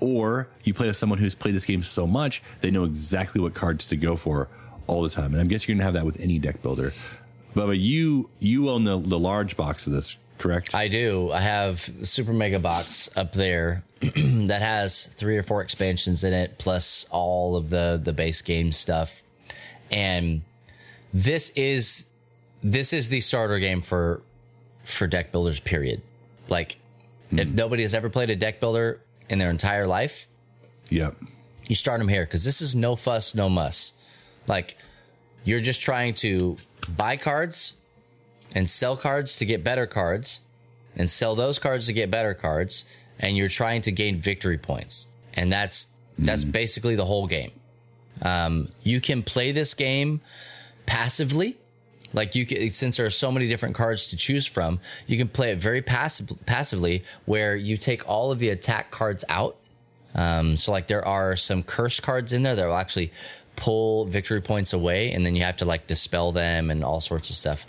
or 0.00 0.48
you 0.64 0.74
play 0.74 0.86
with 0.88 0.96
someone 0.96 1.18
who's 1.18 1.34
played 1.34 1.54
this 1.54 1.64
game 1.64 1.82
so 1.82 2.06
much 2.06 2.42
they 2.60 2.70
know 2.70 2.84
exactly 2.84 3.40
what 3.40 3.54
cards 3.54 3.88
to 3.88 3.96
go 3.96 4.14
for 4.16 4.48
all 4.86 5.02
the 5.02 5.08
time 5.08 5.32
and 5.32 5.40
i'm 5.40 5.48
guessing 5.48 5.68
you're 5.68 5.76
gonna 5.76 5.84
have 5.84 5.94
that 5.94 6.04
with 6.04 6.20
any 6.20 6.38
deck 6.38 6.60
builder 6.62 6.92
but 7.54 7.78
you 7.78 8.28
you 8.40 8.68
own 8.68 8.84
the, 8.84 8.98
the 8.98 9.18
large 9.18 9.56
box 9.56 9.86
of 9.86 9.92
this 9.94 10.18
correct 10.38 10.74
I 10.74 10.88
do. 10.88 11.30
I 11.30 11.40
have 11.40 11.90
Super 12.02 12.32
Mega 12.32 12.58
Box 12.58 13.10
up 13.16 13.32
there 13.32 13.82
that 14.00 14.62
has 14.62 15.06
three 15.06 15.36
or 15.36 15.42
four 15.42 15.62
expansions 15.62 16.24
in 16.24 16.32
it, 16.32 16.58
plus 16.58 17.06
all 17.10 17.56
of 17.56 17.70
the 17.70 18.00
the 18.02 18.12
base 18.12 18.42
game 18.42 18.72
stuff. 18.72 19.22
And 19.90 20.42
this 21.12 21.50
is 21.50 22.06
this 22.62 22.92
is 22.92 23.08
the 23.08 23.20
starter 23.20 23.58
game 23.58 23.80
for 23.80 24.22
for 24.84 25.06
deck 25.06 25.32
builders. 25.32 25.60
Period. 25.60 26.02
Like, 26.48 26.76
if 27.30 27.48
hmm. 27.48 27.54
nobody 27.54 27.82
has 27.82 27.94
ever 27.94 28.10
played 28.10 28.30
a 28.30 28.36
deck 28.36 28.60
builder 28.60 29.00
in 29.28 29.38
their 29.38 29.50
entire 29.50 29.86
life, 29.86 30.26
yep 30.90 31.14
you 31.68 31.74
start 31.74 31.98
them 31.98 32.08
here 32.08 32.24
because 32.24 32.44
this 32.44 32.60
is 32.60 32.74
no 32.74 32.96
fuss, 32.96 33.34
no 33.34 33.48
muss. 33.48 33.92
Like 34.46 34.76
you're 35.44 35.60
just 35.60 35.80
trying 35.80 36.14
to 36.14 36.56
buy 36.96 37.16
cards 37.16 37.74
and 38.54 38.68
sell 38.68 38.96
cards 38.96 39.36
to 39.38 39.44
get 39.44 39.64
better 39.64 39.86
cards 39.86 40.40
and 40.96 41.10
sell 41.10 41.34
those 41.34 41.58
cards 41.58 41.86
to 41.86 41.92
get 41.92 42.10
better 42.10 42.34
cards 42.34 42.84
and 43.18 43.36
you're 43.36 43.48
trying 43.48 43.82
to 43.82 43.92
gain 43.92 44.18
victory 44.18 44.58
points. 44.58 45.06
And 45.34 45.52
that's 45.52 45.88
that's 46.18 46.44
basically 46.44 46.94
the 46.94 47.04
whole 47.04 47.26
game. 47.26 47.50
Um, 48.22 48.68
you 48.82 49.00
can 49.00 49.22
play 49.22 49.50
this 49.50 49.74
game 49.74 50.20
passively. 50.86 51.56
Like 52.12 52.36
you 52.36 52.46
can, 52.46 52.70
since 52.70 52.96
there 52.96 53.06
are 53.06 53.10
so 53.10 53.32
many 53.32 53.48
different 53.48 53.74
cards 53.74 54.08
to 54.08 54.16
choose 54.16 54.46
from, 54.46 54.78
you 55.08 55.18
can 55.18 55.26
play 55.26 55.50
it 55.50 55.58
very 55.58 55.82
passive, 55.82 56.32
passively 56.46 57.02
where 57.24 57.56
you 57.56 57.76
take 57.76 58.08
all 58.08 58.30
of 58.30 58.38
the 58.38 58.50
attack 58.50 58.92
cards 58.92 59.24
out 59.28 59.56
um, 60.14 60.56
so 60.56 60.72
like 60.72 60.86
there 60.86 61.06
are 61.06 61.36
some 61.36 61.62
curse 61.62 62.00
cards 62.00 62.32
in 62.32 62.42
there 62.42 62.54
that 62.54 62.66
will 62.66 62.76
actually 62.76 63.12
pull 63.56 64.04
victory 64.04 64.40
points 64.40 64.72
away, 64.72 65.12
and 65.12 65.24
then 65.26 65.36
you 65.36 65.42
have 65.42 65.56
to 65.58 65.64
like 65.64 65.86
dispel 65.86 66.32
them 66.32 66.70
and 66.70 66.84
all 66.84 67.00
sorts 67.00 67.30
of 67.30 67.36
stuff. 67.36 67.66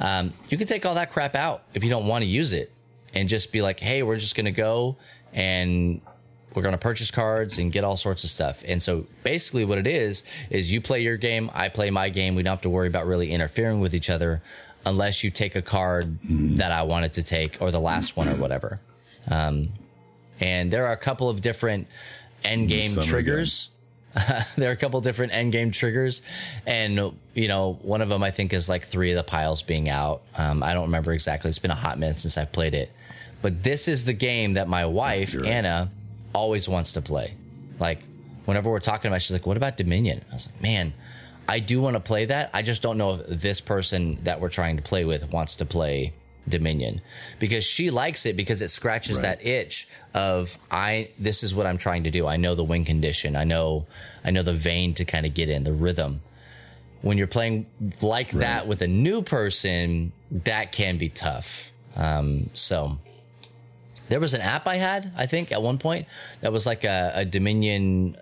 Um, 0.00 0.32
you 0.50 0.58
can 0.58 0.66
take 0.66 0.84
all 0.84 0.94
that 0.94 1.10
crap 1.12 1.34
out 1.34 1.62
if 1.74 1.82
you 1.82 1.90
don't 1.90 2.06
want 2.06 2.22
to 2.22 2.28
use 2.28 2.52
it, 2.52 2.70
and 3.14 3.28
just 3.28 3.52
be 3.52 3.62
like, 3.62 3.80
hey, 3.80 4.02
we're 4.02 4.16
just 4.16 4.34
gonna 4.36 4.52
go 4.52 4.96
and 5.32 6.00
we're 6.54 6.62
gonna 6.62 6.78
purchase 6.78 7.10
cards 7.10 7.58
and 7.58 7.72
get 7.72 7.84
all 7.84 7.96
sorts 7.96 8.24
of 8.24 8.30
stuff. 8.30 8.62
And 8.66 8.82
so 8.82 9.06
basically, 9.24 9.64
what 9.64 9.78
it 9.78 9.86
is 9.86 10.24
is 10.50 10.72
you 10.72 10.80
play 10.80 11.00
your 11.02 11.16
game, 11.16 11.50
I 11.54 11.68
play 11.68 11.90
my 11.90 12.08
game. 12.10 12.34
We 12.34 12.42
don't 12.42 12.52
have 12.52 12.62
to 12.62 12.70
worry 12.70 12.88
about 12.88 13.06
really 13.06 13.30
interfering 13.32 13.80
with 13.80 13.94
each 13.94 14.10
other 14.10 14.42
unless 14.84 15.24
you 15.24 15.30
take 15.30 15.56
a 15.56 15.62
card 15.62 16.18
that 16.58 16.72
I 16.72 16.82
wanted 16.82 17.14
to 17.14 17.22
take 17.22 17.60
or 17.60 17.70
the 17.70 17.80
last 17.80 18.16
one 18.16 18.28
or 18.28 18.36
whatever 18.36 18.80
and 20.40 20.70
there 20.70 20.86
are 20.86 20.92
a 20.92 20.96
couple 20.96 21.28
of 21.28 21.40
different 21.40 21.88
end 22.44 22.68
game 22.68 22.90
summer 22.90 23.22
there 24.56 24.70
are 24.70 24.72
a 24.72 24.76
couple 24.76 25.00
different 25.00 25.32
end 25.32 25.52
game 25.52 25.70
triggers, 25.70 26.22
and 26.66 27.14
you 27.34 27.48
know 27.48 27.78
one 27.82 28.00
of 28.00 28.08
them 28.08 28.22
I 28.22 28.30
think 28.30 28.52
is 28.52 28.68
like 28.68 28.84
three 28.84 29.10
of 29.10 29.16
the 29.16 29.24
piles 29.24 29.62
being 29.62 29.88
out. 29.88 30.22
Um, 30.36 30.62
I 30.62 30.74
don't 30.74 30.84
remember 30.84 31.12
exactly. 31.12 31.48
It's 31.48 31.58
been 31.58 31.70
a 31.70 31.74
hot 31.74 31.98
minute 31.98 32.16
since 32.16 32.38
I've 32.38 32.52
played 32.52 32.74
it, 32.74 32.90
but 33.42 33.62
this 33.62 33.88
is 33.88 34.04
the 34.04 34.12
game 34.12 34.54
that 34.54 34.68
my 34.68 34.86
wife 34.86 35.34
right. 35.34 35.44
Anna 35.44 35.90
always 36.34 36.68
wants 36.68 36.92
to 36.92 37.02
play. 37.02 37.34
Like 37.78 38.00
whenever 38.46 38.70
we're 38.70 38.80
talking 38.80 39.08
about, 39.08 39.16
it, 39.16 39.22
she's 39.22 39.32
like, 39.32 39.46
"What 39.46 39.56
about 39.56 39.76
Dominion?" 39.76 40.24
I 40.30 40.34
was 40.34 40.48
like, 40.50 40.62
"Man." 40.62 40.92
I 41.48 41.60
do 41.60 41.80
want 41.80 41.94
to 41.94 42.00
play 42.00 42.24
that. 42.24 42.50
I 42.54 42.62
just 42.62 42.82
don't 42.82 42.98
know 42.98 43.20
if 43.20 43.40
this 43.40 43.60
person 43.60 44.16
that 44.24 44.40
we're 44.40 44.48
trying 44.48 44.78
to 44.78 44.82
play 44.82 45.04
with 45.04 45.30
wants 45.30 45.54
to 45.56 45.64
play 45.64 46.12
Dominion 46.48 47.00
because 47.40 47.64
she 47.64 47.90
likes 47.90 48.24
it 48.26 48.36
because 48.36 48.62
it 48.62 48.68
scratches 48.68 49.16
Right. 49.16 49.38
that 49.40 49.46
itch 49.46 49.88
of 50.14 50.56
I 50.70 51.10
this 51.18 51.42
is 51.42 51.54
what 51.54 51.66
I'm 51.66 51.78
trying 51.78 52.04
to 52.04 52.10
do. 52.10 52.26
I 52.26 52.36
know 52.36 52.54
the 52.54 52.64
win 52.64 52.84
condition. 52.84 53.34
I 53.36 53.44
know 53.44 53.86
I 54.24 54.30
know 54.30 54.42
the 54.42 54.52
vein 54.54 54.94
to 54.94 55.04
kind 55.04 55.26
of 55.26 55.34
get 55.34 55.48
in 55.50 55.64
the 55.64 55.72
rhythm. 55.72 56.20
When 57.02 57.18
you're 57.18 57.26
playing 57.26 57.66
like 58.02 58.30
that 58.30 58.66
with 58.66 58.82
a 58.82 58.88
new 58.88 59.22
person, 59.22 60.12
that 60.30 60.72
can 60.72 60.98
be 60.98 61.08
tough. 61.08 61.70
Um, 61.94 62.50
so 62.54 62.98
there 64.08 64.20
was 64.20 64.34
an 64.34 64.40
app 64.40 64.66
I 64.66 64.76
had, 64.76 65.10
I 65.16 65.26
think, 65.26 65.50
at 65.52 65.62
one 65.62 65.78
point 65.78 66.06
that 66.40 66.52
was 66.52 66.66
like 66.66 66.84
a, 66.84 67.12
a 67.16 67.24
Dominion 67.24 68.16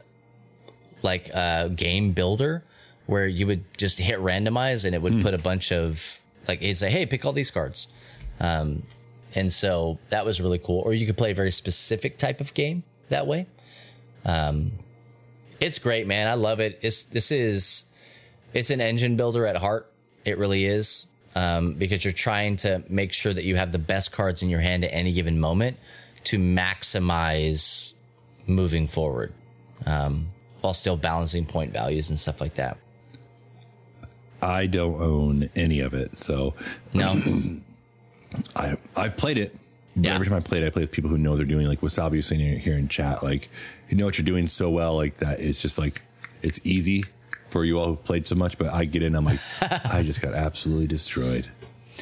like 1.03 1.31
uh, 1.35 1.69
game 1.69 2.13
builder 2.13 2.63
where 3.07 3.27
you 3.27 3.47
would 3.47 3.63
just 3.77 3.99
hit 3.99 4.19
randomize 4.19 4.85
and 4.87 4.95
it 4.95 5.03
would 5.03 5.21
put 5.23 5.35
a 5.35 5.39
bunch 5.39 5.71
of 5.73 6.21
like 6.49 6.63
it'd 6.63 6.77
say, 6.79 6.91
"Hey, 6.91 7.07
pick 7.07 7.25
all 7.25 7.33
these 7.33 7.51
cards," 7.51 7.87
um, 8.41 8.83
and 9.35 9.53
so 9.53 9.99
that 10.11 10.25
was 10.25 10.41
really 10.41 10.59
cool. 10.59 10.81
Or 10.81 10.93
you 10.93 11.07
could 11.07 11.17
play 11.17 11.33
a 11.33 11.35
very 11.35 11.51
specific 11.51 12.19
type 12.19 12.41
of 12.41 12.55
game 12.55 12.83
that 13.09 13.27
way. 13.27 13.47
Um, 14.25 14.73
it's 15.61 15.79
great, 15.79 16.07
man. 16.07 16.29
I 16.29 16.35
love 16.35 16.61
it. 16.61 16.79
It's 16.83 17.05
this 17.05 17.31
is 17.31 17.85
it's 18.53 18.71
an 18.71 18.81
engine 18.81 19.17
builder 19.17 19.47
at 19.47 19.57
heart. 19.57 19.91
It 20.25 20.39
really 20.39 20.65
is. 20.65 21.07
um, 21.35 21.75
because 21.75 22.05
you're 22.05 22.13
trying 22.13 22.57
to 22.57 22.83
make 22.89 23.13
sure 23.13 23.33
that 23.35 23.45
you 23.45 23.57
have 23.57 23.73
the 23.73 23.79
best 23.79 24.13
cards 24.13 24.43
in 24.43 24.51
your 24.51 24.61
hand 24.61 24.85
at 24.85 24.93
any 24.95 25.13
given 25.13 25.41
moment 25.41 25.77
to 26.25 26.39
maximize 26.39 27.93
moving 28.47 28.87
forward 28.87 29.33
um, 29.87 30.27
while 30.61 30.75
still 30.75 30.97
balancing 30.97 31.45
point 31.45 31.73
values 31.73 32.11
and 32.11 32.19
stuff 32.19 32.41
like 32.41 32.55
that. 32.55 32.77
I 34.41 34.67
don't 34.67 35.01
own 35.01 35.51
any 35.57 35.81
of 35.81 35.95
it, 35.95 36.19
so 36.19 36.55
No, 36.93 37.21
I 38.57 38.77
I've 38.97 39.17
played 39.17 39.39
it. 39.39 39.57
But 39.97 40.05
Yeah. 40.07 40.15
every 40.17 40.27
time 40.27 40.37
I 40.37 40.41
play 40.41 40.59
it, 40.63 40.67
I 40.67 40.71
play 40.71 40.83
with 40.83 40.91
people 40.91 41.09
who 41.11 41.19
know 41.19 41.37
they're 41.37 41.47
doing. 41.47 41.67
Like 41.67 41.81
Wasabi 41.81 42.13
was 42.17 42.27
saying 42.27 42.59
here 42.61 42.77
in 42.77 42.89
chat, 42.89 43.23
like 43.23 43.49
you 43.89 43.97
know 43.97 44.05
what 44.05 44.19
you're 44.19 44.25
doing 44.25 44.49
so 44.49 44.71
well, 44.71 44.97
like 44.97 45.19
that. 45.19 45.41
It's 45.41 45.63
just 45.63 45.79
like 45.79 46.03
it's 46.43 46.61
easy 46.65 47.05
for 47.49 47.65
you 47.65 47.79
all 47.79 47.87
who've 47.87 48.05
played 48.05 48.27
so 48.27 48.35
much. 48.35 48.59
But 48.59 48.73
I 48.73 48.85
get 48.87 49.03
in, 49.05 49.15
I'm 49.15 49.25
like, 49.25 49.39
I 49.63 50.03
just 50.03 50.21
got 50.21 50.35
absolutely 50.35 50.87
destroyed. 50.89 51.49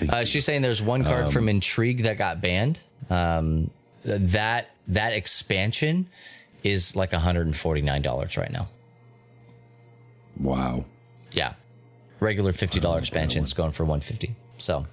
Uh, 0.08 0.24
she's 0.24 0.44
saying 0.46 0.62
there's 0.62 0.80
one 0.80 1.04
card 1.04 1.28
from 1.30 1.48
Intrigue 1.50 2.04
that 2.04 2.16
got 2.16 2.40
banned. 2.40 2.80
Um, 3.10 3.70
that 4.04 4.70
that 4.88 5.12
expansion 5.12 6.08
is 6.64 6.96
like 6.96 7.12
149 7.12 8.02
dollars 8.02 8.36
right 8.38 8.50
now. 8.50 8.68
wow. 10.40 10.84
Yeah. 11.32 11.54
Regular 12.20 12.52
fifty 12.52 12.78
dollar 12.80 12.98
expansion 13.00 13.42
is 13.44 13.52
going 13.52 13.72
for 13.72 13.84
one 13.84 14.00
fifty. 14.00 14.34
So 14.58 14.86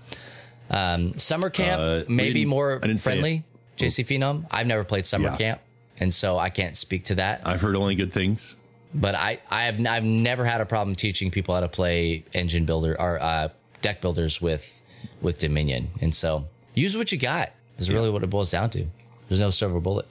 um, 0.70 1.17
summer 1.17 1.49
camp 1.49 1.80
Uh, 1.82 2.03
maybe 2.11 2.45
more 2.45 2.80
I 2.84 2.88
didn't 2.88 2.99
say 2.99 3.11
friendly. 3.11 3.43
JC 3.78 4.05
Phenom. 4.05 4.45
I've 4.51 4.67
never 4.67 4.84
played 4.84 5.05
summer 5.05 5.30
Yeah. 5.30 5.38
camp, 5.38 5.61
and 5.99 6.13
so 6.13 6.38
I 6.38 6.49
can't 6.49 6.76
speak 6.78 7.05
to 7.05 7.15
that. 7.15 7.41
I've 7.45 7.61
heard 7.61 7.76
only 7.76 7.95
good 7.95 8.11
things. 8.13 8.55
But 8.93 9.15
I 9.15 9.39
I 9.49 9.63
have 9.65 9.86
I've 9.86 10.03
never 10.03 10.45
had 10.45 10.61
a 10.61 10.65
problem 10.65 10.95
teaching 10.95 11.32
people 11.32 11.53
how 11.53 11.61
to 11.61 11.67
play 11.70 12.24
engine 12.34 12.65
builder 12.65 12.95
or 12.99 13.22
uh, 13.22 13.49
deck 13.82 14.01
builders 14.01 14.41
with 14.41 14.82
with 15.22 15.39
Dominion. 15.39 15.89
And 16.01 16.13
so 16.13 16.45
use 16.74 16.97
what 16.97 17.11
you 17.11 17.17
got 17.17 17.51
is 17.78 17.89
really 17.89 18.09
what 18.09 18.24
it 18.24 18.30
boils 18.30 18.51
down 18.51 18.70
to. 18.72 18.86
There's 19.30 19.39
no 19.39 19.49
silver 19.51 19.80
bullet. 19.80 20.07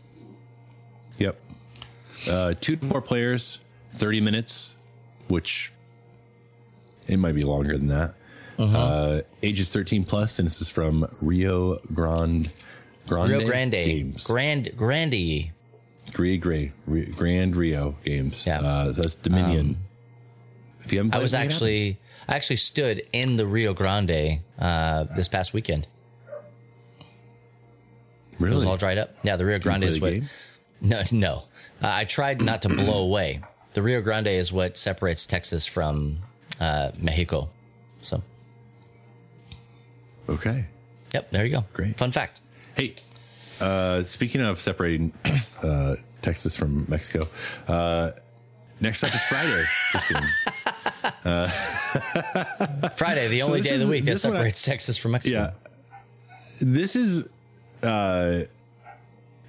Yep. 1.18 1.36
Uh, 2.30 2.54
two 2.60 2.76
to 2.76 2.86
four 2.86 3.02
players, 3.02 3.64
30 3.92 4.20
minutes, 4.20 4.76
which 5.28 5.72
it 7.06 7.18
might 7.18 7.34
be 7.34 7.42
longer 7.42 7.76
than 7.76 7.88
that. 7.88 8.14
Uh, 8.58 9.20
ages 9.42 9.72
13 9.72 10.04
plus, 10.04 10.38
and 10.38 10.46
this 10.46 10.60
is 10.60 10.68
from 10.68 11.06
Rio 11.20 11.78
Grande. 11.94 12.52
Grande 13.06 13.30
Rio 13.32 13.46
Grande, 13.46 13.70
Games. 13.72 14.26
Grand 14.26 14.76
Grande. 14.76 15.50
Gray 16.12 16.36
Gray 16.38 16.72
Grand 17.16 17.54
Rio 17.54 17.94
Games. 18.04 18.44
Yeah. 18.46 18.58
Um, 18.58 18.64
Uh, 18.66 18.92
that's 18.92 19.14
Dominion. 19.14 19.76
if 20.84 20.92
you 20.92 20.98
haven't 20.98 21.14
I 21.14 21.18
was 21.18 21.34
up. 21.34 21.40
actually 21.40 21.98
I 22.28 22.34
actually 22.36 22.56
stood 22.56 23.02
in 23.12 23.36
the 23.36 23.46
Rio 23.46 23.74
Grande 23.74 24.40
uh, 24.58 25.04
this 25.16 25.28
past 25.28 25.54
weekend. 25.54 25.86
Really, 28.38 28.52
It 28.52 28.56
was 28.56 28.64
all 28.66 28.76
dried 28.76 28.98
up. 28.98 29.10
Yeah, 29.22 29.36
the 29.36 29.44
Rio 29.44 29.58
Grande 29.58 29.84
is 29.84 29.94
the 29.96 30.00
what. 30.00 30.12
game? 30.12 30.28
No, 30.80 31.02
no. 31.12 31.34
Uh, 31.82 31.88
I 31.92 32.04
tried 32.04 32.40
not 32.42 32.62
to 32.62 32.68
blow 32.68 33.02
away. 33.04 33.40
The 33.74 33.82
Rio 33.82 34.00
Grande 34.00 34.28
is 34.28 34.52
what 34.52 34.76
separates 34.76 35.26
Texas 35.26 35.66
from 35.66 36.18
uh, 36.60 36.90
Mexico. 36.98 37.48
So, 38.02 38.22
okay. 40.28 40.66
yep, 41.14 41.30
there 41.30 41.44
you 41.44 41.52
go. 41.52 41.64
Great. 41.72 41.96
Fun 41.96 42.10
fact. 42.12 42.40
Hey, 42.76 42.94
uh, 43.60 44.02
speaking 44.02 44.40
of 44.40 44.60
separating 44.60 45.12
uh, 45.62 45.94
Texas 46.22 46.56
from 46.56 46.84
Mexico, 46.88 47.26
uh, 47.66 48.10
next 48.80 49.02
up 49.04 49.10
is 49.14 49.22
Friday. 49.24 49.64
Just 49.92 50.08
kidding. 50.08 50.24
Friday, 52.96 53.28
the 53.28 53.42
only 53.42 53.60
this 53.60 53.68
day 53.68 53.74
of 53.74 53.80
the 53.80 53.84
is- 53.84 53.90
week 53.90 54.04
that 54.04 54.10
this 54.12 54.24
one 54.24 54.34
I- 54.34 54.36
separates 54.36 54.64
Texas 54.64 54.96
from 54.96 55.12
Mexico. 55.12 55.36
Yeah. 55.36 55.52
This 56.60 56.96
is 56.96 57.28
uh 57.82 58.40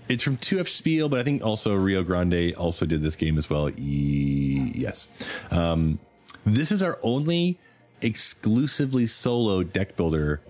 it's 0.07 0.23
from 0.23 0.38
2F 0.38 0.67
Spiel, 0.67 1.07
but 1.09 1.19
I 1.19 1.23
think 1.23 1.43
also 1.43 1.75
Rio 1.75 2.03
Grande 2.03 2.53
also 2.55 2.86
did 2.86 3.01
this 3.01 3.15
game 3.15 3.38
as 3.38 3.49
well. 3.49 3.69
E- 3.77 4.71
yes. 4.75 5.07
Um 5.51 5.99
this 6.45 6.71
is 6.71 6.82
our 6.84 6.97
only 7.03 7.57
exclusively 8.01 9.05
solo 9.07 9.63
deck 9.63 9.95
builder 9.97 10.41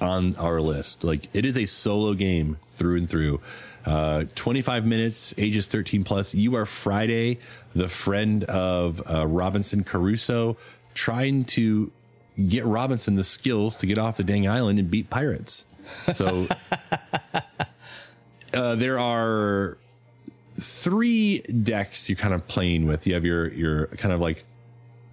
on 0.00 0.36
our 0.36 0.60
list. 0.60 1.04
Like 1.04 1.28
it 1.32 1.44
is 1.44 1.56
a 1.56 1.66
solo 1.66 2.14
game 2.14 2.58
through 2.64 2.98
and 2.98 3.08
through. 3.08 3.40
Uh, 3.86 4.24
25 4.34 4.86
minutes, 4.86 5.34
ages 5.36 5.66
13 5.66 6.04
plus. 6.04 6.34
You 6.34 6.56
are 6.56 6.64
Friday, 6.64 7.38
the 7.74 7.88
friend 7.88 8.44
of 8.44 9.02
uh, 9.10 9.26
Robinson 9.26 9.84
Crusoe, 9.84 10.56
trying 10.94 11.44
to 11.44 11.92
get 12.48 12.64
Robinson 12.64 13.14
the 13.14 13.24
skills 13.24 13.76
to 13.76 13.86
get 13.86 13.98
off 13.98 14.16
the 14.16 14.24
dang 14.24 14.48
island 14.48 14.78
and 14.78 14.90
beat 14.90 15.10
pirates. 15.10 15.64
So 16.14 16.46
uh, 18.54 18.74
there 18.76 18.98
are 18.98 19.76
three 20.58 21.40
decks 21.40 22.08
you're 22.08 22.16
kind 22.16 22.34
of 22.34 22.46
playing 22.48 22.86
with. 22.86 23.06
You 23.06 23.14
have 23.14 23.24
your 23.24 23.48
your 23.48 23.86
kind 23.88 24.14
of 24.14 24.20
like 24.20 24.44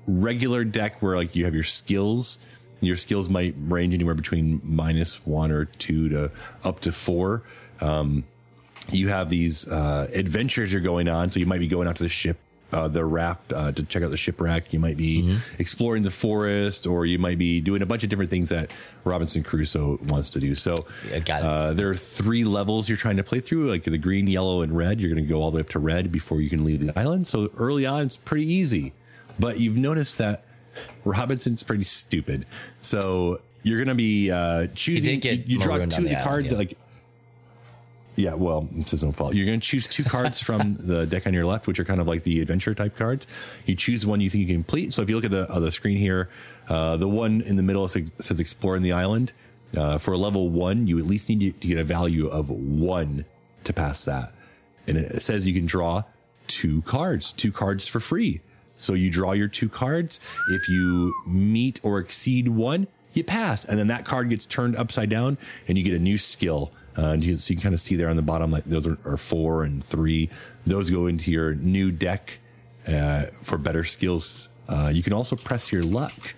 regular 0.07 0.63
deck 0.63 1.01
where 1.01 1.15
like 1.15 1.35
you 1.35 1.45
have 1.45 1.53
your 1.53 1.63
skills. 1.63 2.37
Your 2.81 2.97
skills 2.97 3.29
might 3.29 3.53
range 3.57 3.93
anywhere 3.93 4.15
between 4.15 4.59
minus 4.63 5.25
one 5.25 5.51
or 5.51 5.65
two 5.65 6.09
to 6.09 6.31
up 6.63 6.79
to 6.81 6.91
four. 6.91 7.43
Um, 7.79 8.23
you 8.89 9.07
have 9.09 9.29
these 9.29 9.67
uh, 9.67 10.07
adventures 10.13 10.73
you're 10.73 10.81
going 10.81 11.07
on, 11.07 11.29
so 11.29 11.39
you 11.39 11.45
might 11.45 11.59
be 11.59 11.67
going 11.67 11.87
out 11.87 11.95
to 11.97 12.03
the 12.03 12.09
ship. 12.09 12.37
Uh, 12.73 12.87
the 12.87 13.03
raft 13.03 13.51
uh, 13.51 13.69
to 13.69 13.83
check 13.83 14.01
out 14.01 14.11
the 14.11 14.15
shipwreck. 14.17 14.71
You 14.71 14.79
might 14.79 14.95
be 14.95 15.37
exploring 15.59 16.03
the 16.03 16.09
forest, 16.09 16.87
or 16.87 17.05
you 17.05 17.19
might 17.19 17.37
be 17.37 17.59
doing 17.59 17.81
a 17.81 17.85
bunch 17.85 18.03
of 18.03 18.09
different 18.09 18.31
things 18.31 18.47
that 18.47 18.71
Robinson 19.03 19.43
Crusoe 19.43 19.99
wants 20.07 20.29
to 20.31 20.39
do. 20.39 20.55
So, 20.55 20.85
Yeah, 21.11 21.19
got 21.19 21.41
it. 21.41 21.45
uh, 21.45 21.73
there 21.73 21.89
are 21.89 21.95
three 21.95 22.45
levels 22.45 22.87
you're 22.87 22.97
trying 22.97 23.17
to 23.17 23.23
play 23.25 23.41
through, 23.41 23.69
like 23.69 23.83
the 23.83 23.97
green, 23.97 24.25
yellow, 24.27 24.61
and 24.61 24.75
red. 24.75 25.01
You're 25.01 25.13
going 25.13 25.21
to 25.21 25.29
go 25.29 25.41
all 25.41 25.51
the 25.51 25.55
way 25.57 25.61
up 25.61 25.69
to 25.71 25.79
red 25.79 26.13
before 26.13 26.39
you 26.39 26.49
can 26.49 26.63
leave 26.63 26.79
the 26.79 26.97
island. 26.97 27.27
So 27.27 27.49
early 27.57 27.85
on, 27.85 28.05
it's 28.05 28.15
pretty 28.15 28.49
easy. 28.49 28.93
But 29.37 29.59
you've 29.59 29.77
noticed 29.77 30.17
that 30.19 30.45
Robinson's 31.05 31.63
pretty 31.63 31.83
stupid. 31.83 32.45
So 32.81 33.39
you're 33.63 33.77
going 33.77 33.87
to 33.89 33.95
be 33.95 34.31
uh, 34.31 34.67
choosing. 34.75 35.21
you, 35.21 35.43
you 35.45 35.59
draw 35.59 35.77
two 35.77 36.03
of 36.03 36.09
the 36.09 36.19
cards 36.23 36.49
that 36.49 36.57
like. 36.57 36.77
Yeah, 38.17 38.33
well, 38.33 38.67
it's 38.75 38.91
his 38.91 39.03
own 39.05 39.13
fault. 39.13 39.33
You're 39.35 39.45
going 39.45 39.59
to 39.59 39.65
choose 39.65 39.87
two 39.87 40.03
cards 40.03 40.41
from 40.43 40.75
the 40.75 41.07
deck 41.07 41.25
on 41.27 41.33
your 41.33 41.45
left, 41.45 41.65
which 41.65 41.79
are 41.79 41.85
kind 41.85 42.01
of 42.01 42.07
like 42.07 42.23
the 42.23 42.41
adventure 42.41 42.75
type 42.75 42.95
cards. 42.95 43.25
You 43.65 43.75
choose 43.75 44.05
one 44.05 44.19
you 44.19 44.29
think 44.29 44.41
you 44.41 44.47
can 44.47 44.57
complete. 44.57 44.93
So 44.93 45.01
if 45.01 45.09
you 45.09 45.15
look 45.15 45.25
at 45.25 45.31
the 45.31 45.49
uh, 45.49 45.59
the 45.59 45.71
screen 45.71 45.97
here, 45.97 46.29
uh, 46.67 46.97
the 46.97 47.07
one 47.07 47.41
in 47.41 47.55
the 47.55 47.63
middle 47.63 47.87
says, 47.87 48.39
exploring 48.39 48.83
the 48.83 48.91
island. 48.91 49.33
Uh, 49.75 49.97
for 49.97 50.13
a 50.13 50.17
level 50.17 50.49
one, 50.49 50.85
you 50.85 50.99
at 50.99 51.05
least 51.05 51.29
need 51.29 51.39
to, 51.39 51.51
to 51.53 51.67
get 51.67 51.77
a 51.77 51.83
value 51.83 52.27
of 52.27 52.49
one 52.49 53.23
to 53.63 53.71
pass 53.71 54.03
that. 54.03 54.33
And 54.85 54.97
it 54.97 55.21
says 55.21 55.47
you 55.47 55.53
can 55.53 55.65
draw 55.65 56.03
two 56.47 56.81
cards, 56.81 57.31
two 57.31 57.53
cards 57.53 57.87
for 57.87 58.01
free. 58.01 58.41
So 58.81 58.93
you 58.93 59.09
draw 59.09 59.33
your 59.33 59.47
two 59.47 59.69
cards. 59.69 60.19
If 60.49 60.67
you 60.69 61.13
meet 61.27 61.79
or 61.83 61.99
exceed 61.99 62.47
one, 62.47 62.87
you 63.13 63.23
pass. 63.23 63.65
And 63.65 63.77
then 63.77 63.87
that 63.87 64.05
card 64.05 64.29
gets 64.29 64.45
turned 64.45 64.75
upside 64.75 65.09
down 65.09 65.37
and 65.67 65.77
you 65.77 65.83
get 65.83 65.93
a 65.93 65.99
new 65.99 66.17
skill. 66.17 66.71
Uh, 66.97 67.07
and 67.07 67.23
you, 67.23 67.37
so 67.37 67.51
you 67.51 67.55
can 67.55 67.63
kind 67.63 67.75
of 67.75 67.79
see 67.79 67.95
there 67.95 68.09
on 68.09 68.15
the 68.15 68.21
bottom, 68.21 68.51
like 68.51 68.65
those 68.65 68.85
are, 68.85 68.97
are 69.05 69.17
four 69.17 69.63
and 69.63 69.83
three. 69.83 70.29
Those 70.65 70.89
go 70.89 71.07
into 71.07 71.31
your 71.31 71.53
new 71.55 71.91
deck 71.91 72.39
uh, 72.87 73.25
for 73.41 73.57
better 73.57 73.83
skills. 73.83 74.49
Uh, 74.67 74.91
you 74.93 75.03
can 75.03 75.13
also 75.13 75.35
press 75.35 75.71
your 75.71 75.83
luck 75.83 76.35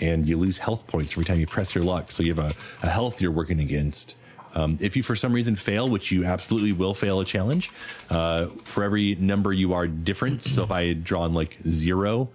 and 0.00 0.28
you 0.28 0.36
lose 0.36 0.58
health 0.58 0.86
points 0.86 1.12
every 1.12 1.24
time 1.24 1.40
you 1.40 1.46
press 1.46 1.74
your 1.74 1.84
luck. 1.84 2.12
So 2.12 2.22
you 2.22 2.34
have 2.34 2.56
a, 2.82 2.86
a 2.86 2.90
health 2.90 3.20
you're 3.20 3.30
working 3.30 3.60
against. 3.60 4.16
Um, 4.56 4.78
if 4.80 4.96
you 4.96 5.02
for 5.02 5.14
some 5.14 5.34
reason 5.34 5.54
fail, 5.54 5.88
which 5.88 6.10
you 6.10 6.24
absolutely 6.24 6.72
will 6.72 6.94
fail 6.94 7.20
a 7.20 7.26
challenge, 7.26 7.70
uh, 8.08 8.46
for 8.64 8.84
every 8.84 9.14
number 9.16 9.52
you 9.52 9.74
are 9.74 9.86
different. 9.86 10.42
so 10.42 10.64
if 10.64 10.70
I 10.70 10.86
had 10.86 11.04
drawn 11.04 11.34
like 11.34 11.58
zero 11.68 12.30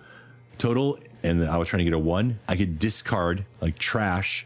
total 0.60 1.00
and 1.24 1.44
I 1.44 1.58
was 1.58 1.68
trying 1.68 1.80
to 1.80 1.84
get 1.84 1.94
a 1.94 2.00
one, 2.00 2.40
I 2.48 2.56
could 2.56 2.78
discard 2.78 3.44
like 3.60 3.78
trash 3.80 4.46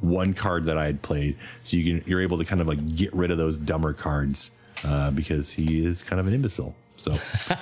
one 0.00 0.34
card 0.34 0.66
that 0.66 0.78
I 0.78 0.86
had 0.86 1.02
played. 1.02 1.36
So 1.64 1.76
you 1.76 1.98
can 1.98 2.08
you're 2.08 2.20
able 2.20 2.38
to 2.38 2.44
kind 2.44 2.60
of 2.60 2.68
like 2.68 2.94
get 2.94 3.12
rid 3.12 3.32
of 3.32 3.38
those 3.38 3.58
dumber 3.58 3.92
cards 3.92 4.52
uh, 4.84 5.10
because 5.10 5.52
he 5.52 5.84
is 5.84 6.04
kind 6.04 6.20
of 6.20 6.28
an 6.28 6.34
imbecile. 6.34 6.76
So 6.96 7.12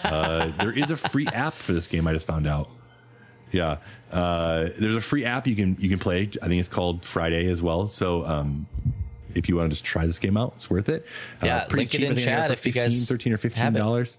uh, 0.05 0.49
there 0.59 0.73
is 0.73 0.91
a 0.91 0.97
free 0.97 1.27
app 1.27 1.55
for 1.55 1.73
this 1.73 1.87
game. 1.87 2.07
I 2.07 2.13
just 2.13 2.27
found 2.27 2.47
out. 2.47 2.69
Yeah, 3.51 3.79
uh, 4.13 4.69
there's 4.79 4.97
a 4.97 5.01
free 5.01 5.25
app 5.25 5.47
you 5.47 5.57
can 5.57 5.79
you 5.81 5.89
can 5.89 5.99
play. 5.99 6.29
I 6.43 6.49
think 6.49 6.61
it's 6.61 6.69
called 6.69 7.03
Friday 7.03 7.47
as 7.47 7.63
well. 7.63 7.89
So 7.89 8.27
um, 8.27 8.67
if 9.35 9.49
you 9.49 9.57
want 9.57 9.70
to 9.70 9.74
just 9.74 9.85
try 9.85 10.07
this 10.07 10.18
game 10.18 10.37
out, 10.37 10.53
it's 10.57 10.68
worth 10.70 10.89
it. 10.89 11.07
Yeah, 11.43 11.66
link 11.70 11.95
it 11.95 12.03
in 12.03 12.12
I 12.12 12.14
think 12.14 12.29
I 12.29 12.31
got 12.31 12.43
chat 12.43 12.51
if 12.51 12.66
you 12.66 12.72
guys 12.72 13.09
13 13.09 13.33
or 13.33 13.37
fifteen 13.37 13.72
dollars. 13.72 14.18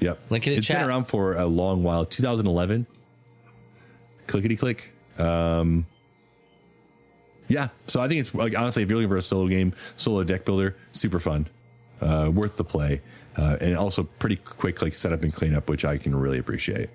Yep, 0.00 0.18
Link 0.30 0.46
it 0.46 0.52
in 0.52 0.58
It's 0.58 0.66
chat. 0.66 0.78
been 0.80 0.88
around 0.88 1.04
for 1.04 1.36
a 1.36 1.44
long 1.46 1.82
while. 1.82 2.06
2011. 2.06 2.86
Clickety 4.26 4.56
click. 4.56 4.90
Um, 5.18 5.84
yeah, 7.48 7.68
so 7.86 8.00
I 8.00 8.08
think 8.08 8.20
it's 8.20 8.34
like 8.34 8.56
honestly, 8.56 8.82
if 8.82 8.88
you're 8.88 8.96
looking 8.96 9.10
for 9.10 9.16
a 9.18 9.22
solo 9.22 9.48
game, 9.48 9.74
solo 9.96 10.24
deck 10.24 10.44
builder, 10.44 10.76
super 10.92 11.18
fun, 11.20 11.48
uh, 12.00 12.30
worth 12.32 12.56
the 12.56 12.64
play, 12.64 13.02
uh, 13.36 13.56
and 13.60 13.76
also 13.76 14.04
pretty 14.04 14.36
quick 14.36 14.80
like 14.80 14.94
setup 14.94 15.22
and 15.24 15.34
cleanup, 15.34 15.68
which 15.68 15.84
I 15.84 15.98
can 15.98 16.14
really 16.16 16.38
appreciate. 16.38 16.88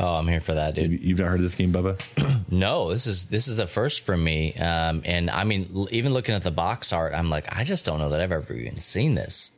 Oh, 0.00 0.14
I'm 0.16 0.26
here 0.26 0.40
for 0.40 0.54
that, 0.54 0.74
dude. 0.74 1.00
You've 1.00 1.20
not 1.20 1.28
heard 1.28 1.36
of 1.36 1.42
this 1.42 1.54
game, 1.54 1.72
Bubba? 1.72 2.00
No, 2.50 2.90
this 2.90 3.06
is 3.06 3.26
this 3.26 3.48
is 3.48 3.56
the 3.56 3.66
first 3.66 4.04
for 4.04 4.16
me. 4.16 4.54
Um, 4.54 5.02
and 5.04 5.28
I 5.30 5.42
mean, 5.44 5.70
l- 5.74 5.88
even 5.90 6.12
looking 6.12 6.34
at 6.34 6.42
the 6.42 6.50
box 6.52 6.92
art, 6.92 7.12
I'm 7.14 7.30
like, 7.30 7.46
I 7.56 7.64
just 7.64 7.84
don't 7.86 7.98
know 7.98 8.10
that 8.10 8.20
I've 8.20 8.30
ever 8.32 8.52
even 8.54 8.78
seen 8.78 9.14
this. 9.14 9.50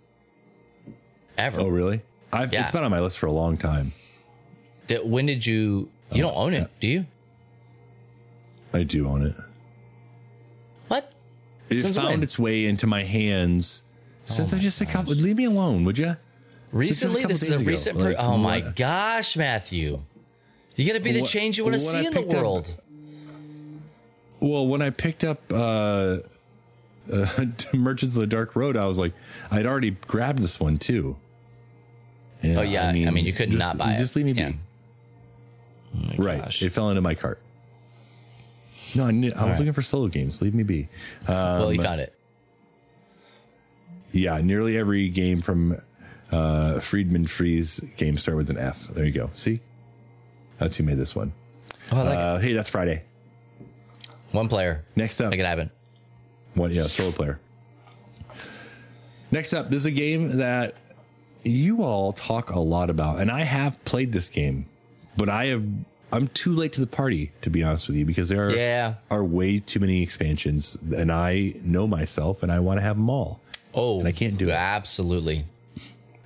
Ever. 1.37 1.61
Oh, 1.61 1.69
really? 1.69 2.01
I've, 2.33 2.53
Yeah. 2.53 2.63
It's 2.63 2.71
been 2.71 2.85
on 2.85 2.91
my 2.91 3.01
list 3.01 3.19
for 3.19 3.27
a 3.27 3.33
long 3.33 3.57
time. 3.59 3.93
Did- 4.87 5.09
when 5.11 5.27
did 5.27 5.45
you? 5.45 5.91
You 6.13 6.23
don't 6.23 6.37
own 6.37 6.55
it, 6.55 6.71
do 6.81 6.87
you? 6.89 7.07
I 8.73 8.83
do 8.85 9.09
own 9.09 9.23
it. 9.27 9.35
What? 10.89 11.13
It 11.69 11.81
Since 11.81 11.97
found 11.97 12.09
when? 12.09 12.23
its 12.23 12.39
way 12.39 12.67
into 12.67 12.87
my 12.87 13.03
hands 13.03 13.83
since 14.27 14.53
I've 14.53 14.61
just 14.61 14.81
a 14.81 14.87
couple. 14.87 15.13
Leave 15.15 15.37
me 15.37 15.45
alone, 15.45 15.85
would 15.85 15.99
you? 15.99 16.17
Recently, 16.73 17.23
couple 17.23 17.29
this 17.29 17.43
is 17.43 17.49
days 17.49 17.59
a 17.59 17.63
ago, 17.63 17.71
recent. 17.71 17.97
like, 17.99 18.17
per- 18.17 18.23
oh 18.23 18.39
my 18.39 18.61
what- 18.61 18.77
gosh, 18.77 19.37
Matthew! 19.37 20.01
You 20.77 20.87
got 20.87 20.93
to 20.95 21.01
be 21.01 21.13
the 21.13 21.23
change 21.23 21.59
you 21.59 21.65
want 21.65 21.79
to 21.79 21.85
what 21.85 21.95
I 21.95 22.01
see 22.01 22.07
in 22.07 22.13
the 22.13 22.21
picked 22.21 22.35
up- 22.35 22.43
world. 22.43 22.75
Well, 24.41 24.67
when 24.69 24.83
I 24.83 24.91
picked 24.91 25.25
up 25.25 25.41
uh, 25.51 26.19
uh, 27.13 27.27
Merchants 27.75 28.15
of 28.15 28.21
the 28.21 28.27
Dark 28.27 28.55
Road, 28.55 28.77
I 28.77 28.87
was 28.87 28.99
like, 28.99 29.13
I'd 29.51 29.65
already 29.67 29.93
grabbed 29.93 30.41
this 30.41 30.61
one 30.61 30.77
too. 30.79 31.17
And, 32.43 32.59
Oh, 32.59 32.63
yeah. 32.63 32.87
I 32.89 32.93
mean, 32.93 33.25
you 33.25 33.33
could 33.33 33.51
just, 33.51 33.59
not 33.59 33.79
buy 33.79 33.95
it. 33.95 33.97
Just 33.99 34.15
leave 34.15 34.27
me 34.27 34.33
Yeah. 34.33 34.51
be. 34.51 34.57
Oh 35.97 36.23
Right. 36.23 36.43
gosh. 36.43 36.63
It 36.63 36.71
fell 36.71 36.91
into 36.91 37.01
my 37.01 37.15
cart. 37.15 37.41
No, 38.95 39.07
I, 39.07 39.11
knew, 39.11 39.31
I 39.35 39.43
was 39.45 39.53
right. 39.53 39.59
looking 39.61 39.73
for 39.73 39.83
solo 39.83 40.09
games. 40.09 40.43
Leave 40.43 40.55
me 40.55 40.63
be. 40.63 40.89
well, 41.27 41.67
um, 41.69 41.75
you 41.75 41.83
found 41.83 42.01
it. 42.03 42.13
Yeah, 44.13 44.41
nearly 44.43 44.77
every 44.79 45.09
game 45.09 45.41
from 45.41 45.73
uh, 46.31 46.75
Friedemann 46.81 47.27
Friese 47.29 47.81
game 47.97 48.17
start 48.19 48.37
with 48.37 48.51
an 48.51 48.59
F. 48.59 48.89
There 48.89 49.05
you 49.07 49.13
go. 49.13 49.31
See? 49.35 49.61
That's 50.59 50.77
who 50.77 50.85
made 50.85 50.99
this 50.99 51.15
one. 51.15 51.33
Oh, 51.93 51.99
I 51.99 52.03
like 52.03 52.19
Uh, 52.19 52.39
hey, 52.39 52.53
that's 52.53 52.69
Friday. 52.69 53.03
One 54.33 54.49
player. 54.49 54.85
Next 54.97 55.21
up, 55.21 55.31
Make 55.31 55.41
it 55.41 55.47
happen. 55.47 55.71
One, 56.55 56.71
yeah, 56.73 56.87
solo 56.87 57.11
player. 57.13 57.39
Next 59.31 59.53
up, 59.53 59.71
this 59.71 59.81
is 59.81 59.87
a 59.87 59.91
game 59.91 60.39
that 60.39 60.75
you 61.43 61.83
all 61.83 62.13
talk 62.13 62.51
a 62.51 62.59
lot 62.61 62.91
about, 62.91 63.21
and 63.21 63.31
I 63.31 63.43
have 63.43 63.83
played 63.85 64.13
this 64.13 64.29
game, 64.29 64.67
but 65.17 65.29
I 65.29 65.47
have. 65.47 65.65
I'm 66.13 66.29
too 66.29 66.55
late 66.55 66.73
to 66.75 66.81
the 66.81 66.87
party, 66.87 67.33
to 67.43 67.51
be 67.51 67.65
honest 67.65 67.89
with 67.89 67.97
you, 67.97 68.05
because 68.07 68.29
there 68.29 68.47
are, 68.47 68.55
Yeah. 68.55 68.95
are 69.11 69.25
way 69.25 69.59
too 69.59 69.81
many 69.81 70.03
expansions, 70.05 70.77
and 70.97 71.11
I 71.11 71.55
know 71.65 71.89
myself, 71.89 72.45
and 72.45 72.53
I 72.53 72.61
want 72.61 72.79
to 72.79 72.83
have 72.83 72.97
them 72.97 73.11
all. 73.11 73.41
Oh, 73.75 73.99
And 73.99 74.07
I 74.07 74.13
can't 74.13 74.39
do 74.39 74.49
it. 74.49 74.53
Absolutely. 74.53 75.47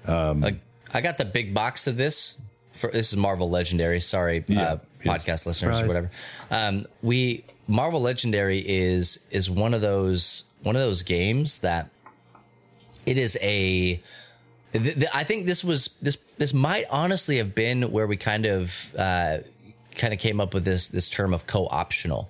Um, 0.06 0.42
like, 0.42 0.60
I 0.92 1.00
got 1.00 1.16
the 1.16 1.24
big 1.24 1.54
box 1.54 1.86
of 1.86 1.96
this. 1.96 2.36
For 2.80 2.90
this 2.90 3.10
is 3.12 3.16
Marvel 3.16 3.50
Legendary. 3.50 4.00
Sorry, 4.00 4.44
Yeah, 4.48 4.62
uh, 4.62 4.78
yes. 5.04 5.24
podcast 5.24 5.46
listeners 5.46 5.58
Surprise. 5.76 5.82
or 5.84 5.86
whatever. 5.88 6.10
Um, 6.50 6.86
we 7.02 7.44
Marvel 7.68 8.00
Legendary 8.00 8.58
is 8.66 9.20
is 9.30 9.50
one 9.50 9.74
of 9.74 9.80
those 9.80 10.44
one 10.62 10.76
of 10.76 10.82
those 10.82 11.02
games 11.02 11.58
that 11.58 11.90
it 13.06 13.18
is 13.18 13.36
a. 13.40 14.00
th- 14.72 14.94
th- 14.94 15.08
I 15.14 15.24
think 15.24 15.46
this 15.46 15.62
was 15.64 15.90
this 16.02 16.16
this 16.38 16.52
might 16.54 16.86
honestly 16.90 17.36
have 17.38 17.54
been 17.54 17.90
where 17.92 18.06
we 18.06 18.16
kind 18.16 18.46
of 18.46 18.92
uh, 18.96 19.38
kind 19.94 20.12
of 20.12 20.18
came 20.18 20.40
up 20.40 20.54
with 20.54 20.64
this 20.64 20.88
this 20.88 21.08
term 21.08 21.34
of 21.34 21.46
co-optional 21.46 22.28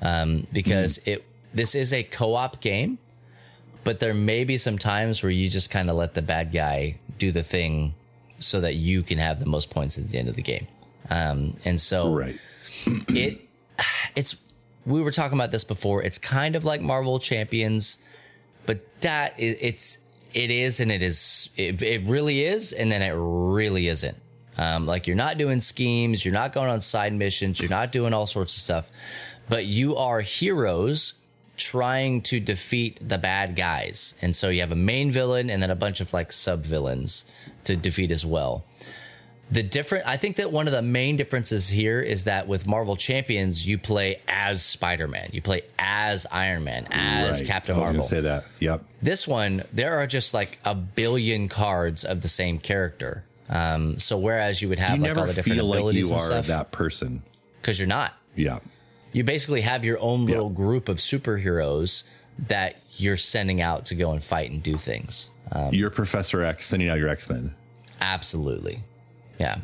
um, 0.00 0.46
because 0.52 0.98
it 1.06 1.24
this 1.54 1.74
is 1.74 1.92
a 1.92 2.02
co-op 2.02 2.60
game 2.60 2.98
but 3.84 4.00
there 4.00 4.14
may 4.14 4.44
be 4.44 4.56
some 4.58 4.78
times 4.78 5.22
where 5.22 5.30
you 5.30 5.50
just 5.50 5.68
kind 5.70 5.90
of 5.90 5.96
let 5.96 6.14
the 6.14 6.22
bad 6.22 6.50
guy 6.52 6.96
do 7.18 7.30
the 7.32 7.42
thing 7.42 7.94
so 8.44 8.60
that 8.60 8.74
you 8.74 9.02
can 9.02 9.18
have 9.18 9.40
the 9.40 9.46
most 9.46 9.70
points 9.70 9.98
at 9.98 10.08
the 10.08 10.18
end 10.18 10.28
of 10.28 10.36
the 10.36 10.42
game. 10.42 10.66
Um, 11.10 11.56
and 11.64 11.80
so 11.80 12.14
Right. 12.14 12.38
it 13.08 13.40
it's 14.16 14.36
we 14.84 15.00
were 15.00 15.12
talking 15.12 15.38
about 15.38 15.50
this 15.50 15.64
before. 15.64 16.02
It's 16.02 16.18
kind 16.18 16.56
of 16.56 16.64
like 16.64 16.80
Marvel 16.80 17.18
Champions, 17.18 17.98
but 18.66 18.80
that 19.02 19.38
is, 19.38 19.56
it's 19.60 19.98
it 20.34 20.50
is 20.50 20.80
and 20.80 20.90
it 20.90 21.02
is 21.02 21.50
it, 21.56 21.82
it 21.82 22.02
really 22.04 22.42
is 22.42 22.72
and 22.72 22.90
then 22.90 23.02
it 23.02 23.14
really 23.14 23.88
isn't. 23.88 24.16
Um, 24.58 24.86
like 24.86 25.06
you're 25.06 25.16
not 25.16 25.38
doing 25.38 25.60
schemes, 25.60 26.24
you're 26.24 26.34
not 26.34 26.52
going 26.52 26.68
on 26.68 26.80
side 26.80 27.14
missions, 27.14 27.60
you're 27.60 27.70
not 27.70 27.90
doing 27.90 28.12
all 28.12 28.26
sorts 28.26 28.54
of 28.56 28.62
stuff, 28.62 28.90
but 29.48 29.64
you 29.64 29.96
are 29.96 30.20
heroes 30.20 31.14
trying 31.56 32.20
to 32.22 32.40
defeat 32.40 32.98
the 33.06 33.18
bad 33.18 33.56
guys. 33.56 34.14
And 34.20 34.34
so 34.34 34.48
you 34.48 34.60
have 34.60 34.72
a 34.72 34.76
main 34.76 35.10
villain 35.10 35.48
and 35.48 35.62
then 35.62 35.70
a 35.70 35.76
bunch 35.76 36.00
of 36.00 36.12
like 36.12 36.32
sub 36.32 36.64
villains 36.64 37.24
to 37.64 37.76
defeat 37.76 38.10
as 38.10 38.24
well 38.26 38.64
the 39.50 39.62
different 39.62 40.06
i 40.06 40.16
think 40.16 40.36
that 40.36 40.50
one 40.50 40.66
of 40.66 40.72
the 40.72 40.80
main 40.82 41.16
differences 41.16 41.68
here 41.68 42.00
is 42.00 42.24
that 42.24 42.48
with 42.48 42.66
marvel 42.66 42.96
champions 42.96 43.66
you 43.66 43.76
play 43.76 44.18
as 44.28 44.62
spider-man 44.62 45.28
you 45.32 45.42
play 45.42 45.62
as 45.78 46.26
iron 46.32 46.64
man 46.64 46.86
as 46.90 47.40
Right. 47.40 47.46
captain 47.48 47.74
I 47.74 47.78
was 47.78 47.84
marvel 47.84 47.92
going 48.00 48.02
to 48.02 48.08
say 48.08 48.20
that. 48.22 48.44
Yep. 48.60 48.84
this 49.02 49.28
one 49.28 49.62
there 49.72 49.98
are 49.98 50.06
just 50.06 50.32
like 50.32 50.58
a 50.64 50.74
billion 50.74 51.48
cards 51.48 52.04
of 52.04 52.22
the 52.22 52.28
same 52.28 52.58
character 52.58 53.24
um, 53.48 53.98
so 53.98 54.16
whereas 54.16 54.62
you 54.62 54.68
would 54.70 54.78
have 54.78 54.96
You 54.96 55.02
like 55.02 55.10
all 55.10 55.14
never 55.16 55.26
the 55.26 55.34
different 55.34 55.56
feel 55.58 55.66
like 55.66 55.78
abilities 55.80 56.08
you 56.08 56.14
and 56.14 56.22
are 56.22 56.26
stuff 56.26 56.46
that 56.46 56.70
person. 56.72 57.22
because 57.60 57.78
you're 57.78 57.88
not 57.88 58.14
Yeah. 58.34 58.60
you 59.12 59.24
basically 59.24 59.60
have 59.60 59.84
your 59.84 59.98
own 60.00 60.24
little 60.24 60.48
Yeah. 60.48 60.56
group 60.56 60.88
of 60.88 60.96
superheroes 60.96 62.04
that 62.48 62.76
you're 62.96 63.18
sending 63.18 63.60
out 63.60 63.84
to 63.86 63.94
go 63.94 64.12
and 64.12 64.24
fight 64.24 64.50
and 64.50 64.62
do 64.62 64.76
things 64.78 65.28
Um, 65.54 65.72
You're 65.74 65.90
Professor 65.90 66.42
X 66.42 66.66
sending 66.66 66.88
out 66.88 66.98
your 66.98 67.08
X 67.08 67.28
Men. 67.28 67.54
Absolutely. 68.00 68.80
Yeah. 69.38 69.58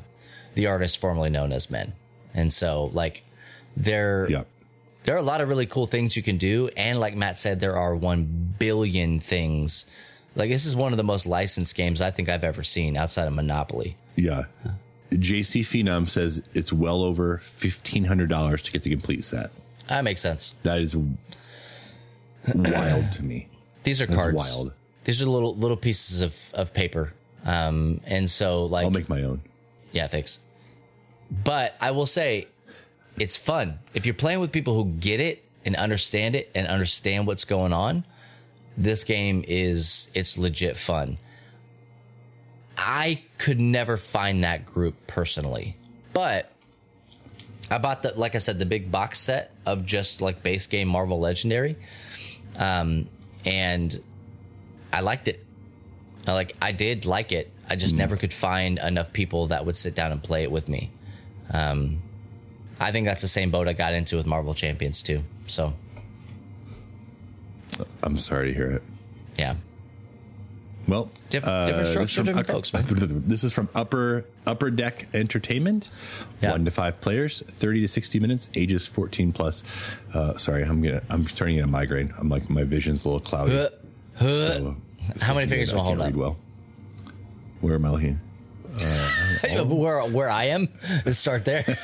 The 0.55 0.67
artist 0.67 1.01
formerly 1.01 1.31
known 1.31 1.53
as 1.53 1.71
Men. 1.71 1.93
And 2.35 2.53
so 2.53 2.91
like 2.93 3.23
there 3.77 4.27
Yep. 4.29 4.47
there 5.05 5.15
are 5.15 5.19
a 5.19 5.23
lot 5.23 5.41
of 5.41 5.49
really 5.49 5.67
cool 5.67 5.87
things 5.87 6.17
you 6.17 6.23
can 6.23 6.37
do 6.37 6.69
and 6.77 7.01
like 7.01 7.17
Matt 7.17 7.39
said 7.39 7.61
there 7.61 7.77
are 7.77 7.95
1 7.95 8.55
billion 8.59 9.19
things. 9.21 9.87
Like 10.37 10.51
this 10.51 10.67
is 10.67 10.77
one 10.77 10.93
of 10.93 10.97
the 10.99 11.05
most 11.05 11.27
licensed 11.27 11.75
games 11.75 12.01
I 12.01 12.11
think 12.11 12.29
I've 12.29 12.45
ever 12.45 12.63
seen 12.63 12.97
outside 12.97 13.27
of 13.27 13.33
Monopoly. 13.35 13.97
Yeah. 14.15 14.45
JC 15.11 15.63
Phenom 15.63 16.09
says 16.09 16.43
it's 16.55 16.73
well 16.73 17.03
over 17.03 17.39
$1,500 17.39 18.63
to 18.63 18.71
get 18.73 18.83
the 18.83 18.91
complete 18.91 19.25
set. 19.25 19.51
That 19.89 20.05
makes 20.05 20.21
sense. 20.21 20.55
That 20.65 20.81
is 20.81 20.95
wild 22.55 23.13
to 23.13 23.25
me. 23.25 23.49
These 23.85 24.03
are 24.03 24.07
That's 24.07 24.17
cards. 24.19 24.37
wild. 24.37 24.73
These 25.09 25.23
are 25.23 25.27
little 25.27 25.57
little 25.57 25.79
pieces 25.79 26.21
of 26.21 26.39
of 26.53 26.75
paper. 26.75 27.15
Um 27.43 28.03
and 28.05 28.29
so 28.29 28.67
like 28.67 28.85
I'll 28.85 28.91
make 28.91 29.09
my 29.09 29.23
own. 29.23 29.41
Yeah, 29.91 30.07
thanks. 30.07 30.39
But 31.31 31.75
I 31.81 31.93
will 31.93 32.05
say 32.05 32.47
it's 33.19 33.35
fun. 33.35 33.79
If 33.95 34.05
you're 34.05 34.15
playing 34.15 34.41
with 34.41 34.53
people 34.53 34.75
who 34.75 34.91
get 34.93 35.19
it 35.19 35.43
and 35.65 35.77
understand 35.77 36.37
it 36.37 36.51
and 36.55 36.67
understand 36.67 37.27
what's 37.27 37.47
going 37.47 37.73
on, 37.73 38.05
this 38.77 39.03
game 39.03 39.47
is 39.49 40.09
it's 40.13 40.37
legit 40.37 40.77
fun. 40.77 41.17
I 42.77 43.23
could 43.39 43.59
never 43.59 43.97
find 43.97 44.45
that 44.45 44.67
group 44.67 45.07
personally. 45.07 45.75
But 46.13 46.53
I 47.71 47.79
bought 47.79 48.03
the 48.03 48.13
like 48.15 48.35
I 48.35 48.39
said 48.39 48.59
the 48.59 48.67
big 48.67 48.93
box 48.93 49.21
set 49.21 49.53
of 49.65 49.87
just 49.87 50.21
like 50.21 50.43
base 50.43 50.67
game 50.67 50.87
Marvel 50.87 51.19
Legendary. 51.19 51.77
Um 52.59 53.09
and 53.47 53.99
I 54.93 55.01
liked 55.01 55.29
it. 55.29 55.45
I 56.27 56.33
like 56.33 56.57
I 56.61 56.73
did 56.73 57.05
like 57.07 57.33
it. 57.33 57.51
I 57.69 57.77
just 57.77 57.95
never 57.95 58.17
could 58.17 58.33
find 58.33 58.79
enough 58.79 59.13
people 59.13 59.47
that 59.49 59.67
would 59.67 59.77
sit 59.77 59.95
down 59.95 60.13
and 60.13 60.23
play 60.23 60.43
it 60.43 60.51
with 60.51 60.69
me. 60.69 60.91
Um, 61.53 61.99
I 62.81 62.93
think 62.93 63.07
that's 63.07 63.23
the 63.23 63.29
same 63.29 63.51
boat 63.51 63.69
I 63.69 63.73
got 63.73 63.93
into 63.93 64.17
with 64.17 64.27
Marvel 64.27 64.55
Champions 64.55 65.03
too. 65.03 65.23
So 65.47 65.75
I'm 68.03 68.19
sorry 68.19 68.49
to 68.49 68.55
hear 68.55 68.71
it. 68.71 68.83
yeah, 69.39 69.57
Well, 70.87 71.11
Diff- 71.31 71.45
different 71.45 71.77
this 71.77 71.91
strokes 71.91 72.15
for 72.15 72.23
different 72.23 72.47
folks, 72.47 72.73
man. 72.73 72.85
This 73.29 73.45
is 73.45 73.53
from 73.53 73.69
Upper 73.75 74.25
Upper 74.47 74.71
Deck 74.71 75.09
Entertainment. 75.13 75.91
Yeah. 76.41 76.53
One 76.53 76.65
to 76.65 76.71
five 76.71 77.01
players, 77.01 77.43
thirty 77.43 77.81
to 77.83 77.89
sixty 77.89 78.19
minutes, 78.21 78.49
ages 78.55 78.87
fourteen 78.87 79.33
plus. 79.33 79.63
Uh, 80.15 80.37
sorry, 80.39 80.63
I'm 80.65 80.81
gonna 80.83 81.03
I'm 81.11 81.25
starting 81.27 81.57
to 81.57 81.63
get 81.63 81.69
a 81.69 81.71
migraine. 81.71 82.13
I'm 82.19 82.29
like 82.29 82.49
my 82.49 82.65
vision's 82.65 83.05
a 83.05 83.09
little 83.09 83.21
cloudy. 83.21 83.69
So- 84.19 84.77
uh, 85.11 85.25
How 85.25 85.35
many 85.35 85.47
fingers 85.47 85.73
I 85.73 85.77
will 85.77 85.83
hold 85.83 85.99
can't 85.99 86.01
up? 86.01 86.07
read 86.15 86.17
well. 86.17 86.37
Where 87.61 87.75
am 87.77 87.85
I 87.85 87.89
uh, 87.89 87.93
looking? 87.93 88.21
where 89.79 90.03
where 90.05 90.31
I 90.31 90.45
am, 90.45 90.69
let's 91.05 91.19
start 91.19 91.45
there. 91.45 91.65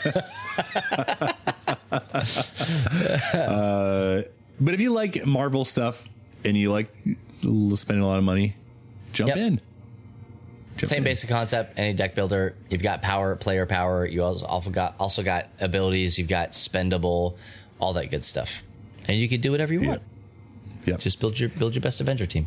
Uh, 3.35 4.23
but 4.61 4.75
if 4.75 4.81
you 4.81 4.93
like 4.93 5.27
Marvel 5.27 5.65
stuff 5.65 6.09
and 6.45 6.57
you 6.57 6.71
like 6.71 6.95
spending 7.29 8.03
a 8.03 8.07
lot 8.07 8.19
of 8.19 8.25
money, 8.25 8.55
jump 9.13 9.29
Yep. 9.29 9.37
in. 9.37 9.61
Jump 10.77 10.89
Same 10.91 10.99
in. 10.99 11.05
basic 11.05 11.29
concept. 11.31 11.79
Any 11.79 11.93
deck 11.95 12.15
builder, 12.15 12.55
you've 12.69 12.83
got 12.83 13.03
power, 13.03 13.35
player 13.37 13.67
power. 13.67 14.07
You 14.07 14.23
also 14.25 14.47
also 14.47 14.71
got 14.71 14.95
also 15.01 15.23
got 15.23 15.47
abilities. 15.61 16.19
You've 16.19 16.29
got 16.29 16.51
spendable, 16.53 17.37
all 17.81 17.93
that 17.95 18.11
good 18.11 18.25
stuff, 18.25 18.63
and 19.09 19.19
you 19.19 19.29
can 19.29 19.41
do 19.41 19.51
whatever 19.51 19.73
you 19.73 19.83
Yeah. 19.83 19.89
want. 19.89 20.03
Yep. 20.87 21.01
Just 21.01 21.21
build 21.21 21.39
your 21.39 21.49
build 21.49 21.75
your 21.75 21.83
best 21.83 22.01
Avenger 22.01 22.27
team. 22.27 22.47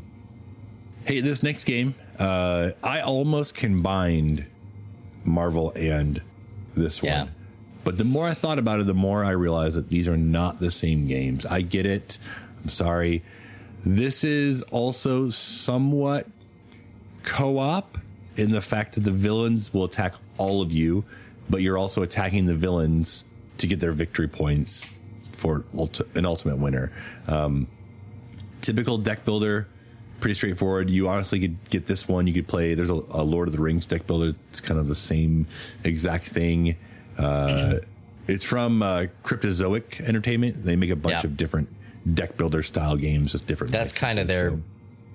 Hey, 1.06 1.22
this 1.22 1.42
next 1.42 1.64
game, 1.64 1.96
uh, 2.20 2.72
I 2.84 3.00
almost 3.00 3.56
combined 3.56 4.46
Marvel 5.24 5.72
and 5.76 6.22
this 6.76 7.02
one. 7.02 7.32
But 7.84 7.98
the 7.98 8.04
more 8.04 8.28
I 8.28 8.34
thought 8.34 8.60
about 8.60 8.82
it, 8.82 8.88
the 8.88 8.94
more 8.94 9.24
I 9.24 9.32
realized 9.32 9.76
that 9.76 9.90
these 9.90 10.10
are 10.10 10.18
not 10.18 10.60
the 10.60 10.72
same 10.72 11.08
games. 11.08 11.46
I 11.46 11.62
get 11.62 11.86
it. 11.86 12.18
I'm 12.62 12.70
sorry. 12.70 13.24
This 13.86 14.26
is 14.26 14.64
also 14.64 15.30
somewhat 15.30 16.28
co 17.24 17.58
op 17.60 17.98
in 18.36 18.52
the 18.52 18.60
fact 18.60 18.96
that 18.96 19.06
the 19.06 19.12
villains 19.12 19.74
will 19.74 19.86
attack 19.86 20.16
all 20.38 20.62
of 20.62 20.74
you, 20.74 21.06
but 21.50 21.62
you're 21.62 21.78
also 21.78 22.02
attacking 22.02 22.46
the 22.46 22.56
villains 22.56 23.24
to 23.60 23.68
get 23.68 23.80
their 23.80 23.94
victory 23.94 24.28
points 24.28 24.86
for 25.32 25.64
an 26.16 26.26
ultimate 26.26 26.58
winner. 26.58 26.92
Um, 27.28 27.68
typical 28.68 28.98
deck 28.98 29.24
builder, 29.24 29.68
pretty 30.20 30.36
straightforward. 30.36 30.90
You 30.90 31.08
honestly 31.08 31.40
could 31.40 31.70
get 31.70 31.88
this 31.88 32.08
one. 32.08 32.28
You 32.28 32.34
could 32.34 32.48
play. 32.48 32.74
There's 32.74 32.90
a, 32.90 32.94
a 33.14 33.24
Lord 33.24 33.48
of 33.48 33.56
the 33.56 33.62
Rings 33.62 33.86
deck 33.86 34.06
builder. 34.06 34.34
It's 34.50 34.60
kind 34.60 34.78
of 34.80 34.88
the 34.90 34.96
same 34.96 35.48
exact 35.86 36.26
thing. 36.28 36.76
Uh, 37.18 37.76
it's 38.28 38.44
from 38.44 38.84
uh, 38.84 39.06
Cryptozoic 39.24 40.02
Entertainment. 40.02 40.64
They 40.66 40.76
make 40.76 40.90
a 40.90 40.96
bunch 40.98 41.24
Yeah. 41.24 41.28
of 41.30 41.38
different 41.38 41.70
deck 42.14 42.36
builder 42.38 42.62
style 42.62 42.98
games, 42.98 43.32
just 43.32 43.48
different. 43.48 43.72
That's 43.72 43.94
kind 43.98 44.20
of 44.20 44.28
their 44.28 44.50
so- 44.52 44.62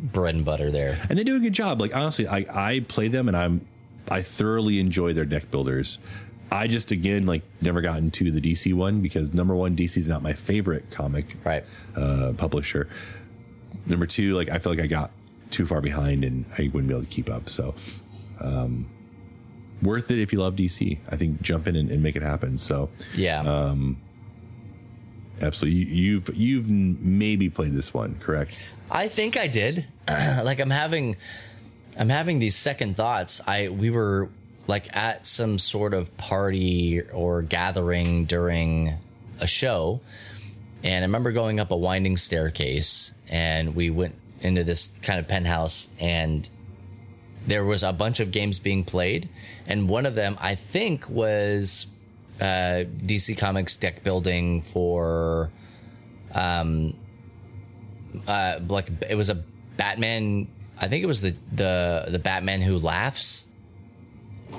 bread 0.00 0.34
and 0.34 0.44
butter 0.44 0.70
there. 0.70 0.98
and 1.10 1.18
they 1.18 1.24
do 1.24 1.36
a 1.36 1.40
good 1.40 1.52
job. 1.52 1.78
Like 1.80 1.94
honestly, 1.94 2.26
I 2.26 2.46
I 2.50 2.80
play 2.80 3.08
them 3.08 3.28
and 3.28 3.36
I'm 3.36 3.66
I 4.10 4.22
thoroughly 4.22 4.80
enjoy 4.80 5.12
their 5.12 5.24
deck 5.26 5.50
builders. 5.50 5.98
I 6.50 6.66
just 6.66 6.90
again 6.90 7.24
like 7.24 7.42
never 7.62 7.80
got 7.80 7.98
into 7.98 8.30
the 8.30 8.40
DC 8.40 8.74
one 8.74 9.00
because 9.00 9.32
number 9.32 9.54
one, 9.54 9.74
DC 9.76 9.96
is 9.96 10.08
not 10.08 10.22
my 10.22 10.32
favorite 10.32 10.90
comic 10.90 11.36
Right. 11.44 11.64
uh, 11.96 12.32
publisher. 12.36 12.88
Number 13.86 14.06
two, 14.06 14.34
like 14.34 14.48
I 14.48 14.58
feel 14.58 14.72
like 14.72 14.80
I 14.80 14.86
got 14.86 15.10
too 15.50 15.66
far 15.66 15.80
behind 15.80 16.24
and 16.24 16.46
I 16.58 16.62
wouldn't 16.72 16.88
be 16.88 16.94
able 16.94 17.02
to 17.04 17.08
keep 17.08 17.30
up. 17.30 17.48
So, 17.48 17.74
um, 18.40 18.86
worth 19.82 20.10
it 20.10 20.18
if 20.18 20.32
you 20.32 20.38
love 20.38 20.56
DC. 20.56 20.98
I 21.10 21.16
think 21.16 21.42
jump 21.42 21.66
in 21.66 21.76
and, 21.76 21.90
and 21.90 22.02
make 22.02 22.16
it 22.16 22.22
happen. 22.22 22.58
So, 22.58 22.90
Yeah. 23.14 23.42
Uh, 23.42 23.76
absolutely, 25.40 25.80
you, 25.80 26.12
you've 26.12 26.36
you've 26.36 26.68
maybe 26.68 27.50
played 27.50 27.72
this 27.72 27.92
one, 27.92 28.16
correct? 28.20 28.54
I 28.90 29.08
think 29.08 29.36
I 29.36 29.46
did. 29.46 29.86
like 30.08 30.60
I'm 30.60 30.70
having 30.70 31.16
I'm 31.98 32.08
having 32.08 32.38
these 32.38 32.56
second 32.56 32.96
thoughts. 32.96 33.40
I 33.46 33.68
we 33.68 33.90
were 33.90 34.28
like 34.66 34.94
at 34.96 35.26
some 35.26 35.58
sort 35.58 35.92
of 35.92 36.16
party 36.16 37.02
or 37.12 37.42
gathering 37.42 38.26
during 38.26 38.94
a 39.40 39.46
show 39.46 40.00
and 40.84 41.04
I 41.04 41.06
remember 41.06 41.32
going 41.32 41.60
up 41.60 41.70
a 41.70 41.76
winding 41.76 42.16
staircase 42.16 43.12
and 43.32 43.74
we 43.74 43.90
went 43.90 44.14
into 44.40 44.62
this 44.62 44.88
kind 45.02 45.18
of 45.18 45.26
penthouse 45.26 45.88
and 45.98 46.48
there 47.46 47.64
was 47.64 47.82
a 47.82 47.92
bunch 47.92 48.20
of 48.20 48.30
games 48.30 48.60
being 48.60 48.84
played 48.84 49.28
and 49.66 49.88
one 49.88 50.06
of 50.06 50.14
them 50.14 50.36
I 50.40 50.54
think 50.54 51.08
was 51.08 51.86
uh, 52.40 52.84
DC 53.04 53.36
Comics 53.38 53.76
deck 53.76 54.04
building 54.04 54.60
for 54.62 55.50
uh, 58.26 58.60
like 58.68 58.90
it 59.08 59.16
was 59.16 59.30
a 59.30 59.42
Batman. 59.76 60.48
I 60.80 60.88
think 60.88 61.02
it 61.02 61.06
was 61.06 61.20
the 61.20 61.34
the 61.52 62.06
the 62.08 62.18
Batman 62.18 62.60
who 62.60 62.78
laughs, 62.78 63.46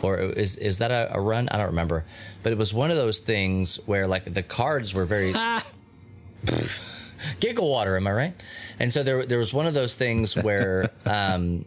or 0.01 0.17
is 0.17 0.55
is 0.57 0.79
that 0.79 0.91
a, 0.91 1.15
a 1.15 1.19
run? 1.21 1.49
I 1.49 1.57
don't 1.57 1.67
remember, 1.67 2.05
but 2.41 2.51
it 2.51 2.57
was 2.57 2.73
one 2.73 2.91
of 2.91 2.97
those 2.97 3.19
things 3.19 3.77
where 3.85 4.07
like 4.07 4.33
the 4.33 4.43
cards 4.43 4.93
were 4.93 5.05
very 5.05 5.33
giggle 7.39 7.69
water. 7.69 7.95
Am 7.97 8.07
I 8.07 8.11
right? 8.11 8.33
And 8.79 8.91
so 8.93 9.03
there 9.03 9.25
there 9.25 9.39
was 9.39 9.53
one 9.53 9.67
of 9.67 9.73
those 9.73 9.95
things 9.95 10.35
where 10.43 10.91
um, 11.05 11.65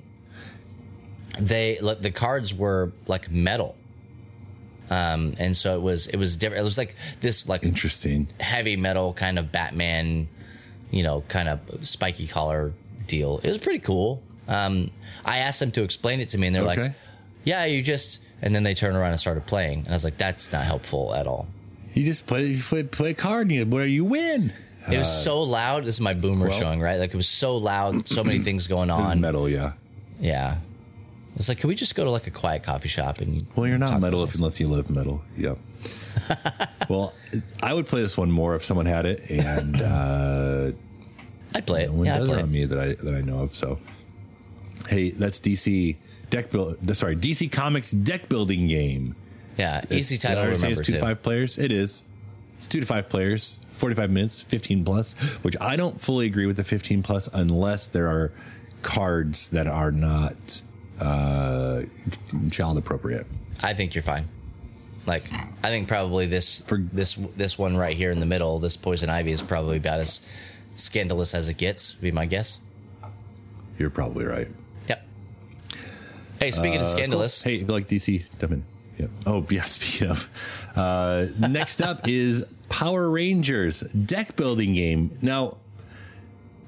they 1.39 1.79
like, 1.81 2.01
the 2.03 2.11
cards 2.11 2.55
were 2.55 2.93
like 3.07 3.31
metal. 3.31 3.77
Um, 4.89 5.35
and 5.39 5.57
so 5.57 5.75
it 5.77 5.83
was 5.83 6.07
it 6.07 6.17
was 6.17 6.37
different. 6.37 6.61
It 6.61 6.65
was 6.65 6.79
like 6.79 6.95
this 7.21 7.49
like 7.49 7.65
Interesting. 7.65 8.29
heavy 8.39 8.77
metal 8.77 9.13
kind 9.13 9.39
of 9.39 9.51
Batman, 9.51 10.29
you 10.93 11.03
know, 11.03 11.23
kind 11.29 11.49
of 11.49 11.61
spiky 11.87 12.27
collar 12.29 12.73
deal. 13.09 13.41
It 13.43 13.49
was 13.49 13.59
pretty 13.59 13.81
cool. 13.81 14.23
Um, 14.49 14.93
I 15.25 15.39
asked 15.39 15.59
them 15.59 15.73
to 15.73 15.83
explain 15.83 16.21
it 16.21 16.29
to 16.31 16.39
me, 16.39 16.47
and 16.47 16.55
they're 16.55 16.63
Okay. 16.63 16.83
like, 16.83 16.93
"Yeah, 17.45 17.65
you 17.65 17.83
just." 17.83 18.21
And 18.43 18.55
then 18.55 18.63
they 18.63 18.75
turned 18.75 18.97
around 18.97 19.11
and 19.11 19.19
started 19.19 19.45
playing, 19.47 19.81
and 19.81 19.89
I 19.89 19.93
was 19.93 20.05
like, 20.05 20.19
"That's 20.19 20.53
not 20.53 20.65
helpful 20.65 21.13
at 21.15 21.27
all." 21.27 21.49
You 21.95 22.05
just 22.05 22.27
play 22.29 22.45
you 22.45 22.63
play, 22.63 22.85
play 22.85 23.11
a 23.11 23.15
card 23.15 23.49
and 23.49 23.57
you, 23.57 23.67
where 23.67 23.87
you 23.87 24.05
win. 24.05 24.53
It 24.91 24.99
was 24.99 25.25
so 25.25 25.43
loud. 25.43 25.85
This 25.85 25.95
is 25.97 26.01
my 26.01 26.15
boomer 26.15 26.49
well- 26.49 26.59
showing, 26.59 26.81
right? 26.81 26.97
Like 26.97 27.11
it 27.11 27.17
was 27.17 27.29
so 27.29 27.57
loud, 27.57 28.09
so 28.09 28.23
many 28.25 28.39
things 28.47 28.69
going 28.69 28.91
on. 28.91 29.21
metal, 29.21 29.49
yeah. 29.49 29.73
Yeah, 30.19 30.57
it's 31.37 31.51
like, 31.51 31.59
can 31.59 31.69
we 31.69 31.75
just 31.75 31.95
go 31.95 32.05
to 32.05 32.11
like 32.11 32.27
a 32.27 32.31
quiet 32.31 32.63
coffee 32.63 32.89
shop 32.89 33.21
and? 33.21 33.43
Well, 33.55 33.67
you're 33.67 33.77
not 33.77 34.01
metal 34.01 34.25
if, 34.25 34.35
unless 34.35 34.59
you 34.59 34.69
live 34.69 34.89
metal. 34.89 35.23
Yeah. 35.37 35.57
well, 36.89 37.13
I 37.63 37.75
would 37.75 37.87
play 37.87 38.01
this 38.01 38.17
one 38.17 38.31
more 38.31 38.57
if 38.57 38.65
someone 38.65 38.87
had 38.87 39.05
it, 39.05 39.31
and 39.31 39.77
uh, 39.83 40.71
I'd 41.55 41.67
play 41.67 41.83
it. 41.83 41.89
no 41.89 41.93
one 41.93 42.07
Yeah, 42.07 42.19
does 42.19 42.29
it 42.29 42.43
on 42.43 42.51
me 42.51 42.65
that 42.65 42.79
I 42.79 42.95
that 42.95 43.15
I 43.15 43.21
know 43.21 43.41
of. 43.41 43.55
So, 43.55 43.79
hey, 44.89 45.11
that's 45.11 45.39
DC 45.39 45.97
deck 46.31 46.51
build. 46.51 46.97
Sorry, 46.97 47.15
DC 47.15 47.53
Comics 47.53 47.91
deck 47.91 48.31
building 48.31 48.67
game. 48.67 49.15
Yeah, 49.59 49.83
easy 49.91 50.17
Did 50.17 50.25
I 50.25 50.29
title 50.29 50.35
to 50.37 50.47
already 50.47 50.57
say 50.57 50.63
remember 50.69 50.81
it's 50.81 50.89
two 50.89 50.95
to 50.95 51.01
five 51.01 51.23
players. 51.23 51.59
It 51.59 51.71
is. 51.71 52.03
It's 52.57 52.67
two 52.67 52.81
to 52.81 52.87
five 52.87 53.11
players, 53.11 53.61
forty-five 53.77 54.11
minutes, 54.11 54.43
fifteen 54.43 54.85
plus. 54.85 55.15
Which 55.45 55.57
I 55.61 55.77
don't 55.77 56.01
fully 56.01 56.27
agree 56.27 56.47
with 56.47 56.57
the 56.57 56.65
fifteen 56.65 57.03
plus 57.03 57.29
unless 57.33 57.89
there 57.89 58.09
are 58.09 58.33
cards 58.83 59.49
that 59.51 59.67
are 59.67 59.91
not 59.93 60.63
uh, 61.01 61.83
child 62.51 62.79
appropriate. 62.79 63.27
I 63.63 63.75
think 63.75 63.95
you're 63.95 64.03
fine. 64.03 64.29
Like, 65.07 65.23
I 65.63 65.69
think 65.69 65.87
probably 65.89 66.27
this 66.27 66.61
For- 66.63 66.79
this 66.79 67.15
this 67.37 67.57
one 67.59 67.77
right 67.77 67.97
here 67.97 68.11
in 68.11 68.19
the 68.21 68.27
middle, 68.27 68.59
this 68.59 68.77
poison 68.77 69.09
ivy, 69.09 69.31
is 69.33 69.43
probably 69.43 69.77
about 69.77 70.01
as 70.01 70.21
scandalous 70.77 71.33
as 71.35 71.49
it 71.49 71.57
gets. 71.57 71.95
Would 71.95 72.03
be 72.03 72.11
my 72.13 72.27
guess. 72.27 72.61
You're 73.79 73.91
probably 73.91 74.25
right. 74.25 74.49
Yep. 74.89 75.07
Hey, 76.41 76.51
speaking 76.51 76.81
of 76.81 76.87
scandalous, 76.87 77.43
Hey, 77.43 77.57
if 77.57 77.69
like 77.69 77.89
DC, 77.89 78.25
jump 78.41 78.53
in. 78.53 78.65
Yep. 78.99 79.11
Oh, 79.27 79.47
yeah. 79.51 79.63
Speaking 79.65 80.09
of, 80.09 80.31
uh, 80.75 81.27
next 81.39 81.83
up 81.83 82.09
is 82.09 82.45
Power 82.69 83.09
Rangers 83.11 83.81
deck 83.81 84.37
building 84.37 84.75
game. 84.75 85.17
Now, 85.23 85.57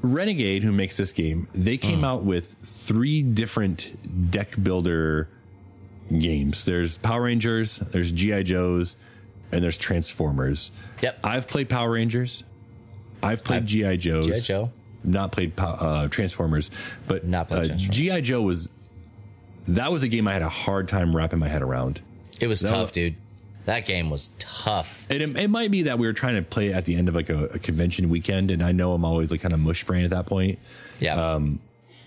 Renegade, 0.01 0.63
who 0.63 0.73
makes 0.73 0.97
this 0.97 1.13
game, 1.13 1.49
they 1.53 1.77
came 1.77 2.05
out 2.05 2.23
with 2.23 2.55
three 2.63 3.23
different 3.23 4.31
deck 4.31 4.55
builder 4.63 5.29
games. 6.09 6.65
There's 6.65 6.99
Power 6.99 7.23
Rangers, 7.23 7.79
there's 7.79 8.13
GI 8.13 8.45
Joes, 8.45 8.95
and 9.51 9.63
there's 9.63 9.77
Transformers. 9.77 10.71
Yep. 11.03 11.19
I've 11.25 11.49
played 11.49 11.69
Power 11.69 11.91
Rangers. 11.93 12.45
I've 13.23 13.43
played 13.43 13.67
GI 13.67 13.97
Joes. 13.97 14.27
G.I. 14.27 14.39
Joe. 14.41 14.71
Not 15.03 15.33
played 15.33 15.53
uh, 15.59 16.07
Transformers, 16.09 16.71
but 17.09 17.25
Not 17.27 17.49
played 17.49 17.63
uh, 17.65 17.67
Transformers. 17.67 17.97
GI 17.97 18.21
Joe 18.23 18.43
was 18.43 18.69
that 19.67 19.91
was 19.93 20.03
a 20.03 20.09
game 20.09 20.29
I 20.29 20.33
had 20.33 20.43
a 20.43 20.49
hard 20.49 20.89
time 20.89 21.15
wrapping 21.15 21.39
my 21.41 21.49
head 21.49 21.63
around. 21.63 22.01
it 22.41 22.47
was 22.47 22.61
that 22.61 22.69
tough, 22.71 22.81
was- 22.83 22.91
dude. 22.93 23.17
That 23.69 23.85
game 23.85 24.09
was 24.09 24.31
tough. 24.39 25.07
And 25.11 25.21
it, 25.21 25.37
it 25.37 25.51
might 25.51 25.71
be 25.71 25.83
that 25.83 25.99
we 25.99 26.07
were 26.07 26.15
trying 26.15 26.37
to 26.37 26.43
play 26.43 26.73
at 26.73 26.87
the 26.87 26.97
end 26.97 27.07
of 27.07 27.15
like 27.15 27.29
a, 27.29 27.45
a 27.49 27.59
convention 27.59 28.09
weekend, 28.09 28.51
and 28.51 28.63
I 28.63 28.73
know 28.73 28.95
I'm 28.95 29.05
always 29.05 29.31
like 29.31 29.43
kind 29.43 29.53
of 29.53 29.61
mush 29.61 29.85
brain 29.85 30.05
at 30.07 30.11
that 30.13 30.25
point. 30.25 30.59
Yeah. 31.01 31.15
Um, 31.35 31.61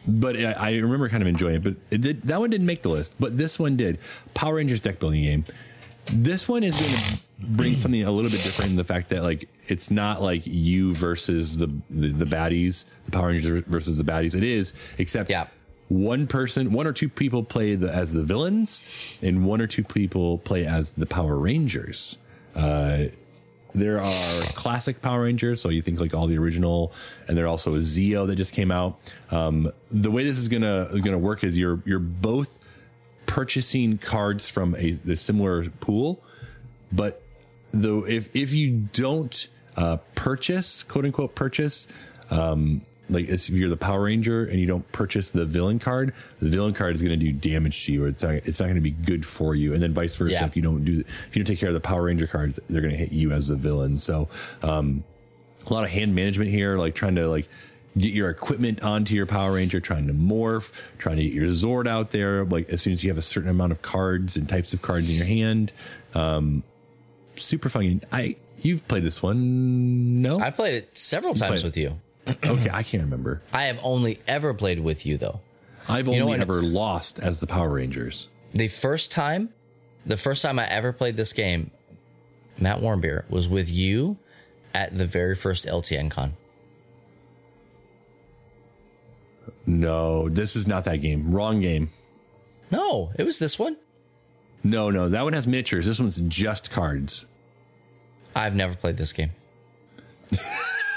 But 0.08 0.36
I, 0.36 0.54
I 0.54 0.78
remember 0.78 1.08
kind 1.08 1.22
of 1.22 1.28
enjoying 1.28 1.58
it. 1.58 1.64
But 1.64 1.76
it 1.92 2.02
did, 2.02 2.22
that 2.24 2.40
one 2.40 2.50
didn't 2.50 2.66
make 2.66 2.82
the 2.82 2.90
list, 2.90 3.14
but 3.20 3.38
this 3.38 3.60
one 3.60 3.78
did. 3.78 4.00
Power 4.34 4.56
Rangers 4.56 4.82
deck 4.82 4.98
building 5.00 5.22
game. 5.22 5.46
This 6.12 6.50
one 6.50 6.64
is 6.64 6.76
going 6.80 6.92
to 6.94 7.20
bring 7.56 7.76
something 7.76 8.02
a 8.04 8.12
little 8.12 8.32
bit 8.32 8.42
different 8.42 8.72
in 8.72 8.78
the 8.78 8.84
fact 8.84 9.10
that 9.10 9.22
like 9.22 9.48
it's 9.68 9.92
not 9.92 10.20
like 10.20 10.42
you 10.48 10.94
versus 10.96 11.58
the 11.58 11.68
the, 11.92 12.08
the 12.08 12.26
baddies, 12.26 12.86
the 13.06 13.12
Power 13.12 13.28
Rangers 13.28 13.64
versus 13.68 14.00
the 14.00 14.04
baddies. 14.04 14.34
It 14.34 14.44
is, 14.44 14.74
except 14.98 15.30
Yeah. 15.30 15.46
One 15.92 16.26
person, 16.26 16.72
one 16.72 16.88
or 16.88 16.94
two 16.94 17.10
people 17.10 17.44
play 17.44 17.76
the, 17.76 17.94
as 17.94 18.14
the 18.14 18.24
villains, 18.24 19.20
and 19.22 19.46
one 19.46 19.60
or 19.60 19.68
two 19.68 19.84
people 19.84 20.38
play 20.38 20.66
as 20.66 20.94
the 20.94 21.06
Power 21.06 21.38
Rangers. 21.38 22.18
Uh, 22.56 23.06
there 23.76 24.00
are 24.00 24.44
classic 24.56 25.02
Power 25.02 25.24
Rangers, 25.24 25.60
so 25.60 25.68
you 25.68 25.82
think 25.82 26.00
like 26.00 26.14
all 26.14 26.28
the 26.28 26.38
original, 26.38 26.94
and 27.28 27.38
there 27.38 27.46
also 27.46 27.76
a 27.76 27.80
Zeo 27.80 28.26
that 28.28 28.38
just 28.38 28.54
came 28.54 28.72
out. 28.72 29.00
Um, 29.32 29.70
the 29.90 30.12
way 30.12 30.24
this 30.24 30.38
is 30.38 30.48
gonna 30.48 30.90
gonna 31.04 31.18
work 31.18 31.44
is 31.44 31.58
you're 31.58 31.82
you're 31.86 32.00
both 32.00 32.58
purchasing 33.26 33.98
cards 33.98 34.50
from 34.50 34.76
a 34.76 34.92
the 34.92 35.18
similar 35.18 35.70
pool, 35.82 36.24
but 36.92 37.22
though 37.72 38.06
if 38.06 38.34
if 38.36 38.54
you 38.54 38.88
don't 38.94 39.48
uh, 39.76 39.98
purchase 40.16 40.84
quote 40.84 41.06
unquote 41.06 41.36
purchase 41.36 41.88
um, 42.30 42.82
like 43.12 43.28
if 43.30 43.50
you're 43.50 43.70
the 43.70 43.78
Power 43.78 44.04
Ranger 44.04 44.46
and 44.46 44.60
you 44.60 44.66
don't 44.66 44.90
purchase 44.92 45.30
the 45.30 45.46
villain 45.46 45.78
card, 45.80 46.14
the 46.40 46.50
villain 46.50 46.74
card 46.74 46.96
is 46.96 47.02
going 47.02 47.20
to 47.20 47.24
do 47.26 47.32
damage 47.32 47.86
to 47.86 47.94
you, 47.94 48.06
or 48.06 48.08
it's 48.08 48.24
not, 48.24 48.34
it's 48.34 48.60
not 48.60 48.66
going 48.66 48.76
to 48.76 48.82
be 48.82 48.92
good 48.92 49.26
for 49.26 49.54
you. 49.54 49.74
And 49.74 49.84
then 49.84 49.94
vice 49.94 50.16
versa, 50.16 50.34
Yeah. 50.36 50.46
if 50.46 50.56
you 50.56 50.62
don't 50.62 50.84
do 50.86 51.00
if 51.02 51.36
you 51.36 51.44
don't 51.44 51.48
take 51.48 51.60
care 51.60 51.70
of 51.70 51.76
the 51.76 51.82
Power 51.82 52.04
Ranger 52.04 52.28
cards, 52.28 52.60
they're 52.70 52.82
going 52.82 52.94
to 52.94 52.98
hit 52.98 53.12
you 53.12 53.32
as 53.32 53.50
the 53.50 53.56
villain. 53.56 53.98
So 53.98 54.30
um, 54.64 55.04
a 55.70 55.74
lot 55.74 55.84
of 55.84 55.92
hand 55.92 56.16
management 56.16 56.50
here, 56.50 56.78
like 56.78 56.96
trying 56.96 57.16
to 57.16 57.28
like 57.28 57.48
get 57.98 58.14
your 58.14 58.30
equipment 58.30 58.82
onto 58.84 59.14
your 59.16 59.26
Power 59.26 59.52
Ranger, 59.54 59.80
trying 59.82 60.08
to 60.08 60.14
morph, 60.14 60.98
trying 60.98 61.18
to 61.18 61.24
get 61.24 61.34
your 61.34 61.48
Zord 61.48 61.88
out 61.88 62.12
there. 62.12 62.46
Like 62.46 62.70
as 62.70 62.82
soon 62.82 62.94
as 62.94 63.04
you 63.04 63.10
have 63.10 63.18
a 63.18 63.22
certain 63.22 63.50
amount 63.50 63.74
of 63.74 63.82
cards 63.82 64.38
and 64.38 64.48
types 64.48 64.74
of 64.74 64.82
cards 64.82 65.10
in 65.10 65.16
your 65.18 65.26
hand, 65.26 65.72
um, 66.16 66.64
super 67.36 67.68
fun. 67.70 68.02
I 68.12 68.38
you've 68.62 68.88
played 68.88 69.04
this 69.04 69.22
one? 69.24 70.22
No, 70.22 70.40
I 70.40 70.52
played 70.52 70.76
it 70.76 70.98
several 70.98 71.34
times 71.34 71.50
played 71.50 71.60
it. 71.60 71.66
with 71.66 71.78
you. 71.78 72.00
Okay, 72.28 72.70
I 72.72 72.84
can't 72.84 73.04
remember. 73.04 73.42
I 73.54 73.66
have 73.66 73.80
only 73.84 74.20
ever 74.28 74.54
played 74.54 74.80
with 74.82 75.06
you 75.06 75.18
though. 75.18 75.40
I've 75.90 76.08
You 76.08 76.20
know 76.20 76.26
only 76.28 76.40
ever 76.40 76.62
lost 76.62 77.20
as 77.20 77.40
the 77.40 77.48
Power 77.48 77.70
Rangers. 77.74 78.30
The 78.54 78.68
first 78.68 79.12
time, 79.12 79.50
the 80.06 80.18
first 80.18 80.42
time 80.42 80.60
I 80.60 80.68
ever 80.70 80.94
played 80.94 81.18
this 81.18 81.34
game, 81.34 81.72
Matt 82.60 82.80
Warmbier 82.82 83.30
was 83.30 83.48
with 83.48 83.72
you 83.72 84.18
at 84.74 84.98
the 84.98 85.06
very 85.06 85.36
first 85.36 85.66
LTN 85.66 86.12
con. 86.12 86.34
No, 89.66 90.30
this 90.30 90.56
is 90.56 90.68
not 90.68 90.86
that 90.86 90.98
game. 90.98 91.34
Wrong 91.34 91.62
game. 91.62 91.90
No, 92.72 93.12
it 93.18 93.24
was 93.24 93.40
this 93.40 93.58
one. 93.60 93.78
No, 94.64 94.90
no, 94.92 95.10
that 95.10 95.24
one 95.24 95.34
has 95.34 95.48
miniatures. 95.48 95.86
This 95.88 96.00
one's 96.00 96.22
just 96.22 96.72
cards. 96.72 97.26
I've 98.36 98.56
never 98.56 98.76
played 98.76 98.98
this 98.98 99.12
game. 99.14 99.32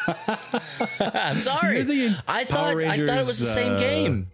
I'm 1.01 1.37
sorry. 1.37 1.81
I 2.29 2.45
thought 2.45 2.77
I 2.77 3.07
thought 3.07 3.19
it 3.19 3.27
was 3.27 3.39
the 3.39 3.47
same 3.47 3.73
uh, 3.73 3.79
game. 3.79 4.31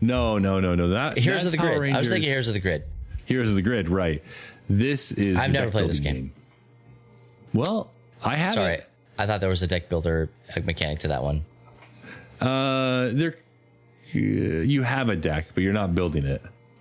No, 0.00 0.38
no, 0.38 0.60
no, 0.60 0.74
no. 0.74 0.88
That 0.88 1.18
Heroes 1.18 1.44
of 1.44 1.52
the 1.52 1.58
Power 1.58 1.78
Grid. 1.78 1.94
I 1.94 2.00
was 2.00 2.08
thinking 2.08 2.28
Heroes 2.28 2.48
of 2.48 2.54
the 2.54 2.60
Grid. 2.60 2.84
Heroes 3.24 3.50
of 3.50 3.56
the 3.56 3.62
Grid, 3.62 3.88
right? 3.88 4.22
This 4.68 5.12
is. 5.12 5.38
I've 5.38 5.52
never 5.52 5.70
played 5.70 5.88
this 5.88 6.00
building 6.00 6.26
game. 6.26 6.32
Well, 7.54 7.90
I 8.24 8.36
have. 8.36 8.54
Sorry, 8.54 8.78
I 9.18 9.26
thought 9.26 9.40
there 9.40 9.50
was 9.50 9.62
a 9.62 9.66
deck 9.66 9.88
builder 9.88 10.28
mechanic 10.62 11.00
to 11.00 11.08
that 11.08 11.22
one. 11.22 11.42
Uh, 12.40 13.10
there. 13.12 13.36
You 14.12 14.82
have 14.82 15.08
a 15.08 15.16
deck, 15.16 15.48
but 15.54 15.64
you're 15.64 15.72
not 15.72 15.94
building 15.94 16.24
it. 16.24 16.40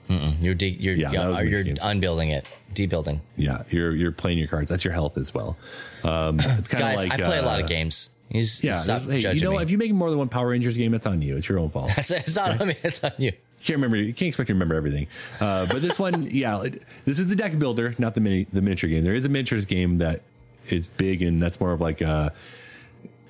You're 0.10 0.54
de- 0.54 0.68
you're 0.68 0.94
Yeah, 0.96 1.12
that 1.12 1.28
was 1.30 1.50
you're, 1.50 1.64
games. 1.64 1.80
unbuilding 1.82 2.30
it, 2.30 2.48
debuilding. 2.74 3.20
Yeah, 3.36 3.64
you're 3.70 3.96
you're 3.96 4.12
playing 4.12 4.38
your 4.38 4.48
cards. 4.48 4.70
That's 4.70 4.84
your 4.84 4.94
health 4.94 5.18
as 5.18 5.34
well. 5.34 5.58
Um, 6.04 6.39
it's 6.39 6.68
kind 6.68 6.84
of 6.84 6.96
like 6.96 7.12
I 7.12 7.18
play 7.18 7.39
a 7.39 7.41
lot 7.44 7.60
uh, 7.60 7.64
of 7.64 7.70
games. 7.70 8.10
He's, 8.34 8.62
Yeah, 8.64 8.74
stop 8.74 9.02
hey, 9.04 9.20
you 9.34 9.42
know, 9.42 9.52
me. 9.52 9.64
if 9.64 9.72
you 9.72 9.78
make 9.78 9.94
more 9.94 10.10
than 10.10 10.20
one 10.20 10.28
Power 10.28 10.50
Rangers 10.50 10.76
game, 10.76 10.92
that's 10.92 11.06
on 11.08 11.22
you. 11.22 11.38
It's 11.38 11.48
your 11.48 11.60
own 11.60 11.70
fault. 11.70 11.92
it's, 11.98 12.12
it's 12.12 12.36
not 12.36 12.60
on 12.60 12.68
me. 12.68 12.76
It's 12.84 13.02
on 13.04 13.12
you. 13.18 13.32
can't 13.64 13.78
remember. 13.78 13.96
You 13.96 14.14
can't 14.14 14.28
expect 14.28 14.48
to 14.48 14.54
remember 14.54 14.76
everything. 14.76 15.08
Uh, 15.40 15.66
but 15.68 15.82
this 15.82 15.98
one, 15.98 16.24
yeah, 16.32 16.64
it, 16.64 16.84
this 17.06 17.18
is 17.20 17.32
a 17.32 17.36
deck 17.38 17.58
builder, 17.58 17.96
not 17.98 18.14
the 18.16 18.20
mini, 18.22 18.44
the 18.52 18.62
miniature 18.62 18.90
game. 18.90 19.04
There 19.06 19.14
is 19.14 19.24
a 19.24 19.30
miniatures 19.30 19.66
game 19.66 20.00
that 20.00 20.22
is 20.70 20.88
big, 20.88 21.22
and 21.22 21.42
that's 21.42 21.60
more 21.62 21.72
of 21.72 21.80
like 21.80 22.02
a 22.02 22.34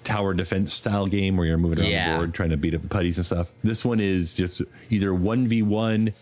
tower 0.03 0.33
defense 0.33 0.73
style 0.73 1.07
game 1.07 1.37
where 1.37 1.45
you're 1.47 1.57
moving 1.57 1.79
around 1.79 1.89
Yeah. 1.91 2.13
the 2.13 2.17
board 2.19 2.33
trying 2.33 2.49
to 2.49 2.57
beat 2.57 2.73
up 2.73 2.81
the 2.81 2.87
putties 2.89 3.17
and 3.17 3.25
stuff. 3.25 3.51
This 3.63 3.85
one 3.85 3.99
is 3.99 4.33
just 4.33 4.61
either 4.89 5.13
one 5.13 5.47
v 5.47 5.61
one, 5.61 6.13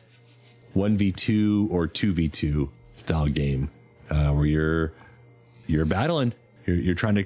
one 0.74 0.98
v 0.98 1.12
two, 1.12 1.68
or 1.72 1.88
two 1.88 2.12
v 2.14 2.28
two 2.30 2.70
style 2.96 3.28
game 3.28 3.70
uh, 4.10 4.32
where 4.32 4.46
you're 4.46 4.92
you're 5.68 5.86
battling. 5.86 6.34
You're, 6.66 6.76
you're 6.78 6.96
trying 6.96 7.16
to 7.16 7.26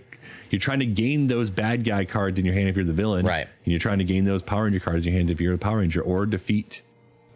you're 0.49 0.59
trying 0.59 0.79
to 0.79 0.85
gain 0.85 1.27
those 1.27 1.49
bad 1.49 1.83
guy 1.83 2.05
cards 2.05 2.39
in 2.39 2.45
your 2.45 2.53
hand 2.53 2.69
if 2.69 2.75
you're 2.75 2.85
the 2.85 2.93
villain, 2.93 3.25
Right. 3.25 3.47
And 3.63 3.71
you're 3.71 3.79
trying 3.79 3.99
to 3.99 4.03
gain 4.03 4.23
those 4.25 4.41
Power 4.41 4.63
Ranger 4.65 4.79
cards 4.79 5.05
in 5.05 5.11
your 5.13 5.19
hand 5.19 5.29
if 5.31 5.39
you're 5.41 5.53
a 5.53 5.57
Power 5.57 5.77
Ranger, 5.79 6.01
or 6.01 6.25
defeat 6.25 6.81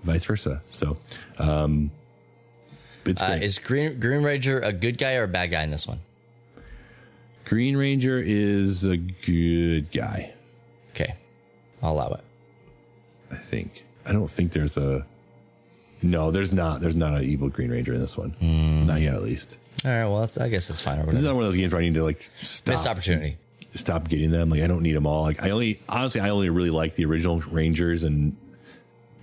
vice 0.03 0.25
versa. 0.25 0.61
So, 0.69 0.97
um, 1.37 1.91
it's 3.05 3.21
Uh, 3.21 3.39
is 3.41 3.57
Green 3.57 3.99
Green 3.99 4.21
Ranger 4.23 4.59
a 4.59 4.71
good 4.73 4.97
guy 4.97 5.15
or 5.15 5.23
a 5.23 5.27
bad 5.27 5.47
guy 5.51 5.63
in 5.63 5.71
this 5.71 5.87
one? 5.87 5.99
Green 7.45 7.75
Ranger 7.75 8.21
is 8.23 8.83
a 8.83 8.97
good 8.97 9.91
guy, 9.91 10.31
Okay, 10.91 11.15
I'll 11.81 11.93
allow 11.93 12.09
it. 12.09 12.23
I 13.31 13.35
think. 13.35 13.85
I 14.05 14.11
don't 14.11 14.29
think 14.29 14.51
there's 14.53 14.77
a 14.77 15.05
no. 16.03 16.29
There's 16.31 16.51
not. 16.53 16.81
There's 16.81 16.95
not 16.95 17.13
an 17.15 17.23
evil 17.23 17.49
Green 17.49 17.69
Ranger 17.71 17.93
in 17.93 18.01
this 18.01 18.17
one. 18.17 18.31
Hmm. 18.31 18.85
Not 18.85 19.01
yet, 19.01 19.15
at 19.15 19.23
least. 19.23 19.57
All 19.85 19.91
right, 19.91 20.05
well, 20.05 20.29
I 20.41 20.49
guess 20.49 20.69
it's 20.69 20.81
fine. 20.81 20.99
Or 20.99 21.05
This 21.05 21.15
is 21.15 21.21
whatever. 21.21 21.27
not 21.27 21.35
one 21.35 21.43
of 21.45 21.47
those 21.51 21.55
games 21.57 21.73
where 21.73 21.81
I 21.81 21.85
need 21.85 21.93
to 21.95 22.03
like 22.03 22.21
stop 22.21 22.73
Missed 22.73 22.87
opportunity. 22.87 23.37
stop 23.71 24.09
getting 24.09 24.31
them. 24.31 24.49
Like 24.49 24.61
I 24.61 24.67
don't 24.67 24.83
need 24.83 24.95
them 24.95 25.07
all. 25.07 25.23
Like 25.23 25.41
I 25.43 25.51
only 25.51 25.79
honestly 25.87 26.19
I 26.21 26.29
only 26.29 26.49
really 26.49 26.69
like 26.69 26.95
the 26.95 27.05
original 27.05 27.39
Rangers 27.39 28.03
and 28.03 28.35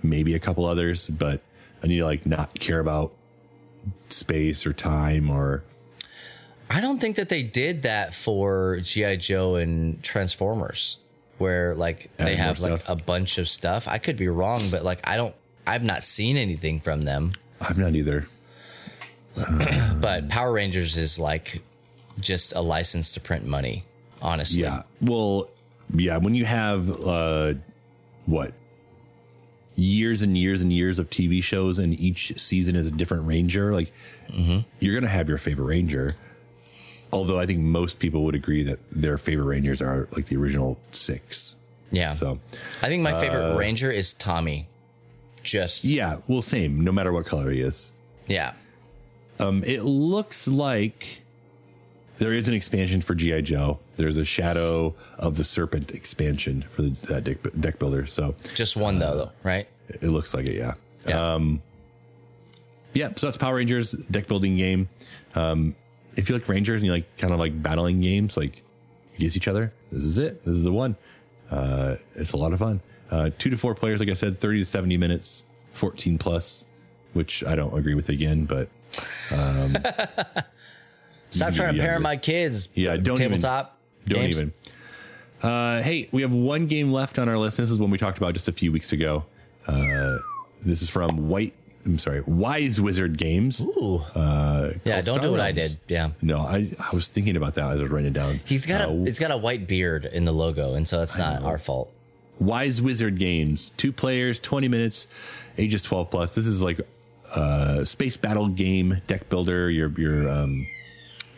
maybe 0.03 0.33
a 0.35 0.39
couple 0.39 0.65
others, 0.65 1.07
but 1.09 1.41
I 1.83 1.87
need 1.87 1.97
to 1.97 2.05
like 2.05 2.25
not 2.25 2.57
care 2.59 2.79
about 2.79 3.13
space 4.09 4.65
or 4.65 4.73
time 4.73 5.29
or 5.29 5.63
I 6.69 6.81
don't 6.81 6.99
think 6.99 7.15
that 7.15 7.29
they 7.29 7.43
did 7.43 7.83
that 7.83 8.13
for 8.13 8.79
GI 8.81 9.17
Joe 9.17 9.55
and 9.55 10.03
Transformers, 10.03 10.97
where 11.37 11.73
like 11.75 12.09
they 12.17 12.33
Add 12.33 12.37
more 12.37 12.37
have 12.45 12.59
like 12.59 12.81
stuff. 12.81 12.99
a 13.01 13.03
bunch 13.03 13.37
of 13.37 13.47
stuff. 13.47 13.87
I 13.87 13.99
could 13.99 14.17
be 14.17 14.27
wrong, 14.27 14.61
but 14.69 14.83
like 14.83 14.99
I 15.07 15.15
don't. 15.17 15.33
I've 15.65 15.83
not 15.83 16.03
seen 16.03 16.35
anything 16.35 16.79
from 16.81 17.01
them. 17.03 17.31
I'm 17.61 17.79
not 17.79 17.93
either. 17.95 18.27
But 20.01 20.29
Power 20.29 20.51
Rangers 20.51 20.97
is 20.97 21.19
like 21.19 21.61
just 22.19 22.53
a 22.55 22.61
license 22.61 23.11
to 23.13 23.19
print 23.19 23.45
money. 23.45 23.83
Honestly, 24.21 24.61
Yeah. 24.61 24.83
Well, 25.01 25.49
yeah, 25.93 26.17
when 26.17 26.35
you 26.35 26.45
have 26.45 26.89
uh 27.01 27.53
what 28.25 28.53
years 29.75 30.21
and 30.23 30.37
years 30.37 30.61
and 30.61 30.73
years 30.73 30.97
of 30.99 31.09
TV 31.09 31.41
shows 31.43 31.77
and 31.79 31.93
each 31.99 32.37
season 32.39 32.75
is 32.75 32.87
a 32.87 32.91
different 32.91 33.27
ranger, 33.27 33.73
like 33.73 33.91
you're 34.79 34.93
going 34.93 35.03
to 35.03 35.07
have 35.09 35.29
your 35.29 35.37
favorite 35.37 35.65
ranger. 35.65 36.15
Although 37.13 37.39
I 37.39 37.45
think 37.45 37.59
most 37.59 37.99
people 37.99 38.23
would 38.25 38.35
agree 38.35 38.63
that 38.63 38.79
their 38.91 39.17
favorite 39.17 39.45
rangers 39.45 39.81
are 39.81 40.09
like 40.11 40.25
the 40.25 40.35
original 40.35 40.77
6. 40.91 41.55
yeah. 41.91 42.11
So, 42.11 42.39
I 42.81 42.87
think 42.87 43.01
my 43.03 43.17
favorite 43.21 43.55
Ranger 43.57 43.89
is 43.89 44.13
Tommy. 44.13 44.67
Just 45.43 45.85
yeah, 45.85 46.15
yeah, 46.15 46.17
well 46.27 46.41
same, 46.41 46.81
no 46.83 46.91
matter 46.91 47.13
what 47.13 47.25
color 47.25 47.49
he 47.51 47.61
is. 47.61 47.93
Um, 49.39 49.63
it 49.63 49.83
looks 49.83 50.47
like 50.47 51.21
there 52.17 52.33
is 52.33 52.47
an 52.47 52.53
expansion 52.55 53.01
for 53.01 53.13
GI 53.13 53.43
Joe. 53.43 53.79
There's 53.95 54.17
a 54.17 54.25
Shadow 54.25 54.95
of 55.19 55.37
the 55.37 55.43
Serpent 55.43 55.91
expansion 55.91 56.63
for 56.63 56.81
the 56.83 56.89
that 57.07 57.23
deck, 57.23 57.37
deck 57.59 57.79
builder. 57.79 58.05
So 58.05 58.35
just 58.55 58.75
one 58.75 58.99
though, 58.99 59.17
though, 59.17 59.31
right? 59.43 59.67
it 59.89 60.09
looks 60.09 60.33
like 60.33 60.45
it, 60.45 60.55
yeah. 60.55 60.73
Yeah. 61.07 61.33
Yeah, 62.93 63.09
so 63.15 63.27
that's 63.27 63.37
Power 63.37 63.55
Rangers 63.55 63.91
deck 63.91 64.27
building 64.27 64.57
game. 64.57 64.89
Um, 65.35 65.75
if 66.15 66.29
you 66.29 66.35
like 66.35 66.49
Rangers 66.49 66.81
and 66.81 66.87
you 66.87 66.91
like 66.91 67.17
kind 67.17 67.31
of 67.31 67.37
like 67.39 67.61
battling 67.61 68.01
games, 68.01 68.35
like 68.35 68.63
against 69.15 69.37
each 69.37 69.47
other, 69.47 69.71
this 69.91 70.03
is 70.03 70.17
it. 70.17 70.43
This 70.45 70.55
is 70.55 70.63
the 70.63 70.71
one. 70.71 70.95
Uh, 71.51 71.97
it's 72.15 72.33
a 72.33 72.37
lot 72.37 72.53
of 72.53 72.59
fun. 72.59 72.81
Uh, 73.11 73.29
two 73.37 73.51
to 73.51 73.57
four 73.57 73.75
players, 73.75 73.99
like 73.99 74.09
I 74.09 74.15
said, 74.15 74.37
30 74.37 74.59
to 74.59 74.65
70 74.65 74.97
minutes, 74.97 75.45
14 75.73 76.17
plus, 76.17 76.65
which 77.13 77.43
I 77.43 77.55
don't 77.55 77.77
agree 77.77 77.93
with 77.93 78.09
again, 78.09 78.45
but 78.45 78.67
Stop 81.29 81.53
trying 81.53 81.75
to 81.75 81.79
parent 81.81 82.01
my 82.01 82.17
kids. 82.17 82.69
Yeah, 82.73 82.95
don't 82.97 83.19
even- 83.19 83.31
tabletop. 83.31 83.77
Don't 84.07 84.21
games. 84.21 84.39
even. 84.39 84.53
Uh, 85.41 85.81
hey, 85.83 86.07
we 86.11 86.21
have 86.21 86.31
one 86.33 86.65
game 86.67 86.91
left 86.91 87.19
on 87.19 87.27
our 87.29 87.37
list. 87.37 87.57
This 87.57 87.69
is 87.69 87.77
one 87.77 87.91
we 87.91 87.97
talked 87.97 88.17
about 88.17 88.33
just 88.33 88.47
a 88.47 88.51
few 88.53 88.71
weeks 88.71 88.91
ago. 88.93 89.25
Uh, 89.67 90.17
this 90.65 90.81
is 90.81 90.89
from 90.89 91.27
White. 91.29 91.53
I'm 91.85 91.99
sorry, 91.99 92.21
Wise 92.21 92.81
Wizard 92.81 93.17
Games. 93.17 93.61
Ooh. 93.61 94.01
Uh, 94.15 94.71
yeah, 94.83 94.95
don't 95.01 95.15
Star 95.15 95.23
do 95.23 95.31
what 95.31 95.39
I 95.39 95.51
did. 95.51 95.77
Yeah. 95.87 96.09
No, 96.21 96.39
I, 96.39 96.71
I 96.79 96.93
was 96.93 97.07
thinking 97.07 97.37
about 97.37 97.53
that 97.55 97.69
as 97.71 97.79
I 97.79 97.83
was 97.83 97.91
writing 97.91 98.09
it 98.09 98.13
down. 98.13 98.39
He's 98.45 98.65
got 98.65 98.81
Uh, 98.81 98.91
a 98.93 99.03
it's 99.03 99.19
got 99.19 99.31
a 99.31 99.37
white 99.37 99.67
beard 99.67 100.05
in 100.05 100.25
the 100.25 100.33
logo, 100.33 100.73
and 100.73 100.87
so 100.87 101.01
it's 101.01 101.17
not 101.17 101.43
our 101.43 101.57
fault. 101.57 101.91
Wise 102.39 102.81
Wizard 102.81 103.17
Games. 103.19 103.71
Two 103.77 103.91
players, 103.93 104.39
20 104.39 104.67
minutes, 104.67 105.07
ages 105.57 105.81
12 105.81 106.09
plus. 106.11 106.35
This 106.35 106.45
is 106.47 106.61
like 106.61 106.79
a 107.35 107.85
space 107.85 108.17
battle 108.17 108.47
game, 108.47 109.01
deck 109.07 109.29
builder. 109.29 109.69
Your 109.69 109.89
your 109.99 110.29
um 110.29 110.67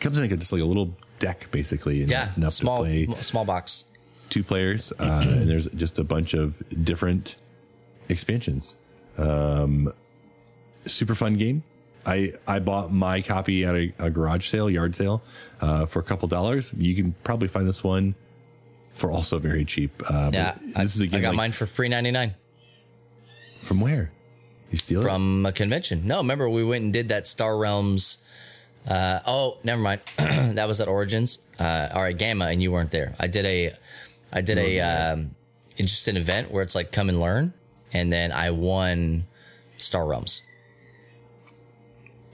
comes 0.00 0.16
in 0.16 0.24
like 0.24 0.32
a, 0.32 0.36
just 0.36 0.52
like 0.52 0.62
a 0.62 0.64
little 0.66 0.94
deck 1.18 1.50
basically, 1.50 2.00
and 2.02 2.10
Yeah, 2.10 2.26
it's 2.26 2.36
enough 2.36 2.52
small 2.54 2.78
to 2.78 3.06
play 3.06 3.06
small 3.20 3.44
box. 3.44 3.84
two 4.30 4.42
players. 4.42 4.92
Uh, 4.98 5.24
and 5.26 5.48
there's 5.50 5.66
just 5.68 5.98
a 5.98 6.04
bunch 6.04 6.34
of 6.34 6.62
different 6.84 7.36
expansions. 8.08 8.74
Um, 9.18 9.92
super 10.86 11.14
fun 11.14 11.34
game. 11.34 11.62
I, 12.06 12.32
I 12.46 12.60
bought 12.60 12.90
my 12.90 13.20
copy 13.20 13.64
at 13.66 13.74
a, 13.74 13.92
a 13.98 14.08
garage 14.10 14.46
sale, 14.48 14.70
yard 14.70 14.96
sale, 14.96 15.22
uh, 15.60 15.84
for 15.84 15.98
a 15.98 16.02
couple 16.02 16.28
dollars. 16.28 16.72
You 16.74 16.94
can 16.94 17.12
probably 17.24 17.48
find 17.48 17.68
this 17.68 17.84
one 17.84 18.14
for 18.92 19.10
also 19.12 19.38
very 19.38 19.66
cheap. 19.66 20.02
Uh, 20.08 20.30
Yeah, 20.32 20.56
I, 20.74 20.84
this 20.84 20.96
is 20.96 21.02
a 21.02 21.06
game 21.06 21.18
I 21.18 21.20
got 21.20 21.28
like- 21.30 21.36
mine 21.36 21.52
for 21.52 21.66
free 21.66 21.88
ninety 21.88 22.10
nine 22.10 22.34
From 23.60 23.80
where? 23.82 24.12
You 24.70 24.78
steal 24.78 25.00
it? 25.00 25.04
from 25.04 25.44
a 25.46 25.52
convention. 25.52 26.06
No, 26.06 26.18
remember 26.18 26.48
we 26.48 26.64
went 26.64 26.84
and 26.84 26.92
did 26.92 27.08
that 27.08 27.26
Star 27.26 27.56
Realms. 27.56 28.18
Uh, 28.86 29.20
oh, 29.26 29.58
never 29.64 29.80
mind. 29.82 30.00
that 30.16 30.66
was 30.66 30.80
at 30.80 30.88
Origins. 30.88 31.38
Uh, 31.58 31.88
all 31.92 32.02
right, 32.02 32.16
Gamma, 32.16 32.46
and 32.46 32.62
you 32.62 32.72
weren't 32.72 32.90
there. 32.90 33.14
I 33.18 33.26
did 33.26 33.44
a, 33.44 33.74
I 34.32 34.40
did 34.40 34.58
a 34.58 34.80
um, 34.80 35.34
just 35.76 36.08
an 36.08 36.16
event 36.16 36.50
where 36.50 36.62
it's 36.62 36.74
like 36.74 36.92
come 36.92 37.08
and 37.08 37.20
learn, 37.20 37.52
and 37.92 38.12
then 38.12 38.32
I 38.32 38.52
won 38.52 39.24
Star 39.76 40.06
Realms. 40.06 40.42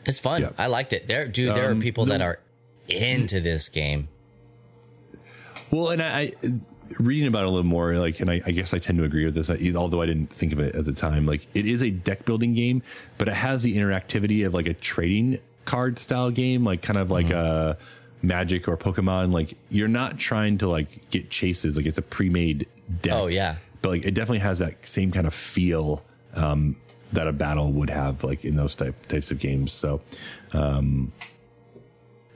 It's 0.04 0.20
fun. 0.20 0.48
I 0.56 0.66
liked 0.68 0.92
it. 0.92 1.08
There, 1.08 1.26
dude. 1.26 1.54
There 1.54 1.68
are 1.68 1.72
Um, 1.72 1.80
people 1.80 2.04
the- 2.04 2.12
that 2.12 2.20
are 2.22 2.38
into 2.88 3.40
this 3.40 3.68
game. 3.68 4.08
Well, 5.72 5.90
and 5.90 6.00
I, 6.00 6.20
I 6.20 6.32
reading 6.98 7.26
about 7.28 7.42
it 7.42 7.46
a 7.48 7.50
little 7.50 7.64
more, 7.66 7.96
like, 7.98 8.20
and 8.20 8.30
I, 8.30 8.40
I 8.46 8.50
guess 8.50 8.72
I 8.74 8.78
tend 8.78 8.98
to 8.98 9.04
agree 9.04 9.24
with 9.24 9.34
this, 9.34 9.50
I- 9.50 9.72
although 9.76 10.02
I 10.02 10.06
didn't 10.06 10.30
think 10.30 10.52
of 10.52 10.60
it 10.60 10.74
at 10.74 10.84
the 10.84 10.92
time. 10.92 11.26
Like, 11.26 11.46
it 11.54 11.66
is 11.66 11.82
a 11.82 11.90
deck 11.90 12.24
building 12.24 12.54
game, 12.54 12.82
but 13.18 13.28
it 13.28 13.34
has 13.34 13.62
the 13.62 13.76
interactivity 13.76 14.46
of 14.46 14.54
like 14.54 14.66
a 14.66 14.74
trading 14.74 15.38
card 15.64 15.98
style 15.98 16.30
game, 16.30 16.64
like 16.64 16.82
kind 16.82 16.98
of 16.98 17.10
like 17.10 17.30
a 17.30 17.76
Magic 18.22 18.66
or 18.68 18.76
Pokemon. 18.76 19.32
Like, 19.32 19.56
you're 19.70 19.88
not 19.88 20.18
trying 20.18 20.58
to 20.58 20.68
like 20.68 21.10
get 21.10 21.30
chases, 21.30 21.76
like 21.76 21.86
it's 21.86 21.98
a 21.98 22.02
pre-made 22.02 22.66
deck. 23.02 23.14
Oh, 23.14 23.26
yeah. 23.26 23.56
but 23.82 23.88
like 23.90 24.04
it 24.04 24.14
definitely 24.14 24.38
has 24.40 24.58
that 24.60 24.86
same 24.86 25.10
kind 25.12 25.26
of 25.26 25.34
feel 25.34 26.02
um, 26.34 26.76
that 27.12 27.26
a 27.28 27.32
battle 27.32 27.72
would 27.72 27.90
have, 27.90 28.24
like 28.24 28.44
in 28.44 28.56
those 28.56 28.74
type 28.74 28.94
types 29.08 29.30
of 29.30 29.38
games. 29.38 29.72
So, 29.72 30.00
um, 30.52 31.12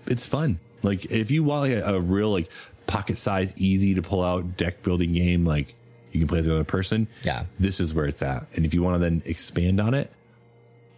it's 0.06 0.26
fun. 0.26 0.58
Like 0.82 1.04
if 1.10 1.30
you 1.30 1.44
want 1.44 1.70
like 1.70 1.82
a, 1.84 1.94
a 1.96 2.00
real 2.00 2.30
like 2.32 2.50
pocket 2.90 3.16
size, 3.18 3.54
easy 3.56 3.94
to 3.94 4.02
pull 4.02 4.22
out 4.22 4.56
deck 4.56 4.82
building 4.82 5.12
game, 5.12 5.44
like 5.46 5.74
you 6.12 6.18
can 6.20 6.28
play 6.28 6.38
with 6.38 6.46
another 6.46 6.64
person. 6.64 7.06
Yeah. 7.24 7.44
this 7.58 7.78
is 7.80 7.94
where 7.94 8.06
it's 8.06 8.20
at. 8.22 8.46
And 8.56 8.66
if 8.66 8.74
you 8.74 8.82
want 8.82 8.96
to 8.96 8.98
then 8.98 9.22
expand 9.24 9.80
on 9.80 9.94
it, 9.94 10.10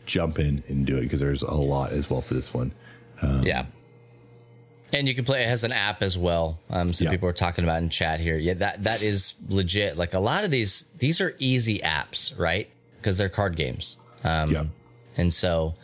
jump 0.06 0.38
in 0.38 0.62
and 0.68 0.86
do 0.86 0.96
it 0.96 1.02
because 1.02 1.20
there's 1.20 1.42
a 1.42 1.54
lot 1.54 1.92
as 1.92 2.08
well 2.10 2.20
for 2.20 2.34
this 2.34 2.52
one. 2.54 2.72
yeah. 3.42 3.66
And 4.94 5.08
you 5.08 5.14
can 5.14 5.24
play. 5.24 5.42
It 5.42 5.48
has 5.48 5.64
an 5.64 5.72
app 5.72 6.02
as 6.02 6.18
well. 6.18 6.58
Um, 6.68 6.92
some 6.92 7.06
Yeah. 7.06 7.12
people 7.12 7.26
are 7.28 7.32
talking 7.32 7.64
about 7.64 7.80
in 7.82 7.88
chat 7.88 8.20
here. 8.20 8.36
Yeah, 8.36 8.54
that 8.54 8.84
that 8.84 9.02
is 9.02 9.32
legit. 9.48 9.96
Like 9.96 10.12
a 10.12 10.18
lot 10.18 10.44
of 10.44 10.50
these, 10.50 10.84
these 10.98 11.18
are 11.22 11.34
easy 11.38 11.78
apps, 11.78 12.38
right? 12.38 12.68
Because 12.98 13.16
they're 13.16 13.30
card 13.30 13.56
games. 13.56 13.96
Um, 14.22 14.50
yeah, 14.50 14.64
And 15.16 15.32
so, 15.32 15.74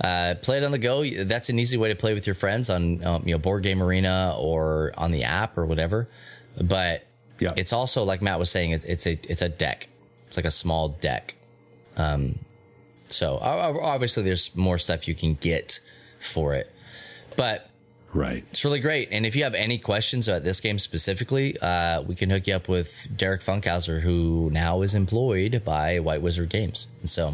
uh, 0.00 0.34
play 0.42 0.58
it 0.58 0.64
on 0.64 0.72
the 0.72 0.78
go. 0.78 1.04
That's 1.04 1.48
an 1.48 1.58
easy 1.58 1.76
way 1.76 1.88
to 1.88 1.94
play 1.94 2.14
with 2.14 2.26
your 2.26 2.34
friends 2.34 2.68
on, 2.70 3.04
um, 3.04 3.22
you 3.26 3.34
know, 3.34 3.38
Board 3.38 3.62
Game 3.62 3.82
Arena 3.82 4.34
or 4.38 4.92
on 4.96 5.12
the 5.12 5.24
app 5.24 5.56
or 5.56 5.66
whatever. 5.66 6.08
But 6.60 7.04
Yeah. 7.38 7.52
it's 7.56 7.72
also 7.72 8.04
like 8.04 8.20
Matt 8.22 8.38
was 8.38 8.50
saying, 8.50 8.72
it's, 8.72 8.84
it's 8.84 9.06
a 9.06 9.12
it's 9.28 9.42
a 9.42 9.48
deck. 9.48 9.88
It's 10.26 10.36
like 10.36 10.46
a 10.46 10.50
small 10.50 10.88
deck. 10.88 11.34
Um, 11.96 12.38
so 13.08 13.38
obviously, 13.40 14.24
there's 14.24 14.54
more 14.56 14.78
stuff 14.78 15.06
you 15.06 15.14
can 15.14 15.34
get 15.34 15.78
for 16.18 16.54
it, 16.54 16.72
but 17.36 17.70
right. 18.12 18.44
it's 18.50 18.64
really 18.64 18.80
great. 18.80 19.10
And 19.12 19.24
if 19.24 19.36
you 19.36 19.44
have 19.44 19.54
any 19.54 19.78
questions 19.78 20.26
about 20.26 20.42
this 20.42 20.60
game 20.60 20.80
specifically, 20.80 21.56
uh, 21.60 22.02
we 22.02 22.16
can 22.16 22.30
hook 22.30 22.48
you 22.48 22.54
up 22.54 22.68
with 22.68 23.06
Derek 23.16 23.42
Funkhauser, 23.42 24.00
who 24.00 24.50
now 24.52 24.82
is 24.82 24.94
employed 24.94 25.62
by 25.64 26.00
White 26.00 26.22
Wizard 26.22 26.48
Games. 26.48 26.88
And 27.00 27.08
so. 27.08 27.30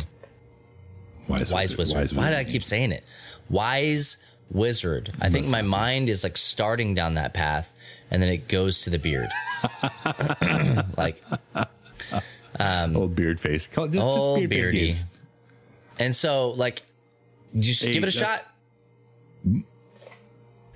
Wise, 1.31 1.53
Wise 1.53 1.77
Wizard. 1.77 1.97
Wise 1.97 2.15
Why 2.15 2.31
did 2.31 2.39
I 2.39 2.45
keep 2.45 2.63
saying 2.63 2.93
it? 2.93 3.05
Wise 3.49 4.17
Wizard. 4.51 5.13
I 5.21 5.31
think 5.31 5.49
my 5.49 5.63
mind 5.63 6.09
is 6.11 6.23
like 6.25 6.37
starting 6.37 6.95
down 6.95 7.15
that 7.15 7.33
path 7.35 7.73
and 8.11 8.23
then 8.23 8.29
it 8.29 8.49
goes 8.49 8.83
to 8.83 8.91
the 8.91 8.99
beard. 8.99 9.29
like, 10.97 11.23
old 12.95 13.15
beard 13.15 13.41
face. 13.41 13.69
Call 13.69 13.85
it 13.85 13.93
just, 13.93 14.07
just 14.07 14.19
oh, 14.19 14.37
beard 14.37 14.51
beardy. 14.51 14.87
games. 14.89 15.05
And 15.99 16.17
so, 16.17 16.51
like, 16.51 16.83
just 17.59 17.85
Hey, 17.85 17.93
give 17.93 18.03
it 18.05 18.15
a 18.15 18.19
that- 18.19 18.45
shot. 19.45 19.65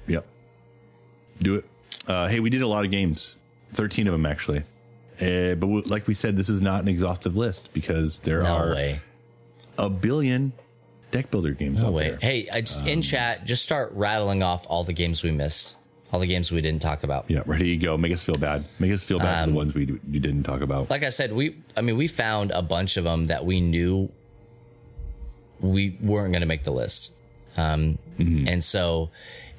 Yep. 0.06 0.26
Do 1.40 1.54
it. 1.56 1.64
Uh, 2.06 2.28
hey, 2.28 2.40
we 2.40 2.50
did 2.50 2.62
a 2.62 2.66
lot 2.68 2.84
of 2.84 2.90
games, 2.90 3.34
13 3.72 4.06
of 4.06 4.12
them 4.12 4.26
actually. 4.26 4.58
Uh, 5.20 5.54
but 5.54 5.60
w- 5.62 5.82
like 5.86 6.06
we 6.06 6.14
said, 6.14 6.36
this 6.36 6.48
is 6.48 6.60
not 6.60 6.82
an 6.82 6.88
exhaustive 6.88 7.36
list 7.36 7.72
because 7.72 8.18
there 8.20 8.42
No 8.42 8.54
are 8.56 8.74
way. 8.74 9.00
A 9.78 9.88
billion 9.90 10.52
deck 11.10 11.30
builder 11.30 11.52
games 11.52 11.82
out 11.84 11.96
there. 11.96 12.18
Hey, 12.20 12.46
I 12.52 12.60
just 12.60 12.82
Um, 12.82 12.88
in 12.88 13.02
chat, 13.02 13.44
just 13.44 13.62
start 13.62 13.92
rattling 13.94 14.42
off 14.42 14.66
all 14.68 14.84
the 14.84 14.92
games 14.92 15.22
we 15.22 15.30
missed, 15.30 15.76
all 16.12 16.20
the 16.20 16.26
games 16.26 16.50
we 16.50 16.60
didn't 16.60 16.82
talk 16.82 17.02
about. 17.04 17.30
Yeah, 17.30 17.42
ready 17.46 17.76
to 17.76 17.84
go. 17.84 17.96
Make 17.96 18.12
us 18.12 18.24
feel 18.24 18.36
bad. 18.36 18.64
Make 18.78 18.92
us 18.92 19.04
feel 19.04 19.18
bad 19.18 19.38
for 19.38 19.42
Um, 19.44 19.50
the 19.50 19.56
ones 19.56 19.74
we 19.74 19.86
you 20.10 20.20
didn't 20.20 20.42
talk 20.44 20.60
about. 20.60 20.90
like 20.90 21.02
I 21.04 21.10
said, 21.10 21.32
we 21.32 21.56
I 21.76 21.80
mean 21.82 21.96
we 21.96 22.06
found 22.08 22.50
a 22.50 22.62
bunch 22.62 22.96
of 22.96 23.04
them 23.04 23.26
that 23.28 23.44
we 23.44 23.60
knew 23.60 24.10
we 25.60 25.96
weren't 26.00 26.32
going 26.32 26.40
to 26.42 26.46
make 26.46 26.64
the 26.64 26.72
list. 26.72 27.12
Um, 27.56 27.98
And 28.18 28.62
so 28.62 29.10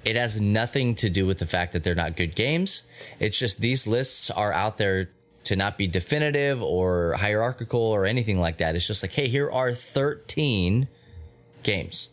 it 0.04 0.16
has 0.16 0.40
nothing 0.40 0.96
to 0.96 1.10
do 1.10 1.26
with 1.26 1.40
the 1.40 1.46
fact 1.48 1.74
that 1.74 1.84
they're 1.84 1.96
not 1.96 2.16
good 2.16 2.36
games. 2.36 2.84
It's 3.20 3.40
just 3.40 3.60
these 3.60 3.88
lists 3.88 4.30
are 4.30 4.52
out 4.54 4.78
there 4.78 5.10
to 5.46 5.56
not 5.56 5.78
be 5.78 5.88
definitive 5.88 6.62
or 6.62 7.14
hierarchical 7.14 7.80
or 7.80 8.06
anything 8.06 8.40
like 8.40 8.58
that. 8.58 8.76
It's 8.76 8.86
just 8.86 9.04
like, 9.04 9.14
hey, 9.14 9.28
here 9.28 9.50
are 9.50 9.74
13 9.74 10.88
games. 11.64 12.10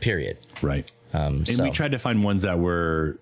Period. 0.00 0.38
right. 0.62 0.90
Um, 1.14 1.38
And 1.38 1.48
so 1.48 1.62
we 1.64 1.70
tried 1.70 1.92
to 1.92 1.98
find 1.98 2.24
ones 2.24 2.42
that 2.42 2.58
were 2.58 3.18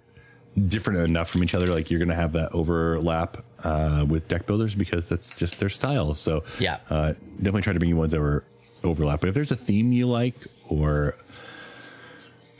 different 0.69 1.01
enough 1.01 1.29
from 1.29 1.43
each 1.43 1.55
other. 1.55 1.67
Like 1.67 1.91
you're 1.91 1.99
going 1.99 2.09
to 2.09 2.15
have 2.15 2.33
that 2.33 2.53
overlap 2.53 3.39
uh, 3.65 4.05
with 4.09 4.29
deck 4.29 4.47
builders 4.47 4.75
because 4.75 5.09
that's 5.09 5.39
just 5.39 5.59
their 5.59 5.69
style. 5.69 6.15
So 6.15 6.45
Yeah. 6.59 6.79
uh, 6.89 7.15
definitely 7.37 7.63
try 7.63 7.73
to 7.73 7.79
bring 7.79 7.89
you 7.91 7.97
ones 7.97 8.13
that 8.13 8.21
were 8.21 8.45
overlap. 8.85 9.21
But 9.21 9.29
if 9.31 9.35
there's 9.35 9.51
a 9.51 9.57
theme 9.57 9.93
you 9.93 10.07
like 10.07 10.37
or 10.69 11.17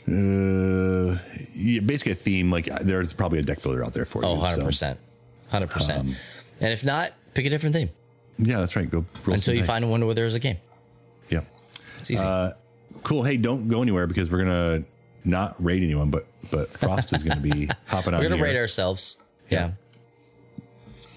uh, 0.07 1.17
yeah, 1.55 1.79
basically 1.81 2.11
a 2.11 2.15
theme, 2.15 2.51
like 2.51 2.65
there's 2.81 3.13
probably 3.13 3.39
a 3.39 3.43
deck 3.43 3.61
builder 3.61 3.85
out 3.85 3.93
there 3.93 4.05
for 4.05 4.25
oh, 4.25 4.35
you. 4.35 4.41
100%. 4.41 4.97
100%. 5.51 5.99
Um, 5.99 6.11
and 6.61 6.71
if 6.71 6.85
not, 6.85 7.11
pick 7.33 7.45
a 7.45 7.49
different 7.49 7.75
theme 7.75 7.89
Yeah, 8.37 8.59
that's 8.59 8.75
right. 8.77 8.89
Go 8.89 9.03
until 9.25 9.53
you 9.53 9.59
dice. 9.61 9.67
find 9.67 9.89
one 9.91 10.05
where 10.05 10.15
there's 10.15 10.35
a 10.35 10.39
game. 10.39 10.57
Yeah. 11.29 11.41
It's 11.99 12.09
easy. 12.11 12.23
Uh, 12.23 12.51
Cool. 13.03 13.23
Hey, 13.23 13.35
don't 13.37 13.67
go 13.67 13.81
anywhere 13.81 14.05
because 14.05 14.29
we're 14.31 14.39
gonna 14.43 14.83
not 15.25 15.55
rate 15.63 15.81
anyone, 15.81 16.11
but 16.11 16.27
but 16.51 16.69
Frost 16.69 17.13
is 17.13 17.23
gonna 17.23 17.39
be 17.41 17.67
hopping 17.87 18.13
on 18.13 18.19
We're 18.19 18.29
going 18.29 18.31
to 18.31 18.35
here. 18.37 18.45
rate 18.45 18.57
ourselves. 18.57 19.17
yeah. 19.49 19.71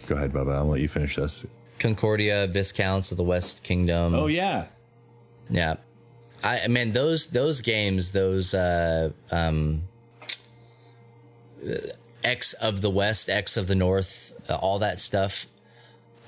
Go 0.07 0.15
ahead, 0.17 0.33
Bubba. 0.33 0.55
I'll 0.55 0.67
let 0.67 0.81
you 0.81 0.89
finish 0.89 1.17
this. 1.17 1.45
Concordia, 1.79 2.47
Viscounts 2.47 3.11
of 3.11 3.17
the 3.19 3.23
West 3.25 3.63
Kingdom. 3.65 4.15
Oh 4.15 4.27
yeah. 4.29 4.67
yeah. 5.51 5.75
I 6.43 6.61
I 6.61 6.69
mean 6.69 6.93
those 6.93 7.27
those 7.29 7.61
games, 7.61 8.13
those 8.13 8.55
uh 8.55 9.11
um 9.31 9.83
X 12.23 12.53
of 12.55 12.81
the 12.81 12.91
West, 12.91 13.29
X 13.29 13.57
of 13.57 13.67
the 13.67 13.75
North, 13.75 14.33
uh, 14.33 14.34
all 14.51 14.81
that 14.81 15.01
stuff. 15.01 15.47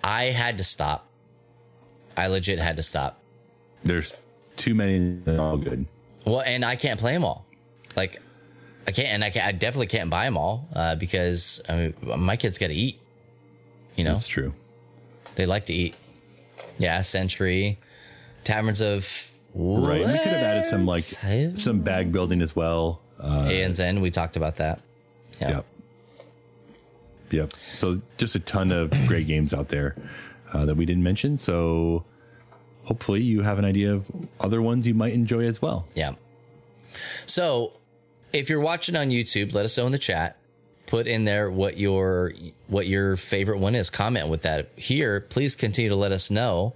I 0.02 0.24
had 0.24 0.58
to 0.58 0.64
stop. 0.64 1.06
I 2.16 2.28
legit 2.28 2.58
had 2.58 2.76
to 2.76 2.82
stop. 2.82 3.20
There's 3.84 4.20
too 4.56 4.74
many. 4.74 5.20
They're 5.24 5.40
all 5.40 5.58
good. 5.58 5.86
Well, 6.24 6.40
and 6.40 6.64
I 6.64 6.76
can't 6.76 6.98
play 6.98 7.12
them 7.12 7.24
all. 7.24 7.44
Like 7.94 8.20
I 8.86 8.92
can't, 8.92 9.08
and 9.08 9.24
I, 9.24 9.30
can't, 9.30 9.46
I 9.46 9.52
definitely 9.52 9.88
can't 9.88 10.10
buy 10.10 10.24
them 10.24 10.36
all 10.36 10.68
uh, 10.74 10.94
because 10.96 11.60
I 11.68 11.76
mean, 11.76 11.94
my 12.18 12.36
kids 12.36 12.58
got 12.58 12.68
to 12.68 12.74
eat. 12.74 13.00
You 13.96 14.04
know, 14.04 14.12
That's 14.12 14.26
true. 14.26 14.52
they 15.36 15.46
like 15.46 15.66
to 15.66 15.74
eat. 15.74 15.94
Yeah, 16.78 17.00
Century, 17.00 17.78
Taverns 18.44 18.82
of 18.82 19.30
Right. 19.58 20.00
We 20.00 20.12
could 20.18 20.20
have 20.20 20.42
added 20.42 20.64
some 20.64 20.84
like 20.84 21.02
some 21.02 21.80
bag 21.80 22.12
building 22.12 22.42
as 22.42 22.54
well. 22.54 23.00
Uh, 23.18 23.46
ANZ. 23.48 24.00
We 24.00 24.10
talked 24.10 24.36
about 24.36 24.56
that. 24.56 24.80
Yeah. 25.40 25.48
Yep. 25.48 25.66
Yep. 27.30 27.52
So 27.52 28.00
just 28.18 28.34
a 28.34 28.40
ton 28.40 28.70
of 28.72 28.90
great 29.06 29.26
games 29.26 29.52
out 29.52 29.68
there 29.68 29.96
uh, 30.52 30.64
that 30.64 30.76
we 30.76 30.86
didn't 30.86 31.02
mention. 31.02 31.38
So 31.38 32.04
hopefully 32.84 33.22
you 33.22 33.42
have 33.42 33.58
an 33.58 33.64
idea 33.64 33.92
of 33.92 34.10
other 34.40 34.62
ones 34.62 34.86
you 34.86 34.94
might 34.94 35.12
enjoy 35.12 35.44
as 35.44 35.60
well. 35.60 35.86
Yeah. 35.94 36.14
So, 37.26 37.72
if 38.32 38.48
you're 38.48 38.60
watching 38.60 38.96
on 38.96 39.10
YouTube, 39.10 39.54
let 39.54 39.64
us 39.64 39.76
know 39.76 39.86
in 39.86 39.92
the 39.92 39.98
chat. 39.98 40.38
Put 40.86 41.06
in 41.06 41.24
there 41.24 41.50
what 41.50 41.78
your 41.78 42.32
what 42.68 42.86
your 42.86 43.16
favorite 43.16 43.58
one 43.58 43.74
is. 43.74 43.90
Comment 43.90 44.28
with 44.28 44.42
that. 44.42 44.70
Here, 44.76 45.20
please 45.20 45.56
continue 45.56 45.90
to 45.90 45.96
let 45.96 46.12
us 46.12 46.30
know. 46.30 46.74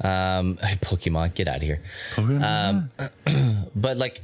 Um, 0.00 0.56
Pokemon, 0.80 1.34
get 1.34 1.48
out 1.48 1.56
of 1.56 1.62
here. 1.62 1.82
Um, 2.16 2.90
but 3.74 3.96
like, 3.96 4.22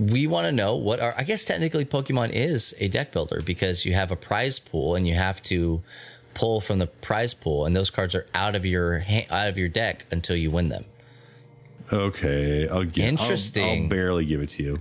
we 0.00 0.26
want 0.26 0.46
to 0.46 0.52
know 0.52 0.76
what 0.76 1.00
are. 1.00 1.14
I 1.16 1.24
guess 1.24 1.44
technically, 1.44 1.84
Pokemon 1.84 2.30
is 2.32 2.74
a 2.78 2.88
deck 2.88 3.12
builder 3.12 3.42
because 3.44 3.84
you 3.84 3.92
have 3.94 4.10
a 4.10 4.16
prize 4.16 4.58
pool 4.58 4.94
and 4.94 5.06
you 5.06 5.14
have 5.14 5.42
to 5.44 5.82
pull 6.34 6.60
from 6.60 6.78
the 6.78 6.86
prize 6.86 7.34
pool, 7.34 7.66
and 7.66 7.76
those 7.76 7.90
cards 7.90 8.14
are 8.14 8.26
out 8.34 8.54
of 8.56 8.64
your 8.64 9.02
out 9.30 9.48
of 9.48 9.58
your 9.58 9.68
deck 9.68 10.06
until 10.10 10.36
you 10.36 10.50
win 10.50 10.68
them. 10.70 10.84
Okay. 11.92 12.68
I'll 12.68 12.84
give, 12.84 13.04
I'll- 13.04 13.08
Interesting. 13.10 13.82
I'll 13.84 13.88
barely 13.88 14.24
give 14.24 14.40
it 14.40 14.48
to 14.50 14.62
you. 14.62 14.76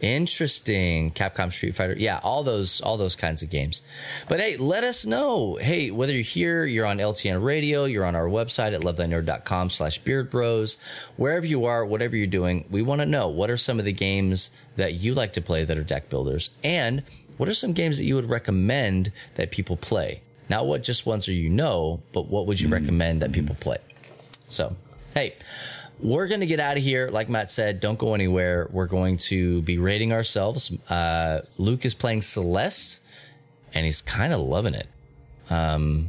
Interesting. 0.00 1.10
Capcom 1.10 1.52
Street 1.52 1.74
Fighter. 1.74 1.94
Yeah, 1.98 2.20
all 2.22 2.42
those 2.42 2.80
all 2.80 2.96
those 2.96 3.16
kinds 3.16 3.42
of 3.42 3.50
games. 3.50 3.82
But 4.28 4.40
hey, 4.40 4.56
let 4.56 4.82
us 4.82 5.04
know. 5.04 5.56
Hey, 5.56 5.90
whether 5.90 6.12
you're 6.12 6.22
here, 6.22 6.64
you're 6.64 6.86
on 6.86 6.98
LTN 6.98 7.44
radio, 7.44 7.84
you're 7.84 8.04
on 8.04 8.16
our 8.16 8.26
website 8.26 8.74
at 8.74 8.80
lovethynerd.com 8.80 9.70
slash 9.70 9.98
beard 9.98 10.30
bros, 10.30 10.78
wherever 11.16 11.46
you 11.46 11.66
are, 11.66 11.84
whatever 11.84 12.16
you're 12.16 12.26
doing, 12.26 12.64
we 12.70 12.82
want 12.82 13.00
to 13.00 13.06
know 13.06 13.28
what 13.28 13.50
are 13.50 13.56
some 13.56 13.78
of 13.78 13.84
the 13.84 13.92
games 13.92 14.50
that 14.76 14.94
you 14.94 15.12
like 15.12 15.32
to 15.32 15.42
play 15.42 15.64
that 15.64 15.76
are 15.76 15.84
deck 15.84 16.08
builders 16.08 16.50
and 16.64 17.02
what 17.40 17.48
are 17.48 17.54
some 17.54 17.72
games 17.72 17.96
that 17.96 18.04
you 18.04 18.16
would 18.16 18.28
recommend 18.28 19.12
that 19.36 19.50
people 19.50 19.76
play? 19.76 20.20
Not 20.50 20.66
what 20.66 20.82
just 20.82 21.06
ones 21.06 21.26
are 21.26 21.32
you 21.32 21.48
know, 21.48 22.02
but 22.12 22.26
what 22.26 22.46
would 22.46 22.60
you 22.60 22.66
mm-hmm. 22.66 22.74
recommend 22.74 23.22
that 23.22 23.32
people 23.32 23.54
play? 23.54 23.78
So, 24.46 24.76
hey, 25.14 25.36
we're 26.02 26.28
going 26.28 26.40
to 26.40 26.46
get 26.46 26.60
out 26.60 26.76
of 26.76 26.82
here. 26.82 27.08
Like 27.08 27.28
Matt 27.28 27.50
said, 27.50 27.80
don't 27.80 27.98
go 27.98 28.14
anywhere. 28.14 28.68
We're 28.70 28.86
going 28.86 29.16
to 29.18 29.62
be 29.62 29.78
rating 29.78 30.12
ourselves. 30.12 30.72
Uh, 30.88 31.40
Luke 31.58 31.84
is 31.84 31.94
playing 31.94 32.22
Celeste, 32.22 33.00
and 33.74 33.84
he's 33.84 34.00
kind 34.02 34.32
of 34.32 34.40
loving 34.40 34.74
it. 34.74 34.88
Um, 35.50 36.08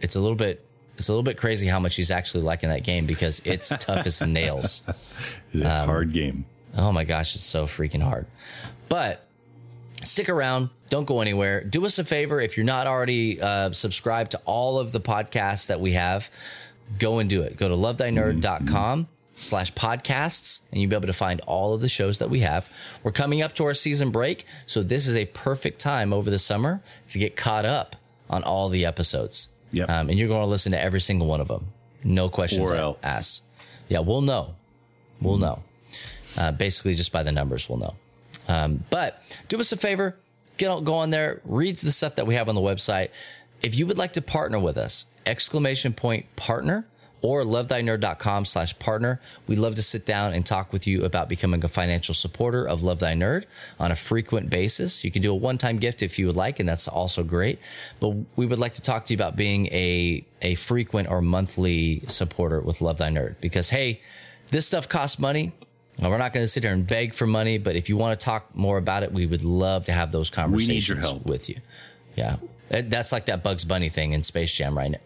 it's 0.00 0.16
a 0.16 0.20
little 0.20 0.36
bit 0.36 0.64
it's 0.98 1.08
a 1.08 1.12
little 1.12 1.22
bit 1.22 1.36
crazy 1.36 1.68
how 1.68 1.78
much 1.78 1.94
he's 1.94 2.10
actually 2.10 2.42
liking 2.42 2.70
that 2.70 2.82
game 2.82 3.06
because 3.06 3.40
it's 3.44 3.68
tough 3.78 4.04
as 4.04 4.20
nails. 4.20 4.82
It's 5.52 5.64
a 5.64 5.86
hard 5.86 6.12
game. 6.12 6.44
Oh 6.76 6.90
my 6.90 7.04
gosh, 7.04 7.36
it's 7.36 7.44
so 7.44 7.66
freaking 7.66 8.02
hard. 8.02 8.26
But 8.88 9.24
stick 10.02 10.28
around. 10.28 10.70
Don't 10.90 11.04
go 11.04 11.20
anywhere. 11.20 11.62
Do 11.62 11.86
us 11.86 11.98
a 11.98 12.04
favor 12.04 12.40
if 12.40 12.56
you're 12.56 12.66
not 12.66 12.86
already 12.86 13.40
uh, 13.40 13.70
subscribed 13.72 14.32
to 14.32 14.40
all 14.44 14.78
of 14.78 14.90
the 14.90 15.00
podcasts 15.00 15.68
that 15.68 15.80
we 15.80 15.92
have. 15.92 16.28
Go 16.98 17.18
and 17.18 17.28
do 17.28 17.42
it. 17.42 17.56
Go 17.56 17.68
to 17.68 17.74
lovethynerd.com 17.74 19.08
slash 19.34 19.72
podcasts 19.74 20.62
and 20.72 20.80
you'll 20.80 20.90
be 20.90 20.96
able 20.96 21.06
to 21.06 21.12
find 21.12 21.40
all 21.42 21.74
of 21.74 21.80
the 21.80 21.88
shows 21.88 22.18
that 22.18 22.30
we 22.30 22.40
have. 22.40 22.68
We're 23.02 23.12
coming 23.12 23.42
up 23.42 23.54
to 23.56 23.64
our 23.64 23.74
season 23.74 24.10
break, 24.10 24.46
so 24.66 24.82
this 24.82 25.06
is 25.06 25.16
a 25.16 25.26
perfect 25.26 25.80
time 25.80 26.12
over 26.12 26.30
the 26.30 26.38
summer 26.38 26.82
to 27.08 27.18
get 27.18 27.36
caught 27.36 27.64
up 27.64 27.96
on 28.28 28.42
all 28.42 28.68
the 28.68 28.84
episodes. 28.84 29.48
Yep. 29.70 29.88
Um, 29.88 30.08
and 30.10 30.18
you're 30.18 30.28
going 30.28 30.42
to 30.42 30.46
listen 30.46 30.72
to 30.72 30.80
every 30.80 31.00
single 31.00 31.26
one 31.26 31.40
of 31.40 31.48
them. 31.48 31.66
No 32.04 32.28
questions 32.28 32.70
asked. 33.02 33.42
Yeah, 33.88 34.00
we'll 34.00 34.22
know. 34.22 34.54
We'll 35.20 35.38
know. 35.38 35.62
Uh, 36.38 36.52
basically, 36.52 36.94
just 36.94 37.12
by 37.12 37.22
the 37.22 37.32
numbers, 37.32 37.68
we'll 37.68 37.78
know. 37.78 37.94
Um, 38.46 38.84
but 38.90 39.20
do 39.48 39.60
us 39.60 39.72
a 39.72 39.76
favor, 39.76 40.16
get 40.56 40.68
on, 40.70 40.84
go 40.84 40.94
on 40.94 41.10
there, 41.10 41.40
read 41.44 41.76
the 41.76 41.92
stuff 41.92 42.14
that 42.16 42.26
we 42.26 42.34
have 42.34 42.48
on 42.48 42.54
the 42.54 42.60
website. 42.60 43.10
If 43.62 43.74
you 43.74 43.86
would 43.86 43.98
like 43.98 44.12
to 44.14 44.22
partner 44.22 44.58
with 44.58 44.78
us, 44.78 45.06
exclamation 45.28 45.92
point 45.92 46.24
partner 46.36 46.86
or 47.20 47.42
lovethynerd.com 47.42 48.44
slash 48.44 48.78
partner. 48.78 49.20
We'd 49.46 49.58
love 49.58 49.74
to 49.74 49.82
sit 49.82 50.06
down 50.06 50.32
and 50.32 50.46
talk 50.46 50.72
with 50.72 50.86
you 50.86 51.04
about 51.04 51.28
becoming 51.28 51.64
a 51.64 51.68
financial 51.68 52.14
supporter 52.14 52.64
of 52.66 52.82
Love 52.82 53.00
Thy 53.00 53.14
Nerd 53.14 53.44
on 53.78 53.90
a 53.90 53.96
frequent 53.96 54.50
basis. 54.50 55.04
You 55.04 55.10
can 55.10 55.20
do 55.20 55.32
a 55.32 55.34
one-time 55.34 55.78
gift 55.78 56.02
if 56.02 56.18
you 56.18 56.26
would 56.26 56.36
like, 56.36 56.60
and 56.60 56.68
that's 56.68 56.86
also 56.86 57.24
great. 57.24 57.58
But 57.98 58.14
we 58.36 58.46
would 58.46 58.60
like 58.60 58.74
to 58.74 58.82
talk 58.82 59.06
to 59.06 59.12
you 59.12 59.16
about 59.16 59.34
being 59.34 59.66
a, 59.66 60.24
a 60.42 60.54
frequent 60.54 61.10
or 61.10 61.20
monthly 61.20 62.02
supporter 62.06 62.60
with 62.60 62.80
Love 62.80 62.98
Thy 62.98 63.08
Nerd 63.08 63.34
because, 63.40 63.68
hey, 63.70 64.00
this 64.50 64.66
stuff 64.66 64.88
costs 64.88 65.18
money. 65.18 65.52
Now, 65.98 66.10
we're 66.10 66.18
not 66.18 66.32
going 66.32 66.44
to 66.44 66.48
sit 66.48 66.62
here 66.62 66.72
and 66.72 66.86
beg 66.86 67.14
for 67.14 67.26
money, 67.26 67.58
but 67.58 67.74
if 67.74 67.88
you 67.88 67.96
want 67.96 68.18
to 68.18 68.24
talk 68.24 68.54
more 68.54 68.78
about 68.78 69.02
it, 69.02 69.12
we 69.12 69.26
would 69.26 69.42
love 69.42 69.86
to 69.86 69.92
have 69.92 70.12
those 70.12 70.30
conversations 70.30 71.00
help. 71.00 71.26
with 71.26 71.48
you. 71.48 71.56
Yeah. 72.14 72.36
That's 72.70 73.10
like 73.10 73.26
that 73.26 73.42
Bugs 73.42 73.64
Bunny 73.64 73.88
thing 73.88 74.12
in 74.12 74.22
Space 74.22 74.52
Jam 74.52 74.78
right 74.78 74.92
now. 74.92 74.98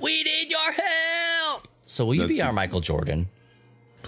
We 0.00 0.22
need 0.22 0.50
your 0.50 0.72
help. 0.72 1.68
So 1.86 2.04
will 2.04 2.14
you 2.14 2.26
be 2.28 2.40
our 2.42 2.52
Michael 2.52 2.80
Jordan 2.80 3.28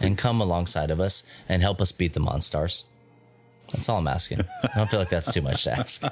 and 0.01 0.17
come 0.17 0.41
alongside 0.41 0.91
of 0.91 1.01
us 1.01 1.25
and 1.49 1.63
help 1.63 1.81
us 1.81 1.93
beat 1.93 2.13
the 2.13 2.21
Monstars? 2.21 2.85
That's 3.73 3.89
all 3.89 3.99
I'm 3.99 4.09
asking. 4.09 4.41
I 4.63 4.79
don't 4.79 4.91
feel 4.91 5.01
like 5.01 5.09
that's 5.09 5.33
too 5.33 5.43
much 5.43 5.65
to 5.65 5.73
ask. 5.73 6.03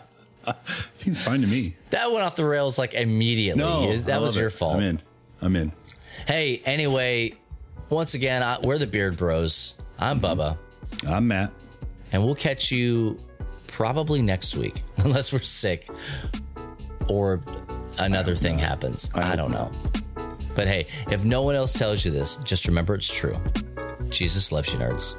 Seems 0.94 1.20
fine 1.20 1.42
to 1.42 1.46
me. 1.46 1.76
That 1.90 2.11
went 2.11 2.24
off 2.24 2.36
the 2.36 2.44
rails 2.44 2.78
like 2.78 2.94
immediately. 2.94 3.62
No, 3.62 3.96
that 3.98 4.20
was 4.20 4.36
your 4.36 4.48
it. 4.48 4.53
fault. 4.53 4.76
I'm 4.76 4.82
in. 4.82 5.03
I'm 5.42 5.57
in. 5.57 5.72
Hey, 6.26 6.62
anyway, 6.64 7.34
once 7.88 8.14
again, 8.14 8.42
I, 8.42 8.59
we're 8.62 8.78
the 8.78 8.86
Beard 8.86 9.16
Bros. 9.16 9.76
I'm 9.98 10.20
mm-hmm. 10.20 10.40
Bubba. 10.40 10.59
I'm 11.07 11.28
Matt. 11.28 11.53
and 12.12 12.24
we'll 12.24 12.34
catch 12.34 12.72
you 12.72 13.20
probably 13.66 14.22
next 14.22 14.57
week, 14.57 14.82
unless 14.98 15.32
we're 15.32 15.40
sick 15.40 15.88
or 17.09 17.40
another 17.99 18.34
thing 18.34 18.59
happens. 18.59 19.11
I, 19.14 19.22
hope 19.22 19.36
don't 19.36 19.53
know. 19.53 19.70
But 20.55 20.66
hey, 20.68 20.86
if 21.11 21.24
no 21.24 21.43
one 21.43 21.55
else 21.55 21.72
tells 21.72 22.05
you 22.05 22.11
this, 22.11 22.36
just 22.36 22.66
remember 22.66 22.95
it's 22.95 23.12
true. 23.12 23.36
Jesus 24.09 24.53
loves 24.53 24.72
you, 24.72 24.78
nerds. 24.78 25.16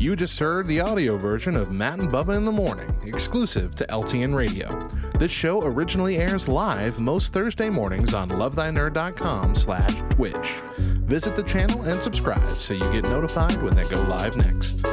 You 0.00 0.16
just 0.16 0.38
heard 0.38 0.66
the 0.66 0.80
audio 0.80 1.18
version 1.18 1.56
of 1.56 1.72
Matt 1.72 2.00
and 2.00 2.08
Bubba 2.08 2.34
in 2.34 2.46
the 2.46 2.52
Morning, 2.52 2.90
exclusive 3.04 3.74
to 3.76 3.86
LTN 3.86 4.34
Radio. 4.34 4.88
This 5.18 5.30
show 5.30 5.62
originally 5.62 6.16
airs 6.16 6.48
live 6.48 7.00
most 7.00 7.34
Thursday 7.34 7.68
mornings 7.68 8.14
on 8.14 8.30
lovethynerd.com 8.30 9.54
slash 9.54 9.94
Twitch. 10.14 10.54
Visit 10.78 11.36
the 11.36 11.42
channel 11.42 11.82
and 11.82 12.02
subscribe 12.02 12.56
so 12.58 12.72
you 12.72 12.90
get 12.92 13.02
notified 13.02 13.62
when 13.62 13.74
they 13.74 13.84
go 13.84 14.00
live 14.04 14.36
next. 14.36 14.86